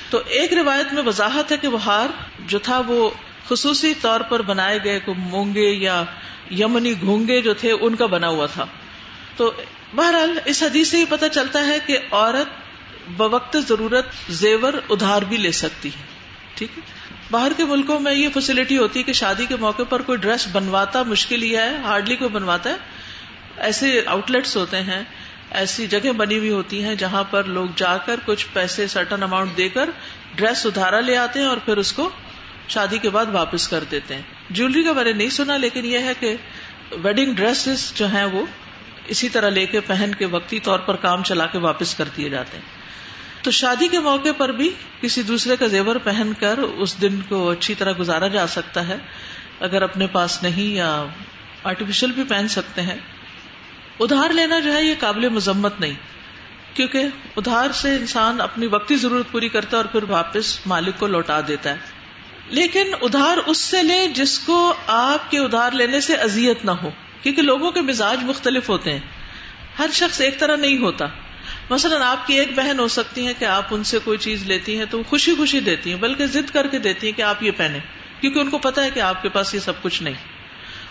تو 0.10 0.22
ایک 0.26 0.54
روایت 0.54 0.94
میں 0.94 1.04
وضاحت 1.04 1.52
ہے 1.52 1.58
کہ 1.58 1.68
وہ 1.68 1.84
ہار 1.84 2.08
جو 2.40 2.60
تھا 2.60 2.82
وہ 2.88 3.10
خصوصی 3.50 3.94
طور 4.02 4.20
پر 4.20 4.42
بنائے 4.42 4.80
گئے 4.84 5.00
کو 5.00 5.14
مونگے 5.14 5.70
یا 5.70 6.04
یمنی 6.52 6.94
گھونگے 7.02 7.42
جو 7.42 7.54
تھے 7.54 7.72
ان 7.72 7.96
کا 7.96 8.06
بنا 8.06 8.28
ہوا 8.28 8.46
تھا۔ 8.46 8.66
تو 9.38 9.52
بہرحال 9.96 10.40
اس 10.46 10.64
حدیث 10.64 10.88
سے 10.88 10.98
ہی 10.98 11.06
پتہ 11.06 11.26
چلتا 11.32 11.68
ہے 11.68 11.78
کہ 11.86 11.98
عورت 12.12 12.65
بوقت 13.08 13.58
ضرورت 13.70 14.06
زیور 14.30 14.74
ادھار 14.90 15.22
بھی 15.22 15.38
لے 15.38 15.52
سکتی 15.52 15.90
ہے۔ 15.90 16.04
ٹھیک 16.56 16.78
ہے؟ 16.78 16.82
باہر 17.32 17.52
کے 17.58 17.66
ملکوں 17.66 18.00
میں 18.00 18.14
یہ 18.14 18.30
فیسلٹی 18.34 18.78
ہوتی 18.78 19.00
ہے 19.00 19.04
کہ 19.04 19.14
شادی 19.14 19.46
کے 19.46 19.56
موقع 19.56 19.84
پر 19.90 20.02
کوئی 20.02 20.18
ڈریس 20.18 20.48
بنواتا 20.52 21.04
مشکل 21.04 21.42
ہی 21.42 21.58
ہے 21.58 21.78
ہارڈلی 21.78 22.16
کوئی 22.16 22.30
بنواتا 22.30 22.70
ہے۔ 22.70 22.76
ایسے 23.58 24.02
آؤٹ 24.06 24.32
لیٹس 24.32 24.58
ہوتے 24.58 24.82
ہیں، 24.82 25.04
ایسی 25.52 25.88
جگہ 25.88 26.12
بنی 26.12 26.38
ہوئی 26.38 26.52
ہوتی 26.52 26.84
ہیں 26.84 26.96
جہاں 26.96 27.24
پر 27.24 27.44
لوگ 27.44 27.68
جا 27.76 27.98
کر 27.98 28.20
کچھ 28.26 28.48
پیسے 28.54 28.88
سرٹن 28.88 29.24
اماؤنٹ 29.24 29.58
دے 29.58 29.70
کر 29.70 29.90
ڈریس 30.36 30.66
ادھارا 30.66 31.00
لے 31.00 31.18
آتے 31.18 31.40
ہیں 31.40 31.48
اور 31.48 31.58
پھر 31.58 31.78
اس 31.78 31.94
کو 31.94 32.10
شادی 32.68 32.98
کے 32.98 33.10
بعد 33.10 33.26
واپس 33.32 33.68
کر 33.68 33.84
دیتے 33.92 34.16
ہیں۔ 34.16 34.22
جیولری 34.50 34.84
کا 34.84 34.94
میں 34.94 35.04
نے 35.04 35.14
نہیں 35.14 35.30
سنا، 35.30 35.58
لیکن 35.58 35.86
یہ 35.86 36.00
ہے 36.00 36.14
کہ 36.20 36.36
ویڈنگ 36.92 37.34
ڈریسز 37.34 37.94
جو 37.94 38.08
ہیں 38.08 38.24
وہ 38.24 38.46
اسی 39.08 39.30
طرح 39.30 39.50
لے 39.50 39.66
کے 39.66 39.80
پہن 39.80 40.12
کے 40.18 40.26
وقتی 40.26 40.60
طور 40.60 40.80
پر 40.80 40.96
کام 40.96 41.24
چلا 41.24 41.46
کے 41.46 41.58
واپس 41.58 41.96
کر 41.96 42.04
دیے 42.18 42.30
جاتے 42.30 42.58
ہیں۔ 42.58 42.85
تو 43.46 43.52
شادی 43.52 43.88
کے 43.88 44.00
موقع 44.00 44.30
پر 44.38 44.50
بھی 44.50 44.74
کسی 45.02 45.22
دوسرے 45.22 45.56
کا 45.56 45.68
زیور 45.68 45.96
پہن 45.96 46.32
کر 46.40 46.58
اس 46.58 47.02
دن 47.02 47.20
کو 47.30 47.50
اچھی 47.50 47.76
طرح 47.76 47.92
گزارا 48.00 48.28
جا 48.28 48.48
سکتا 48.48 48.88
ہے۔ 48.88 48.98
اگر 49.60 49.82
اپنے 49.82 50.08
پاس 50.08 50.44
نہیں 50.44 50.76
یا 50.76 51.06
آرٹیفیشل 51.64 52.12
بھی 52.12 52.24
پہن 52.24 52.48
سکتے 52.48 52.82
ہیں۔ 52.82 52.96
ادھار 54.00 54.30
لینا 54.30 54.60
جو 54.60 54.74
ہے 54.74 54.84
یہ 54.84 54.94
قابل 55.00 55.30
مذمت 55.30 55.80
نہیں۔ 55.80 55.94
کیونکہ 56.74 57.04
ادھار 57.36 57.72
سے 57.72 57.96
انسان 57.96 58.42
اپنی 58.42 58.68
وقتی 58.68 58.96
ضرورت 58.96 59.32
پوری 59.32 59.50
کرتا 59.50 59.78
ہے 59.78 59.82
اور 59.82 59.86
پھر 59.86 60.04
واپس 60.10 60.68
مالک 60.68 61.00
کو 61.00 61.08
لوٹا 61.08 61.42
دیتا 61.48 61.70
ہے۔ 61.70 61.78
لیکن 62.50 62.88
ادھار 63.02 63.38
اس 63.46 63.58
سے 63.58 63.84
لے 63.84 64.08
جس 64.08 64.40
کو 64.40 64.74
آپ 64.88 65.32
کے 65.32 65.40
ادھار 65.40 65.72
لینے 65.72 66.02
سے 66.02 66.16
ازیت 66.16 66.66
نہ 66.66 66.72
ہو۔ 66.72 66.90
کیونکہ 67.24 67.42
لوگوں 67.42 67.72
کے 67.72 67.82
مزاج 67.82 68.24
مختلف 68.24 68.70
ہوتے 68.70 68.92
ہیں۔ 68.92 69.00
ہر 69.80 69.88
شخص 69.94 70.22
ایک 70.22 70.40
طرح 70.40 70.56
نہیں 70.56 70.78
ہوتا۔ 70.78 71.06
مثلاً 71.70 72.02
آپ 72.02 72.28
کی 72.28 72.34
ایک 72.34 72.56
بہن 72.56 72.80
ہو 72.80 72.88
سکتی 72.88 73.28
ہے 73.28 73.34
کہ 73.34 73.46
آپ 73.46 73.66
ان 73.72 73.84
سے 73.84 74.00
کوئی 74.04 74.18
چیز 74.18 74.44
لیتی 74.46 74.78
ہیں 74.78 74.86
تو 74.90 75.02
خوشی 75.10 75.36
خوشی 75.36 75.60
دیتی 75.60 75.90
ہیں، 75.90 75.98
بلکہ 75.98 76.26
ضد 76.26 76.54
کر 76.54 76.68
کے 76.68 76.80
دیتی 76.80 77.08
ہیں 77.08 77.18
کہ 77.18 77.22
آپ 77.22 77.44
یہ 77.44 77.52
پہنے 77.58 77.80
کیونکہ 78.22 78.40
ان 78.40 78.50
کو 78.50 78.58
پتا 78.58 78.84
ہے 78.84 78.92
کہ 78.92 79.00
آپ 79.00 79.22
کے 79.22 79.30
پاس 79.30 79.54
یہ 79.54 79.60
سب 79.60 79.82
کچھ 79.82 80.04
نہیں۔ 80.04 80.14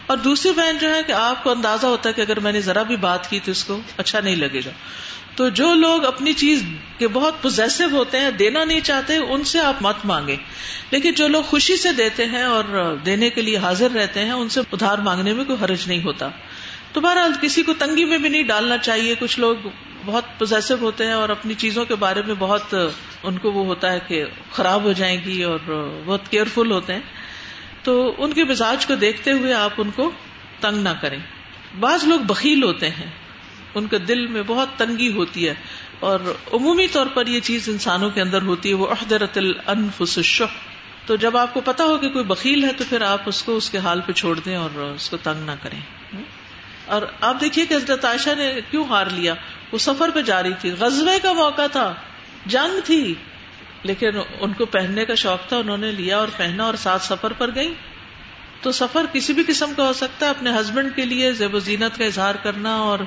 اور 0.06 0.16
دوسری 0.16 0.52
بہن 0.52 0.78
جو 0.80 0.94
ہے 0.94 1.02
کہ 1.02 1.12
آپ 1.12 1.44
کو 1.44 1.50
اندازہ 1.50 1.86
ہوتا 1.86 2.08
ہے 2.08 2.14
کہ 2.14 2.20
اگر 2.20 2.40
میں 2.40 2.52
نے 2.52 2.60
ذرا 2.60 2.82
بھی 2.82 2.96
بات 2.96 3.30
کی 3.30 3.40
تو 3.44 3.50
اس 3.50 3.64
کو 3.64 3.80
اچھا 3.96 4.20
نہیں 4.20 4.36
لگے 4.36 4.60
گا۔ 4.66 4.70
تو 5.36 5.48
جو 5.48 5.74
لوگ 5.74 6.04
اپنی 6.04 6.32
چیز 6.32 6.64
کے 6.98 7.08
بہت 7.08 7.42
پوزیسو 7.42 7.84
ہوتے 7.92 8.18
ہیں، 8.18 8.30
دینا 8.30 8.64
نہیں 8.64 8.80
چاہتے، 8.80 9.16
ان 9.16 9.44
سے 9.44 9.60
آپ 9.60 9.74
مت 9.80 9.96
مانگے 10.04 10.36
لیکن 10.90 11.12
جو 11.12 11.28
لوگ 11.28 11.42
خوشی 11.42 11.76
سے 11.76 11.92
دیتے 11.92 12.24
ہیں 12.24 12.42
اور 12.42 12.96
دینے 13.06 13.30
کے 13.30 13.42
لیے 13.42 13.56
حاضر 13.56 13.90
رہتے 13.90 14.24
ہیں، 14.24 14.32
ان 14.32 14.48
سے 14.48 14.60
ادھار 14.72 14.98
مانگنے 14.98 15.32
میں 15.32 15.44
کوئی 15.44 15.64
حرج 15.64 15.88
نہیں 15.88 16.02
ہوتا۔ 16.04 16.28
تو 16.92 17.00
بہرحال 17.00 17.32
کسی 17.40 17.62
کو 17.62 17.74
تنگی 17.74 18.04
میں 18.04 18.18
بھی 18.18 18.28
نہیں 18.28 18.42
ڈالنا 18.42 18.78
چاہیے۔ 18.78 19.14
کچھ 19.18 19.40
لوگ 19.40 19.56
بہت 20.04 20.24
پوزیسو 20.38 20.74
ہوتے 20.80 21.06
ہیں 21.06 21.12
اور 21.12 21.28
اپنی 21.28 21.54
چیزوں 21.54 21.84
کے 21.84 21.94
بارے 21.94 22.22
میں 22.26 22.34
بہت، 22.38 22.74
ان 23.22 23.38
کو 23.38 23.52
وہ 23.52 23.64
ہوتا 23.64 23.92
ہے 23.92 23.98
کہ 24.08 24.24
خراب 24.52 24.82
ہو 24.82 24.92
جائیں 24.92 25.24
گی 25.24 25.42
اور 25.42 25.58
بہت 26.06 26.28
کیئرفل 26.30 26.70
ہوتے 26.70 26.92
ہیں۔ 26.92 27.00
تو 27.82 28.14
ان 28.18 28.32
کے 28.32 28.44
مزاج 28.44 28.86
کو 28.86 28.94
دیکھتے 28.94 29.32
ہوئے 29.32 29.54
آپ 29.54 29.70
ان 29.78 29.90
کو 29.90 30.10
تنگ 30.60 30.82
نہ 30.82 30.88
کریں۔ 31.00 31.18
بعض 31.80 32.04
لوگ 32.04 32.20
بخیل 32.20 32.62
ہوتے 32.62 32.88
ہیں۔ 32.88 33.10
ان 33.74 33.86
کے 33.86 33.98
دل 33.98 34.26
میں 34.26 34.42
بہت 34.46 34.68
تنگی 34.76 35.12
ہوتی 35.12 35.48
ہے۔ 35.48 35.54
اور 36.00 36.20
عمومی 36.52 36.86
طور 36.86 37.06
پر 37.06 37.26
یہ 37.26 37.40
چیز 37.40 37.68
انسانوں 37.68 38.10
کے 38.10 38.20
اندر 38.20 38.42
ہوتی 38.42 38.68
ہے، 38.68 38.74
وہ 38.74 38.86
عہدرت 38.86 39.38
الانفس 39.38 40.18
الشح۔ 40.18 40.44
تو 41.06 41.16
جب 41.16 41.36
آپ 41.36 41.54
کو 41.54 41.60
پتا 41.60 41.84
ہو 41.84 41.98
کہ 41.98 42.08
کوئی 42.08 42.24
بخیل 42.24 42.64
ہے 42.64 42.72
تو 42.72 42.84
پھر 42.88 43.00
آپ 43.00 43.22
اس 43.26 43.42
کو 43.42 43.56
اس 43.56 43.70
کے 43.70 43.78
حال 43.78 44.00
پہ 44.00 44.12
چھوڑ 44.12 44.40
دیں 44.40 44.56
اور 44.56 44.70
اس 44.76 45.10
کو 45.10 45.16
تنگ 45.16 45.46
نہ 45.46 45.52
کریں۔ 45.62 45.80
اور 46.86 47.02
آپ 47.20 47.40
دیکھیے 47.40 47.66
کہ 47.66 47.74
حضرت 47.74 48.04
عائشہ 48.04 48.30
نے 48.38 48.60
کیوں 48.70 48.84
ہار 48.84 49.06
لیا؟ 49.06 49.34
وہ 49.72 49.78
سفر 49.78 50.10
پہ 50.14 50.22
جا 50.22 50.42
رہی 50.42 50.52
تھی۔ 50.58 50.70
غزبے 50.70 51.20
کا 51.22 51.32
موقع 51.32 51.66
تھا۔ 51.66 51.94
جنگ 52.46 52.80
تھی۔ 52.84 53.14
لیکن 53.82 54.10
ان 54.40 54.52
کو 54.52 54.66
پہننے 54.66 55.04
کا 55.04 55.14
شوق 55.14 55.48
تھا۔ 55.48 55.56
انہوں 55.56 55.76
نے 55.76 55.90
لیا 55.90 56.18
اور 56.18 56.28
پہنا 56.36 56.64
اور 56.64 56.74
ساتھ 56.74 57.02
سفر 57.02 57.32
پر 57.32 57.50
گئی 57.54 57.74
تو 58.60 58.72
سفر 58.72 59.06
کسی 59.12 59.32
بھی 59.32 59.42
قسم 59.46 59.72
کا 59.76 59.86
ہو 59.86 59.92
سکتا 59.92 60.26
ہے۔ 60.26 60.30
اپنے 60.30 60.50
ہسبینڈ 60.50 60.96
کے 60.96 61.04
لیے 61.04 61.32
زیب 61.32 61.54
و 61.54 61.58
زینت 61.58 61.98
کا 61.98 62.04
اظہار 62.04 62.34
کرنا 62.34 62.76
اور 62.76 62.98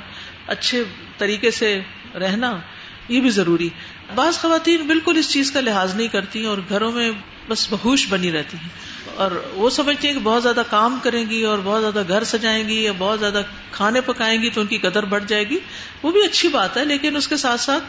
اچھے 0.48 0.84
طریقے 1.18 1.52
سے 1.52 1.82
رہنا۔ 2.20 2.60
یہ 3.08 3.22
بھی 3.22 3.30
ضروری 3.30 3.70
بعض 4.16 4.38
خواتین 4.38 4.88
بالکل 4.88 5.18
اس 5.18 5.32
چیز 5.32 5.52
کا 5.52 5.62
لحاظ 5.62 5.96
نہیں 5.96 6.08
کرتی 6.08 6.46
اور 6.46 6.58
گھروں 6.70 6.92
میں 6.92 7.12
بس 7.48 7.68
بہوش 7.70 8.08
بنی 8.10 8.32
رہتی 8.32 8.58
ہیں۔ 8.58 8.70
اور 9.16 9.32
وہ 9.54 9.70
سمجھتی 9.70 10.08
ہیں 10.08 10.16
کہ 10.16 10.22
بہت 10.24 10.44
زیادہ 10.44 10.62
کام 10.70 11.00
کریں 11.04 11.30
گی 11.30 11.44
اور 11.44 11.58
بہت 11.64 11.82
زیادہ 11.82 12.04
گھر 12.08 12.24
سجائیں 12.24 12.70
گی 12.70 12.84
یا 12.84 12.92
بہت 12.98 13.20
زیادہ 13.20 13.42
کھانے 13.72 14.02
پکائیں 14.02 14.42
گی 14.42 14.50
تو 14.50 14.62
ان 14.62 14.68
کی 14.68 14.78
قدر 14.78 15.06
بڑھ 15.06 15.24
جائے 15.28 15.50
گی۔ 15.50 15.60
وہ 16.04 16.12
بھی 16.12 16.26
اچھی 16.26 16.48
بات 16.48 16.78
ہے، 16.78 16.86
لیکن 16.86 17.16
اس 17.16 17.28
کے 17.28 17.38
ساتھ 17.38 17.62
ساتھ 17.62 17.84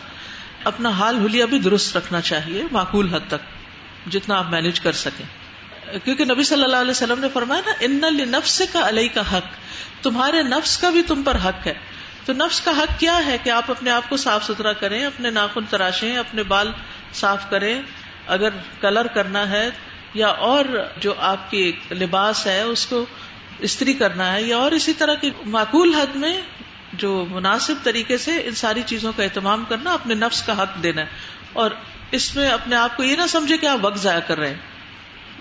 اپنا 0.64 0.88
حال 0.88 1.18
حلیہ 1.18 1.44
بھی 1.44 1.58
درست 1.58 1.96
رکھنا 1.96 2.20
چاہیے 2.20 2.64
معقول 2.72 3.14
حد 3.14 3.20
تک، 3.28 3.58
جتنا 4.10 4.38
آپ 4.38 4.50
مینج 4.50 4.80
کر 4.80 4.92
سکیں۔ 4.92 5.26
کیونکہ 6.04 6.24
نبی 6.24 6.42
صلی 6.42 6.62
اللہ 6.62 6.76
علیہ 6.76 6.90
وسلم 6.90 7.20
نے 7.20 7.26
فرمایا 7.32 7.62
نا 7.66 7.72
ان 7.80 8.00
نفس 8.30 8.62
کا 8.72 8.88
علیہ 8.88 9.08
کا 9.14 9.36
حق۔ 9.36 9.46
تمہارے 10.02 10.42
نفس 10.42 10.78
کا 10.78 10.90
بھی 10.90 11.02
تم 11.02 11.22
پر 11.22 11.34
حق 11.34 11.66
ہے۔ 11.66 11.74
تو 12.28 12.34
نفس 12.34 12.60
کا 12.60 12.70
حق 12.70 13.00
کیا 13.00 13.26
ہے 13.26 13.36
کہ 13.42 13.50
آپ 13.50 13.70
اپنے 13.70 13.90
آپ 13.90 14.02
کو 14.08 14.16
صاف 14.16 14.44
ستھرا 14.44 14.72
کریں، 14.72 15.04
اپنے 15.04 15.30
ناخن 15.30 15.64
تراشیں، 15.64 16.16
اپنے 16.16 16.42
بال 16.42 16.72
صاف 17.12 17.50
کریں؟ 17.50 17.82
اگر 18.26 18.48
کلر 18.80 19.06
کرنا 19.06 19.50
ہے 19.50 19.70
یا 20.14 20.28
اور 20.28 20.64
جو 20.96 21.14
آپ 21.18 21.50
کی 21.50 21.72
لباس 21.90 22.46
ہے، 22.46 22.62
اس 22.62 22.86
کو 22.86 23.06
استری 23.58 23.92
کرنا 23.92 24.32
ہے 24.32 24.42
یا 24.42 24.56
اور 24.56 24.72
اسی 24.72 24.92
طرح 24.92 25.14
کی 25.14 25.30
معقول 25.46 25.94
حد 25.94 26.16
میں 26.16 26.40
جو 26.92 27.26
مناسب 27.30 27.74
طریقے 27.82 28.18
سے 28.18 28.42
ان 28.44 28.54
ساری 28.54 28.82
چیزوں 28.86 29.12
کا 29.16 29.22
اہتمام 29.22 29.64
کرنا، 29.68 29.92
اپنے 29.92 30.14
نفس 30.14 30.42
کا 30.42 30.62
حق 30.62 30.82
دینا 30.82 31.02
ہے۔ 31.02 31.06
اور 31.52 31.70
اس 32.10 32.36
میں 32.36 32.48
اپنے 32.48 32.76
آپ 32.76 32.96
کو 32.96 33.04
یہ 33.04 33.16
نہ 33.16 33.26
سمجھے 33.28 33.56
کہ 33.56 33.66
آپ 33.66 33.78
وقت 33.82 33.98
ضائع 33.98 34.20
کر 34.20 34.38
رہے 34.38 34.48
ہیں۔ 34.48 34.77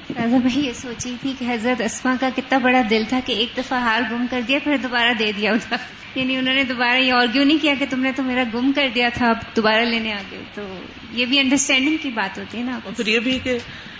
میں 0.09 0.57
یہ 0.57 0.73
سوچ 0.73 1.05
رہی 1.05 1.15
تھی 1.21 1.33
کہ 1.39 1.45
حضرت 1.49 1.81
اسما 1.81 2.15
کا 2.19 2.29
کتنا 2.35 2.57
بڑا 2.57 2.81
دل 2.89 3.03
تھا 3.09 3.19
کہ 3.25 3.33
ایک 3.33 3.57
دفعہ 3.57 3.79
ہار 3.79 4.01
گم 4.11 4.25
کر 4.31 4.41
دیا 4.47 4.59
پھر 4.63 4.77
دوبارہ 4.77 5.13
دے 5.19 5.31
دیا 5.37 5.51
ادھر 5.51 5.75
یعنی 6.15 6.37
انہوں 6.37 6.55
نے 6.55 6.63
دوبارہ 6.63 6.97
یہ 6.97 7.13
آرگیو 7.13 7.43
نہیں 7.43 7.57
کیا 7.61 7.73
کہ 7.79 7.85
تم 7.89 7.99
نے 7.99 8.11
تو 8.15 8.23
میرا 8.23 8.43
گم 8.53 8.71
کر 8.75 8.87
دیا 8.95 9.09
تھا 9.13 9.29
اب 9.29 9.37
دوبارہ 9.55 9.83
لینے 9.85 10.13
آ 10.13 10.21
گئے۔ 10.31 10.41
تو 10.53 10.79
یہ 11.11 11.25
بھی 11.25 11.39
انڈرسٹینڈنگ 11.39 11.97
کی 12.01 12.09
بات 12.09 12.37
ہوتی 12.39 12.57
ہے 12.57 12.63
نا۔ 12.63 12.79
پھر 12.97 13.07
یہ 13.07 13.19
بھی 13.19 13.39
کہ 13.43 13.57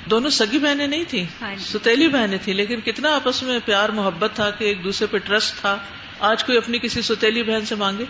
دونوں 0.10 0.30
سگی 0.30 0.58
بہنیں 0.58 0.88
نہیں 0.88 1.04
تھی 1.08 1.26
ہاں 1.41 1.56
جی۔ 1.56 1.63
ستیلی 1.63 2.08
بہنیں 2.08 2.38
تھی 2.43 2.54
لیکن 2.54 2.80
کتنا 2.82 3.15
آپس 3.15 3.43
میں 3.43 3.60
پیار 3.65 3.89
محبت 3.89 4.32
تھا 4.36 4.50
کہ 4.50 4.63
ایک 4.63 4.84
دوسرے 4.84 5.08
پہ 5.08 5.17
ٹرسٹ 5.17 5.56
تھا۔ 5.62 5.78
آج 6.20 6.43
کوئی 6.43 6.58
اپنی 6.58 6.80
کسی 6.80 7.02
ستیلی 7.02 7.43
بہن 7.43 7.65
سے 7.65 7.76
مانگے؟ 7.76 8.06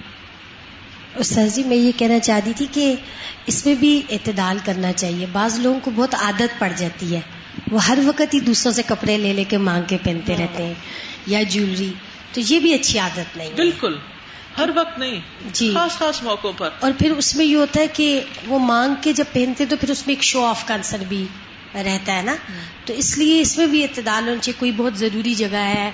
سر 1.24 1.48
جی 1.48 1.64
میں 1.64 1.78
یہ 1.78 1.92
کہنا 1.98 2.20
چاہتی 2.20 2.54
تھی 2.54 2.66
کہ 2.72 2.96
اس 3.46 3.66
میں 3.66 3.76
بھی 3.76 4.02
اعتدال 4.10 4.58
کرنا 4.66 4.94
چاہیے۔ 4.94 5.26
بعض 5.32 5.60
لوگوں 5.60 5.80
کو 5.80 5.92
بہت 5.96 6.16
عادت 6.16 6.60
پڑ 6.60 6.70
جاتی 6.78 7.16
ہے۔ 7.16 7.22
وہ 7.72 7.86
ہر 7.86 7.98
وقت 8.06 8.34
ہی 8.34 8.40
دوسروں 8.40 8.74
سے 8.74 8.82
کپڑے 8.86 9.18
لے 9.18 9.34
لے 9.34 9.44
کے 9.44 9.58
مانگ 9.58 9.84
کے 9.88 9.98
پہنتے 10.04 10.36
رہتے 10.38 10.64
ہیں 10.66 10.74
یا 11.28 11.42
جیولری 11.42 11.94
تو 12.34 12.42
یہ 12.48 12.60
بھی 12.60 12.74
اچھی 12.74 13.00
عادت 13.00 13.38
نہیں 13.38 13.50
بالکل 13.56 13.98
ہر 14.58 14.70
وقت 14.76 15.00
نہیں 15.00 15.20
جی۔ 15.54 15.74
خاص 15.74 15.92
خاص 15.92 16.24
موقعوں 16.24 16.54
پر۔ 16.58 16.70
اور 16.80 16.92
پھر 17.00 17.12
اس 17.12 17.36
میں 17.36 17.46
یہ 17.46 17.56
ہوتا 17.56 17.80
ہے 17.80 17.88
کہ 17.88 18.22
وہ 18.48 18.60
مانگ 18.60 18.96
کے 19.02 19.14
جب 19.14 19.24
پہنتے 19.34 19.66
تو 19.66 19.76
پھر 19.80 19.90
اس 19.90 20.08
میں 20.08 20.16
ایک 20.16 20.24
شو 20.24 20.46
آف 20.46 20.68
کا 20.68 20.74
انسر 20.74 21.04
بھی 21.08 21.26
رہتا 21.74 22.16
ہے 22.16 22.22
نا۔ 22.22 22.36
تو 22.86 22.94
اس 22.94 23.18
لیے 23.18 23.42
اس 23.42 23.58
میں 23.58 23.68
بھی 23.68 23.84
اعتدال 23.84 24.28
ہونا 24.28 24.42
چاہیے 24.42 24.60
کوئی 24.60 24.72
بہت 24.72 24.98
ضروری 24.98 25.36
جگہ 25.36 25.64
ہے 25.76 25.92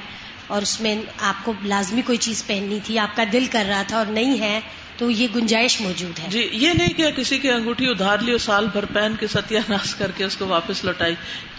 اور 0.48 0.62
اس 0.62 0.82
میں 0.82 0.96
آپ 1.22 1.46
کو 1.46 1.54
لازمی 1.64 2.02
کوئی 2.02 2.18
چیز 2.18 2.46
پہننی 2.48 2.80
تھی 2.84 3.00
آپ 3.00 3.16
کا 3.16 3.24
دل 3.34 3.46
کر 3.52 3.66
رہا 3.68 3.84
تھا 3.88 3.98
اور 3.98 4.06
نہیں 4.06 4.40
ہے 4.40 4.60
تو 5.04 5.12
یہ 5.12 5.28
گنجائش 5.36 5.82
موجود 5.82 6.20
ہے۔ 6.20 6.28
جی 6.30 6.50
یہ 6.52 6.74
نہیں 6.74 6.94
کہ 6.94 7.12
کسی 7.12 7.38
کی 7.38 7.52
انگوٹھی 7.52 7.90
ادھار 7.90 8.18
لی 8.20 8.32
اور 8.32 8.40
سال 8.40 8.68
بھر 8.74 8.86
پہن 8.86 9.14
کے 9.20 9.28
ستیہ 9.28 9.60
ناش 9.70 9.96
کر 9.96 10.12
کے 10.18 10.24
اس 10.24 10.38
کو 10.38 10.48
واپس 10.48 10.86
لوٹائی۔ 10.86 11.16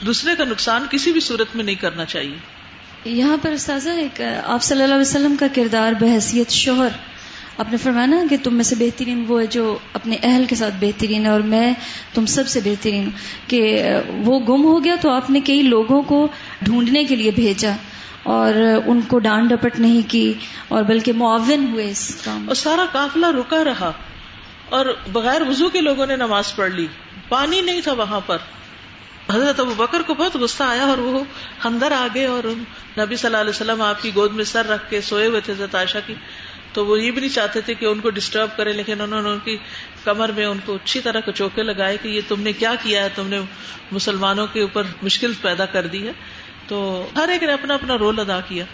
دوسرے 0.07 0.35
کا 0.38 0.44
نقصان 0.44 0.83
کسی 0.90 1.12
بھی 1.12 1.20
صورت 1.20 1.57
میں 1.57 1.64
نہیں 1.64 1.74
کرنا 1.74 2.04
چاہیے۔ 2.04 2.37
یہاں 3.04 3.37
پر 3.42 3.50
استاذہ 3.50 3.90
ایک 3.90 4.20
آپ 4.44 4.62
صلی 4.62 4.83
اللہ 4.83 4.94
علیہ 4.94 5.09
وسلم 5.09 5.37
کا 5.40 5.46
کردار 5.54 5.92
بحثیت 5.92 6.50
شوہر۔ 6.50 6.88
آپ 7.59 7.66
نے 7.70 7.76
فرمایا 7.76 8.07
نا 8.07 8.22
کہ 8.30 8.37
تم 8.42 8.54
میں 8.54 8.64
سے 8.64 8.74
بہترین 8.74 9.24
وہ 9.28 9.40
ہے 9.40 9.46
جو 9.46 9.78
اپنے 9.92 10.16
اہل 10.22 10.44
کے 10.48 10.54
ساتھ 10.54 10.74
بہترین 10.80 11.24
ہے 11.24 11.30
اور 11.30 11.40
میں 11.40 11.72
تم 12.14 12.26
سب 12.26 12.48
سے 12.48 12.61
بہترین 12.64 13.11
کہ 13.46 13.85
وہ 14.24 14.40
گم 14.40 14.64
ہو 14.64 14.85
گیا 14.85 14.94
تو 15.00 15.11
آپ 15.11 15.30
نے 15.30 15.40
کئی 15.40 15.62
لوگوں 15.62 16.02
کو 16.02 16.28
ڈھونڈنے 16.62 17.04
کے 17.04 17.16
لیے 17.16 17.30
بھیجا۔ 17.30 17.76
اور 18.24 18.54
ان 18.87 19.00
کو 19.00 19.18
ڈانٹ 19.18 19.50
ڈپٹ 19.50 19.80
نہیں 19.80 20.10
کی 20.10 20.32
اور 20.68 20.82
بلکہ 20.82 21.12
معاون 21.12 21.68
ہوئے 21.72 21.90
اس 21.90 22.22
کام 22.24 22.44
اور 22.46 22.54
سارا 22.54 22.84
قافلہ 22.92 23.26
رکا 23.26 23.64
رہا 23.64 23.92
اور 24.68 24.87
بغیر 25.12 25.42
وضو 25.42 25.68
کے 25.68 25.80
لوگوں 25.80 26.06
نے 26.06 26.16
نماز 26.16 26.56
پڑھ 26.56 26.72
لی۔ 26.72 26.87
پانی 27.28 27.60
نہیں 27.60 27.80
تھا 27.80 27.92
وہاں 27.92 28.20
پر۔ 28.26 28.38
حضرت 29.32 29.60
ابو 29.60 29.74
بکر 29.76 30.02
کو 30.06 30.14
بہت 30.14 30.34
غصہ 30.34 30.62
آیا 30.62 30.82
اور 30.82 30.98
وہ 30.98 31.24
اندر 31.64 31.92
آ 31.92 32.06
گئے 32.14 32.26
اور 32.26 32.46
نبی 32.98 33.16
صلی 33.16 33.26
اللہ 33.26 33.37
علیہ 33.37 33.50
وسلم 33.50 33.82
آپ 33.82 34.02
کی 34.02 34.10
گود 34.14 34.32
میں 34.32 34.44
سر 34.44 34.66
رکھ 34.66 34.90
کے 34.90 35.00
سوئے 35.00 35.26
ہوئے 35.26 35.40
تھے 35.40 35.52
حضرت 35.52 35.74
عائشہ 35.74 35.98
کی۔ 36.06 36.14
تو 36.72 36.87
وہ 36.87 37.00
یہ 37.00 37.10
بھی 37.10 37.20
نہیں 37.20 37.30
چاہتے 37.30 37.60
تھے 37.60 37.74
کہ 37.74 37.87
ان 37.87 38.00
کو 38.00 38.10
ڈسٹرب 38.10 38.48
کرے، 38.56 38.72
لیکن 38.72 39.00
انہوں 39.00 39.22
نے 39.22 39.28
ان 39.28 39.38
کی 39.44 39.56
کمر 40.04 40.28
میں 40.28 40.46
ان 40.46 40.58
کو 40.64 40.74
اچھی 40.74 41.00
طرح 41.00 41.20
چوکے 41.34 41.62
لگائے 41.62 41.96
کہ 42.02 42.08
یہ 42.08 42.20
تم 42.28 42.40
نے 42.40 42.52
کیا 42.52 42.74
کیا 42.82 43.04
ہے؟ 43.04 43.08
تم 43.14 43.26
نے 43.26 43.40
مسلمانوں 43.92 44.46
کے 44.52 44.60
اوپر 44.60 44.82
مشکل 45.02 45.32
پیدا 45.42 45.64
کر 45.66 45.87
دی 45.87 46.06
ہے۔ 46.06 46.12
تو 46.66 47.09
ہر 47.16 47.29
ایک 47.29 47.42
نے 47.42 47.53
اپنا 47.53 47.74
اپنا 47.74 47.98
رول 47.98 48.20
ادا 48.20 48.40
کیا۔ 48.40 48.64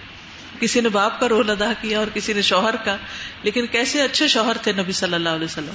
کسی 0.60 0.80
نے 0.80 0.88
باپ 0.88 1.20
کا 1.20 1.28
رول 1.28 1.50
ادا 1.50 1.72
کیا 1.80 1.98
اور 1.98 2.06
کسی 2.14 2.32
نے 2.32 2.42
شوہر 2.42 2.76
کا۔ 2.76 2.96
لیکن 3.42 3.66
کیسے 3.66 4.02
اچھے 4.02 4.28
شوہر 4.28 4.56
تھے 4.56 4.72
نبی 4.72 4.92
صلی 4.92 5.14
اللہ 5.14 5.28
علیہ 5.28 5.44
وسلم۔ 5.44 5.74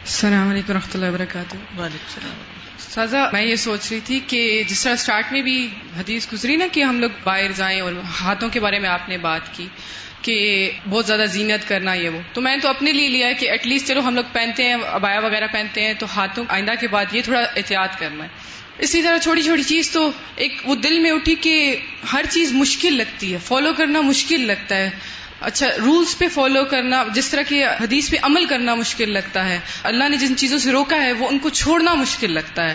السلام 0.00 0.50
علیکم 0.50 0.72
رحمۃ 0.72 0.90
اللہ 0.94 1.06
وبرکاتہ۔ 1.06 1.54
وعلیکم 1.56 1.84
السلام۔ 1.84 2.34
سازا 2.78 3.30
میں 3.32 3.42
یہ 3.42 3.56
سوچ 3.56 3.92
رہی 3.92 4.00
تھی 4.00 4.20
کہ 4.26 4.62
جس 4.68 4.84
طرح 4.84 4.92
اسٹارٹ 4.92 5.32
میں 5.32 5.42
بھی 5.42 5.68
حدیث 5.98 6.26
گزری 6.32 6.56
نا 6.56 6.66
کہ 6.72 6.82
ہم 6.82 7.00
لوگ 7.00 7.10
باہر 7.24 7.52
جائیں 7.52 7.80
اور 7.80 7.92
ہاتھوں 8.20 8.48
کے 8.48 8.60
بارے 8.60 8.78
میں 8.78 8.88
آپ 8.88 9.08
نے 9.08 9.18
بات 9.18 9.40
کی 9.52 9.68
کہ 10.22 10.70
بہت 10.88 11.06
زیادہ 11.06 11.24
زینت 11.28 11.68
کرنا 11.68 11.94
یہ 11.94 12.08
وہ۔ 12.08 12.20
تو 12.32 12.40
میں 12.40 12.56
نے 12.56 12.60
تو 12.62 12.68
اپنے 12.68 12.92
لیے 12.92 13.08
لیا 13.08 13.26
ہے 13.26 13.34
کہ 13.34 13.50
ایٹ 13.50 13.66
لیسٹ 13.66 13.88
چلو 13.88 14.00
ہم 14.00 14.14
لوگ 14.14 14.24
پہنتے 14.32 14.64
ہیں 14.64 14.74
ابایا 14.74 15.20
وغیرہ 15.20 15.46
پہنتے 15.52 15.82
ہیں 15.82 15.94
تو 15.94 16.06
ہاتھوں 16.16 16.44
آئندہ 16.48 16.72
کے 16.80 16.88
بعد 16.88 17.04
یہ 17.12 17.22
تھوڑا 17.22 17.40
احتیاط 17.40 17.98
کرنا 17.98 18.24
ہے۔ 18.24 18.28
اسی 18.80 19.02
طرح 19.02 19.18
چھوٹی 19.18 19.42
چھوٹی 19.42 19.62
چیز 19.62 19.90
تو 19.90 20.10
ایک 20.36 20.62
وہ 20.64 20.74
دل 20.74 20.98
میں 20.98 21.10
اٹھی 21.10 21.34
کہ 21.34 21.76
ہر 22.12 22.24
چیز 22.30 22.52
مشکل 22.52 22.92
لگتی 22.96 23.32
ہے 23.32 23.38
فالو 23.38 23.72
کرنا 23.72 24.00
مشکل 24.00 24.40
لگتا 24.40 24.76
ہے۔ 24.76 24.90
اچھا 25.40 25.66
رولز 25.66 26.18
پہ 26.18 26.28
فالو 26.28 26.64
کرنا، 26.64 27.04
جس 27.14 27.28
طرح 27.28 27.42
کی 27.42 27.64
حدیث 27.64 28.10
پہ 28.10 28.16
عمل 28.22 28.44
کرنا 28.44 28.74
مشکل 28.74 29.10
لگتا 29.10 29.48
ہے۔ 29.48 29.60
اللہ 29.82 30.08
نے 30.08 30.16
جن 30.16 30.36
چیزوں 30.36 30.58
سے 30.58 30.72
روکا 30.72 30.96
ہے، 30.96 31.12
وہ 31.12 31.28
ان 31.28 31.38
کو 31.38 31.48
چھوڑنا 31.48 31.94
مشکل 31.94 32.32
لگتا 32.32 32.64
ہے۔ 32.64 32.74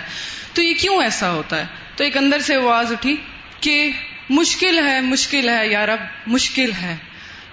تو 0.54 0.62
یہ 0.62 0.74
کیوں 0.74 1.04
ایسا 1.04 1.32
ہوتا 1.32 1.60
ہے؟ 1.60 1.65
تو 1.96 2.04
ایک 2.04 2.18
اندر 2.18 2.39
سے 2.39 2.56
آواز 2.56 2.91
اٹھی 2.91 3.15
کہ 3.60 3.91
مشکل 4.30 4.88
ہے 4.88 5.02
مشکل 5.02 5.50
ہے 5.50 5.68
یار 5.68 5.88
اب 5.88 6.00
مشکل 6.28 6.72
ہے۔ 6.82 6.96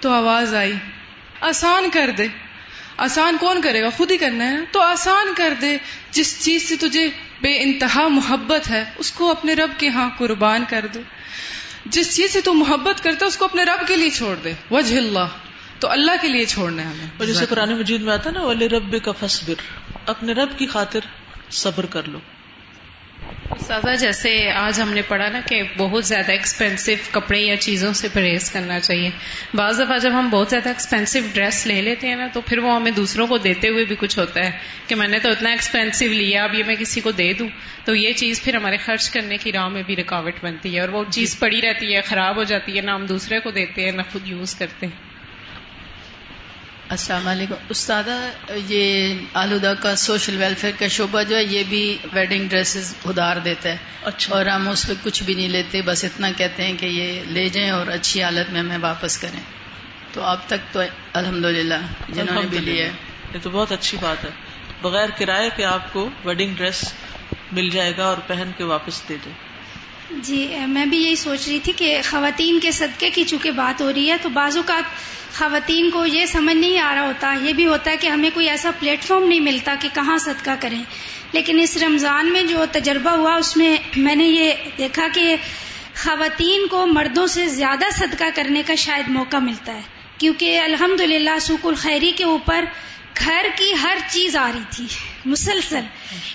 تو 0.00 0.12
آواز 0.12 0.54
آئی، 0.54 0.72
آسان 1.40 1.90
کر 1.92 2.10
دے۔ 2.18 2.26
آسان 2.96 3.36
کون 3.40 3.60
کرے 3.62 3.82
گا؟ 3.82 3.88
خود 3.96 4.10
ہی 4.10 4.16
کرنا 4.16 4.50
ہے۔ 4.50 4.56
تو 4.72 4.80
آسان 4.80 5.26
کر 5.36 5.54
دے۔ 5.60 5.76
جس 6.10 6.44
چیز 6.44 6.68
سے 6.68 6.76
تجھے 6.76 7.08
بے 7.42 7.62
انتہا 7.62 8.08
محبت 8.08 8.70
ہے، 8.70 8.84
اس 8.98 9.12
کو 9.12 9.30
اپنے 9.30 9.54
رب 9.54 9.70
کے 9.78 9.88
ہاں 9.88 10.10
قربان 10.18 10.64
کر 10.68 10.86
دے 10.94 11.00
جس 11.86 12.16
چیز 12.16 12.32
سے 12.32 12.40
تو 12.40 12.54
محبت 12.54 13.04
کرتا 13.04 13.26
اس 13.26 13.36
کو 13.36 13.44
اپنے 13.44 13.64
رب 13.64 13.88
کے 13.88 13.96
لیے 13.96 14.10
چھوڑ 14.10 14.36
دے۔ 14.44 14.52
وجہ 14.70 14.96
اللہ۔ 14.96 15.28
تو 15.78 15.90
اللہ 15.90 16.12
کے 16.22 16.28
لیے 16.28 16.44
چھوڑنا 16.44 16.82
ہے 16.82 16.86
ہمیں۔ 16.86 17.06
اور 17.16 17.26
جیسے 17.26 17.46
قرآن 17.48 17.78
مجید 17.78 18.02
میں 18.02 18.12
آتا 18.12 18.30
نا 18.30 18.40
والے 18.42 18.68
رب 18.68 18.96
کا 19.04 19.12
فصبر 19.20 19.54
اپنے 20.06 20.32
رب 20.32 20.58
کی 20.58 20.66
خاطر 20.66 21.00
صبر 21.50 21.86
کر 21.86 22.02
لو۔ 22.08 22.18
سازا 23.60 23.94
جیسے 23.94 24.50
آج 24.50 24.80
ہم 24.80 24.92
نے 24.92 25.02
پڑھا 25.02 25.28
نا 25.28 25.40
کہ 25.40 25.62
بہت 25.78 26.04
زیادہ 26.04 26.32
ایکسپینسو 26.32 26.92
کپڑے 27.10 27.38
یا 27.38 27.56
چیزوں 27.56 27.92
سے 27.92 28.08
پرہیز 28.12 28.50
کرنا 28.50 28.80
چاہیے۔ 28.80 29.10
بعض 29.54 29.80
دفعہ 29.80 29.98
جب 29.98 30.10
ہم 30.12 30.28
بہت 30.28 30.50
زیادہ 30.50 30.68
ایکسپینسو 30.68 31.18
ڈریس 31.32 31.66
لے 31.66 31.82
لیتے 31.82 32.08
ہیں 32.08 32.16
نا، 32.16 32.26
تو 32.32 32.40
پھر 32.40 32.58
وہ 32.58 32.76
ہمیں 32.76 32.90
دوسروں 32.90 33.26
کو 33.26 33.38
دیتے 33.38 33.68
ہوئے 33.68 33.84
بھی 33.84 33.96
کچھ 33.98 34.18
ہوتا 34.18 34.40
ہے 34.44 34.50
کہ 34.86 34.94
میں 34.94 35.08
نے 35.08 35.18
تو 35.18 35.30
اتنا 35.30 35.50
ایکسپینسو 35.50 36.06
لیا، 36.06 36.44
اب 36.44 36.54
یہ 36.54 36.64
میں 36.66 36.74
کسی 36.74 37.00
کو 37.00 37.10
دے 37.10 37.32
دوں۔ 37.32 37.48
تو 37.84 37.94
یہ 37.94 38.12
چیز 38.12 38.42
پھر 38.42 38.54
ہمارے 38.54 38.76
خرچ 38.76 39.10
کرنے 39.10 39.36
کی 39.36 39.52
راہ 39.52 39.68
میں 39.68 39.82
بھی 39.82 39.96
رکاوٹ 39.96 40.34
بنتی 40.42 40.74
ہے 40.74 40.80
اور 40.80 40.88
وہ 40.88 41.04
چیز 41.10 41.38
پڑی 41.38 41.60
رہتی 41.62 41.96
ہے، 41.96 42.00
خراب 42.00 42.36
ہو 42.36 42.42
جاتی 42.42 42.76
ہے، 42.76 42.82
نہ 42.82 42.90
ہم 42.90 43.06
دوسرے 43.06 43.40
کو 43.40 43.50
دیتے 43.50 43.84
ہیں، 43.84 43.92
نہ 43.92 44.02
خود 44.12 44.28
یوز 44.28 44.54
کرتے 44.54 44.86
ہیں۔ 44.86 45.11
السلام 46.92 47.28
علیکم. 47.28 47.54
استاد 47.68 48.04
یہ 48.68 49.14
آلودہ 49.34 49.74
کا 49.80 49.96
سوشل 49.96 50.36
ویلفیئر 50.36 50.72
کا 50.78 50.88
شعبہ 50.88 51.22
جو 51.22 51.36
ہے 51.36 51.44
یہ 51.44 51.62
بھی 51.68 51.98
ویڈنگ 52.12 52.48
ڈریسز 52.48 52.94
ادار 53.04 53.36
دیتا 53.36 53.68
ہے. 53.68 53.76
اچھا. 54.04 54.34
اور 54.34 54.46
ہم 54.46 54.68
اس 54.68 54.86
پہ 54.88 54.92
کچھ 55.02 55.22
بھی 55.22 55.34
نہیں 55.34 55.48
لیتے 55.48 55.82
بس 55.82 56.04
اتنا 56.04 56.30
کہتے 56.36 56.62
ہیں 56.62 56.76
کہ 56.76 56.86
یہ 56.86 57.20
لے 57.26 57.48
جائیں 57.48 57.70
اور 57.70 57.86
اچھی 57.86 58.22
حالت 58.22 58.52
میں 58.52 58.60
ہمیں 58.60 58.78
واپس 58.78 59.18
کریں. 59.18 59.40
تو 60.12 60.22
اب 60.22 60.38
تک 60.46 60.72
تو 60.72 60.80
الحمد 61.12 61.44
للہ 61.44 61.74
جنہوں 62.08 62.42
نے 62.42 62.48
بھی 62.48 62.58
لیا 62.58 62.86
ہے۔ 62.86 62.90
یہ 63.34 63.38
تو 63.42 63.50
بہت 63.50 63.72
اچھی 63.72 63.98
بات 64.00 64.24
ہے۔ 64.24 64.30
بغیر 64.82 65.08
کرائے 65.18 65.50
کے 65.56 65.64
آپ 65.64 65.92
کو 65.92 66.08
ویڈنگ 66.24 66.54
ڈریس 66.54 66.92
مل 67.52 67.70
جائے 67.70 67.92
گا 67.96 68.04
اور 68.04 68.16
پہن 68.26 68.50
کے 68.56 68.64
واپس 68.64 69.08
دے 69.08 69.16
دیں۔ 69.24 69.51
جی 70.16 70.56
میں 70.68 70.86
بھی 70.86 71.04
یہی 71.04 71.16
سوچ 71.16 71.48
رہی 71.48 71.58
تھی 71.58 71.72
کہ 71.76 72.00
خواتین 72.10 72.60
کے 72.60 72.70
صدقے 72.70 73.10
کی 73.10 73.24
چونکہ 73.24 73.50
بات 73.50 73.80
ہو 73.80 73.92
رہی 73.92 74.10
ہے، 74.10 74.16
تو 74.22 74.28
بعض 74.28 74.56
اوقات 74.56 74.82
خواتین 75.38 75.90
کو 75.90 76.06
یہ 76.06 76.26
سمجھ 76.26 76.56
نہیں 76.56 76.78
آ 76.78 76.94
رہا 76.94 77.02
ہوتا، 77.02 77.34
یہ 77.42 77.52
بھی 77.52 77.66
ہوتا 77.66 77.90
ہے 77.90 77.96
کہ 77.96 78.06
ہمیں 78.06 78.30
کوئی 78.34 78.48
ایسا 78.48 78.70
پلیٹ 78.78 79.02
فارم 79.02 79.24
نہیں 79.24 79.40
ملتا 79.40 79.74
کہ 79.80 79.88
کہاں 79.94 80.18
صدقہ 80.18 80.50
کریں۔ 80.60 80.82
لیکن 81.32 81.60
اس 81.60 81.76
رمضان 81.76 82.32
میں 82.32 82.42
جو 82.42 82.64
تجربہ 82.72 83.10
ہوا، 83.10 83.34
اس 83.34 83.56
میں 83.56 83.76
میں 83.96 84.14
نے 84.14 84.24
یہ 84.24 84.52
دیکھا 84.78 85.08
کہ 85.14 85.36
خواتین 86.02 86.66
کو 86.66 86.86
مردوں 86.86 87.26
سے 87.26 87.48
زیادہ 87.48 87.84
صدقہ 87.92 88.24
کرنے 88.34 88.62
کا 88.66 88.74
شاید 88.74 89.08
موقع 89.08 89.36
ملتا 89.36 89.74
ہے۔ 89.74 89.80
کیونکہ 90.18 90.60
الحمد 90.60 91.00
للہ 91.00 91.38
سوک 91.40 91.66
الخیری 91.66 92.12
کے 92.16 92.24
اوپر 92.24 92.64
گھر 93.18 93.46
کی 93.56 93.74
ہر 93.82 93.96
چیز 94.10 94.36
آ 94.36 94.50
رہی 94.54 94.62
تھی، 94.70 94.86
مسلسل۔ 95.24 95.80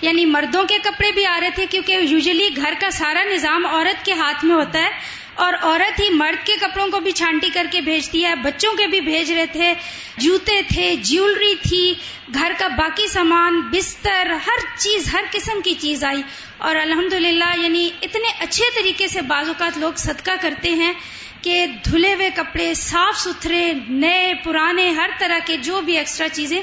یعنی 0.02 0.24
مردوں 0.24 0.64
کے 0.64 0.78
کپڑے 0.82 1.12
بھی 1.12 1.26
آ 1.26 1.40
رہے 1.40 1.50
تھے 1.50 1.66
کیونکہ 1.66 1.92
یوزلی 1.92 2.48
گھر 2.56 2.74
کا 2.80 2.90
سارا 2.90 3.24
نظام 3.24 3.66
عورت 3.66 4.04
کے 4.04 4.12
ہاتھ 4.12 4.44
میں 4.44 4.56
ہوتا 4.56 4.78
ہے 4.78 4.90
اور 5.34 5.52
عورت 5.62 6.00
ہی 6.00 6.10
مرد 6.10 6.46
کے 6.46 6.56
کپڑوں 6.60 6.88
کو 6.88 7.00
بھی 7.00 7.12
چھانٹی 7.12 7.48
کر 7.54 7.66
کے 7.70 7.80
بھیجتی 7.80 8.24
ہے، 8.24 8.34
بچوں 8.34 8.72
کے 8.72 8.86
بھی 8.86 9.00
بھیج 9.00 9.32
رہے 9.32 9.46
تھے، 9.46 9.74
جوتے 10.16 10.60
تھے 10.68 10.96
جیولری 10.96 11.54
تھی، 11.68 11.94
گھر 12.34 12.52
کا 12.58 12.68
باقی 12.68 13.06
سامان، 13.06 13.60
بستر، 13.60 14.26
ہر 14.46 14.78
چیز، 14.78 15.14
ہر 15.14 15.24
قسم 15.32 15.60
کی 15.64 15.74
چیز 15.74 16.04
آئی۔ 16.04 16.22
اور 16.58 16.76
الحمد 16.76 17.12
یعنی 17.58 17.90
اتنے 18.02 18.28
اچھے 18.38 18.64
طریقے 18.74 19.08
سے 19.08 19.20
بعض 19.20 19.46
اوقات 19.46 19.78
لوگ 19.78 19.92
صدقہ 19.96 20.30
کرتے 20.40 20.70
ہیں۔ 20.70 20.92
کہ 21.42 21.66
دھلے 21.90 22.14
ہوئے 22.14 22.30
کپڑے، 22.34 22.74
صاف 22.74 23.18
ستھرے، 23.18 23.72
نئے، 23.88 24.34
پرانے، 24.44 24.90
ہر 24.90 25.10
طرح 25.18 25.38
کے 25.46 25.56
جو 25.56 25.80
بھی 25.80 25.98
ایکسٹرا 25.98 26.28
چیزیں، 26.28 26.62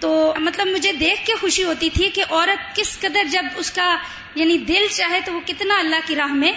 تو 0.00 0.34
مطلب 0.38 0.66
مجھے 0.66 0.92
دیکھ 0.92 1.26
کے 1.26 1.32
خوشی 1.40 1.64
ہوتی 1.64 1.90
تھی 1.90 2.08
کہ 2.08 2.24
عورت 2.30 2.76
کس 2.76 3.00
قدر 3.00 3.24
جب 3.32 3.42
اس 3.56 3.70
کا 3.70 3.96
یعنی 4.34 4.58
دل 4.58 4.86
چاہے 4.90 5.20
تو 5.24 5.32
وہ 5.32 5.40
کتنا 5.46 5.78
اللہ 5.78 5.96
کی 6.06 6.16
راہ 6.16 6.32
میں 6.32 6.52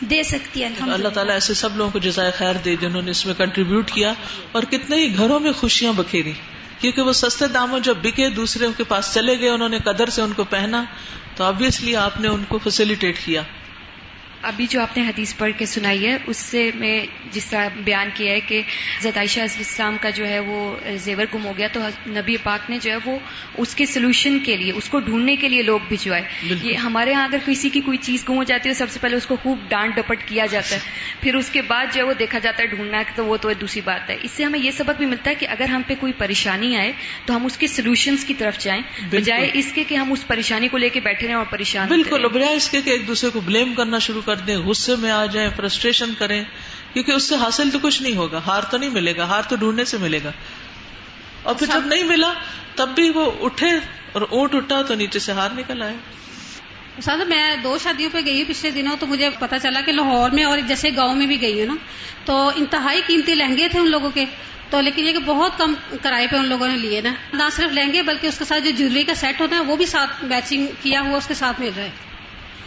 دے 0.00 0.22
سکتی 0.22 0.64
ہے 0.64 0.68
اللہ 0.80 1.08
تعالیٰ 1.08 1.34
ایسے 1.34 1.54
سب 1.54 1.76
لوگوں 1.76 1.90
کو 1.90 1.98
جزائے 1.98 2.30
خیر 2.30 2.54
دے 2.54 2.76
جنہوں 2.76 3.02
نے 3.02 3.10
اس 3.10 3.26
میں 3.26 3.34
کنٹریبیوٹ 3.34 3.90
کیا 3.90 4.12
اور 4.52 4.62
کتنے 4.62 4.96
ہی 4.96 5.16
گھروں 5.16 5.40
میں 5.40 5.52
خوشیاں 5.52 5.92
بکھیری۔ 5.92 6.32
کیونکہ 6.80 7.02
وہ 7.02 7.12
سستے 7.12 7.46
داموں 7.46 7.80
جب 7.80 7.96
بکے، 7.96 8.28
دوسرے 8.28 8.66
کے 8.76 8.84
پاس 8.84 9.14
چلے 9.14 9.40
گئے، 9.40 9.48
انہوں 9.48 9.68
نے 9.68 9.78
قدر 9.78 10.10
سے 10.10 10.22
ان 10.22 10.32
کو 10.32 10.44
پہنا، 10.44 10.84
تو 11.36 11.44
آبیسلی 11.44 11.96
آپ 11.96 12.20
نے 12.20 12.28
ان 12.28 12.44
کو 12.48 12.58
فیسلٹیٹ 12.58 13.16
کیا۔ 13.24 13.42
ابھی 14.42 14.66
جو 14.66 14.82
آپ 14.82 14.96
نے 14.96 15.02
حدیث 15.02 15.36
پڑھ 15.36 15.50
کے 15.58 15.66
سنائی 15.66 16.06
ہے 16.06 16.18
اس 16.26 16.36
سے 16.36 16.70
میں 16.74 17.06
جس 17.32 17.46
طرح 17.46 17.68
بیان 17.84 18.08
کیا 18.14 18.32
ہے 18.32 18.40
کہ 18.40 18.62
زدائشہ 19.00 19.40
اسلام 19.40 19.96
کا 20.00 20.10
جو 20.10 20.28
ہے 20.28 20.38
وہ 20.38 20.76
زیور 20.96 21.24
گم 21.34 21.44
ہو 21.44 21.52
گیا 21.58 21.68
تو 21.72 21.80
نبی 22.06 22.36
پاک 22.42 22.70
نے 22.70 22.78
جو 22.78 22.90
ہے 22.90 22.96
وہ 23.04 23.18
اس 23.58 23.74
کے 23.74 23.86
سولوشن 23.86 24.38
کے 24.38 24.56
لیے 24.56 24.72
اس 24.72 24.88
کو 24.88 24.98
ڈھونڈنے 24.98 25.36
کے 25.36 25.48
لیے 25.48 25.62
لوگ 25.62 25.80
بھجوائے 25.88 26.22
یہ 26.62 26.76
ہمارے 26.76 27.10
یہاں 27.10 27.24
اگر 27.24 27.38
کسی 27.46 27.68
کی 27.68 27.80
کوئی 27.80 27.98
چیز 27.98 28.24
گم 28.28 28.36
ہو 28.36 28.44
جاتی 28.44 28.68
ہے 28.68 28.74
سب 28.74 28.90
سے 28.90 28.98
پہلے 29.02 29.16
اس 29.16 29.26
کو 29.26 29.36
خوب 29.42 29.58
ڈانٹ 29.68 29.94
ڈپٹ 29.94 30.18
کیا 30.26 30.46
جاتا 30.46 30.74
ہے۔ 30.74 30.80
پھر 31.20 31.34
اس 31.34 31.50
کے 31.50 31.62
بعد 31.62 31.86
جو 31.92 32.00
ہے 32.00 32.06
وہ 32.06 32.14
دیکھا 32.18 32.38
جاتا 32.38 32.62
ہے 32.62 32.68
ڈھونڈنا 32.68 33.02
تو 33.14 33.24
وہ 33.24 33.36
تو 33.36 33.52
دوسری 33.52 33.80
بات 33.84 34.10
ہے۔ 34.10 34.16
اس 34.22 34.30
سے 34.30 34.44
ہمیں 34.44 34.58
یہ 34.58 34.70
سبق 34.70 34.98
بھی 34.98 35.06
ملتا 35.06 35.30
ہے 35.30 35.34
کہ 35.34 35.48
اگر 35.48 35.64
ہم 35.64 35.82
پہ 35.86 35.94
کوئی 36.00 36.12
پریشانی 36.12 36.76
آئے 36.76 36.92
تو 37.26 37.36
ہم 37.36 37.46
اس 37.46 37.56
کے 37.56 37.66
سولوشنس 37.66 38.24
کی 38.24 38.34
طرف 38.34 38.58
جائیں۔ 38.58 38.82
بجائے 39.10 39.50
اس 39.54 39.72
کے 39.74 39.84
کہ 39.84 39.94
ہم 39.94 40.12
اس 40.12 40.26
پریشانی 40.26 40.68
کو 40.68 40.78
لے 40.78 40.88
کے 40.88 41.00
بیٹھے 41.00 41.26
رہیں 41.26 41.34
اور 41.34 41.46
پریشان 41.50 41.88
بالکل 41.88 42.28
بجائے 42.28 42.56
اس 42.56 42.70
کے 42.70 42.80
کہ 42.80 42.90
ایک 42.90 43.06
دوسرے 43.06 43.30
کو 43.30 43.40
بلیم 43.40 43.74
کرنا 43.74 43.98
شروع 43.98 44.20
کر 44.24 44.31
دیں 44.36 44.56
غصے 44.56 44.96
میں 44.96 45.10
آ 45.10 45.26
جائیں 45.26 45.50
فرسٹریشن 45.56 46.14
کریں 46.18 46.44
کیونکہ 46.92 47.12
اس 47.12 47.28
سے 47.28 47.34
حاصل 47.34 47.70
تو 47.70 47.78
کچھ 47.82 48.02
نہیں 48.02 48.16
ہوگا 48.16 48.40
ہار 48.46 48.62
تو 48.62 48.78
نہیں 48.78 48.90
ملے 48.90 49.16
گا 49.16 49.24
ہار 49.24 49.42
تو 49.48 49.56
ڈھونڈنے 49.56 49.84
سے 49.84 49.96
ملے 49.98 50.20
گا۔ 50.24 50.30
اور 51.42 51.54
پھر 51.54 51.66
جب 51.66 51.86
نہیں 51.86 52.02
ملا 52.02 52.32
تب 52.74 52.88
بھی 52.88 53.10
وہ 53.10 53.30
اٹھے 53.40 53.70
اور 54.12 54.22
اونٹ 54.30 54.54
اٹھا 54.54 54.82
تو 54.82 54.94
نیچے 54.94 55.18
سے 55.18 55.32
ہار 55.32 55.50
نکل 55.56 55.82
آئے۔ 55.82 55.96
سر 57.02 57.16
میں 57.28 57.56
دو 57.56 57.78
شادیوں 57.78 58.10
پہ 58.12 58.18
گئی 58.24 58.44
پچھلے 58.44 58.70
دنوں 58.70 58.96
تو 59.00 59.06
مجھے 59.06 59.30
پتا 59.38 59.58
چلا 59.58 59.80
کہ 59.80 59.92
لاہور 59.92 60.30
میں 60.30 60.44
اور 60.44 60.58
جیسے 60.58 60.88
گاؤں 60.96 61.14
میں 61.14 61.26
بھی 61.26 61.40
گئی 61.40 61.60
ہوں 61.60 61.66
نا 61.66 61.74
تو 62.24 62.50
انتہائی 62.56 63.02
قیمتی 63.06 63.34
لہنگے 63.34 63.68
تھے 63.68 63.78
ان 63.78 63.90
لوگوں 63.90 64.10
کے۔ 64.10 64.24
تو 64.70 64.80
لیکن 64.80 65.06
یہ 65.06 65.12
کہ 65.12 65.18
بہت 65.18 65.58
کم 65.58 65.74
کرائے 66.02 66.26
پہ 66.26 66.36
ان 66.36 66.46
لوگوں 66.46 66.68
نے 66.68 66.76
لیے 66.76 67.00
نا۔ 67.00 67.14
نہ 67.32 67.42
صرف 67.52 67.72
لہنگے 67.72 68.02
بلکہ 68.02 68.26
اس 68.26 68.38
کے 68.38 68.44
ساتھ 68.44 68.64
جو 68.64 68.70
جویلری 68.70 69.04
کا 69.04 69.14
سیٹ 69.14 69.40
ہوتا 69.40 69.56
ہے 69.56 69.60
وہ 69.60 69.76
بھی 69.76 69.86
ساتھ 69.86 70.24
میچنگ 70.24 70.66
کیا 70.82 71.00
ہوا 71.00 71.16
اس 71.16 71.26
کے 71.26 71.34
ساتھ 71.34 71.60
مل 71.60 71.70
رہا 71.76 71.84
ہے۔ 71.84 71.90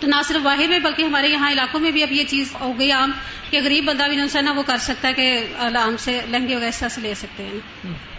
نہ 0.05 0.15
صرف 0.27 0.37
واحد 0.43 0.69
میں 0.69 0.79
بلکہ 0.79 1.03
ہمارے 1.03 1.27
یہاں 1.27 1.51
علاقوں 1.51 1.79
میں 1.79 1.91
بھی 1.91 2.03
اب 2.03 2.11
یہ 2.11 2.23
چیز 2.27 2.55
ہو 2.59 2.79
گئی 2.79 2.91
عام 2.91 3.11
کہ 3.49 3.61
غریب 3.63 3.85
بندہ 3.85 4.03
بھی 4.09 4.41
نا 4.41 4.51
وہ 4.51 4.63
کر 4.63 4.77
سکتا 4.77 5.07
ہے 5.07 5.13
کہ 5.13 5.45
آرام 5.59 5.95
سے 5.99 6.21
لہنگے 6.29 6.55
وغیرہ 6.55 6.87
سے 6.87 7.01
لے 7.01 7.13
سکتے 7.13 7.43
ہیں۔ 7.43 8.14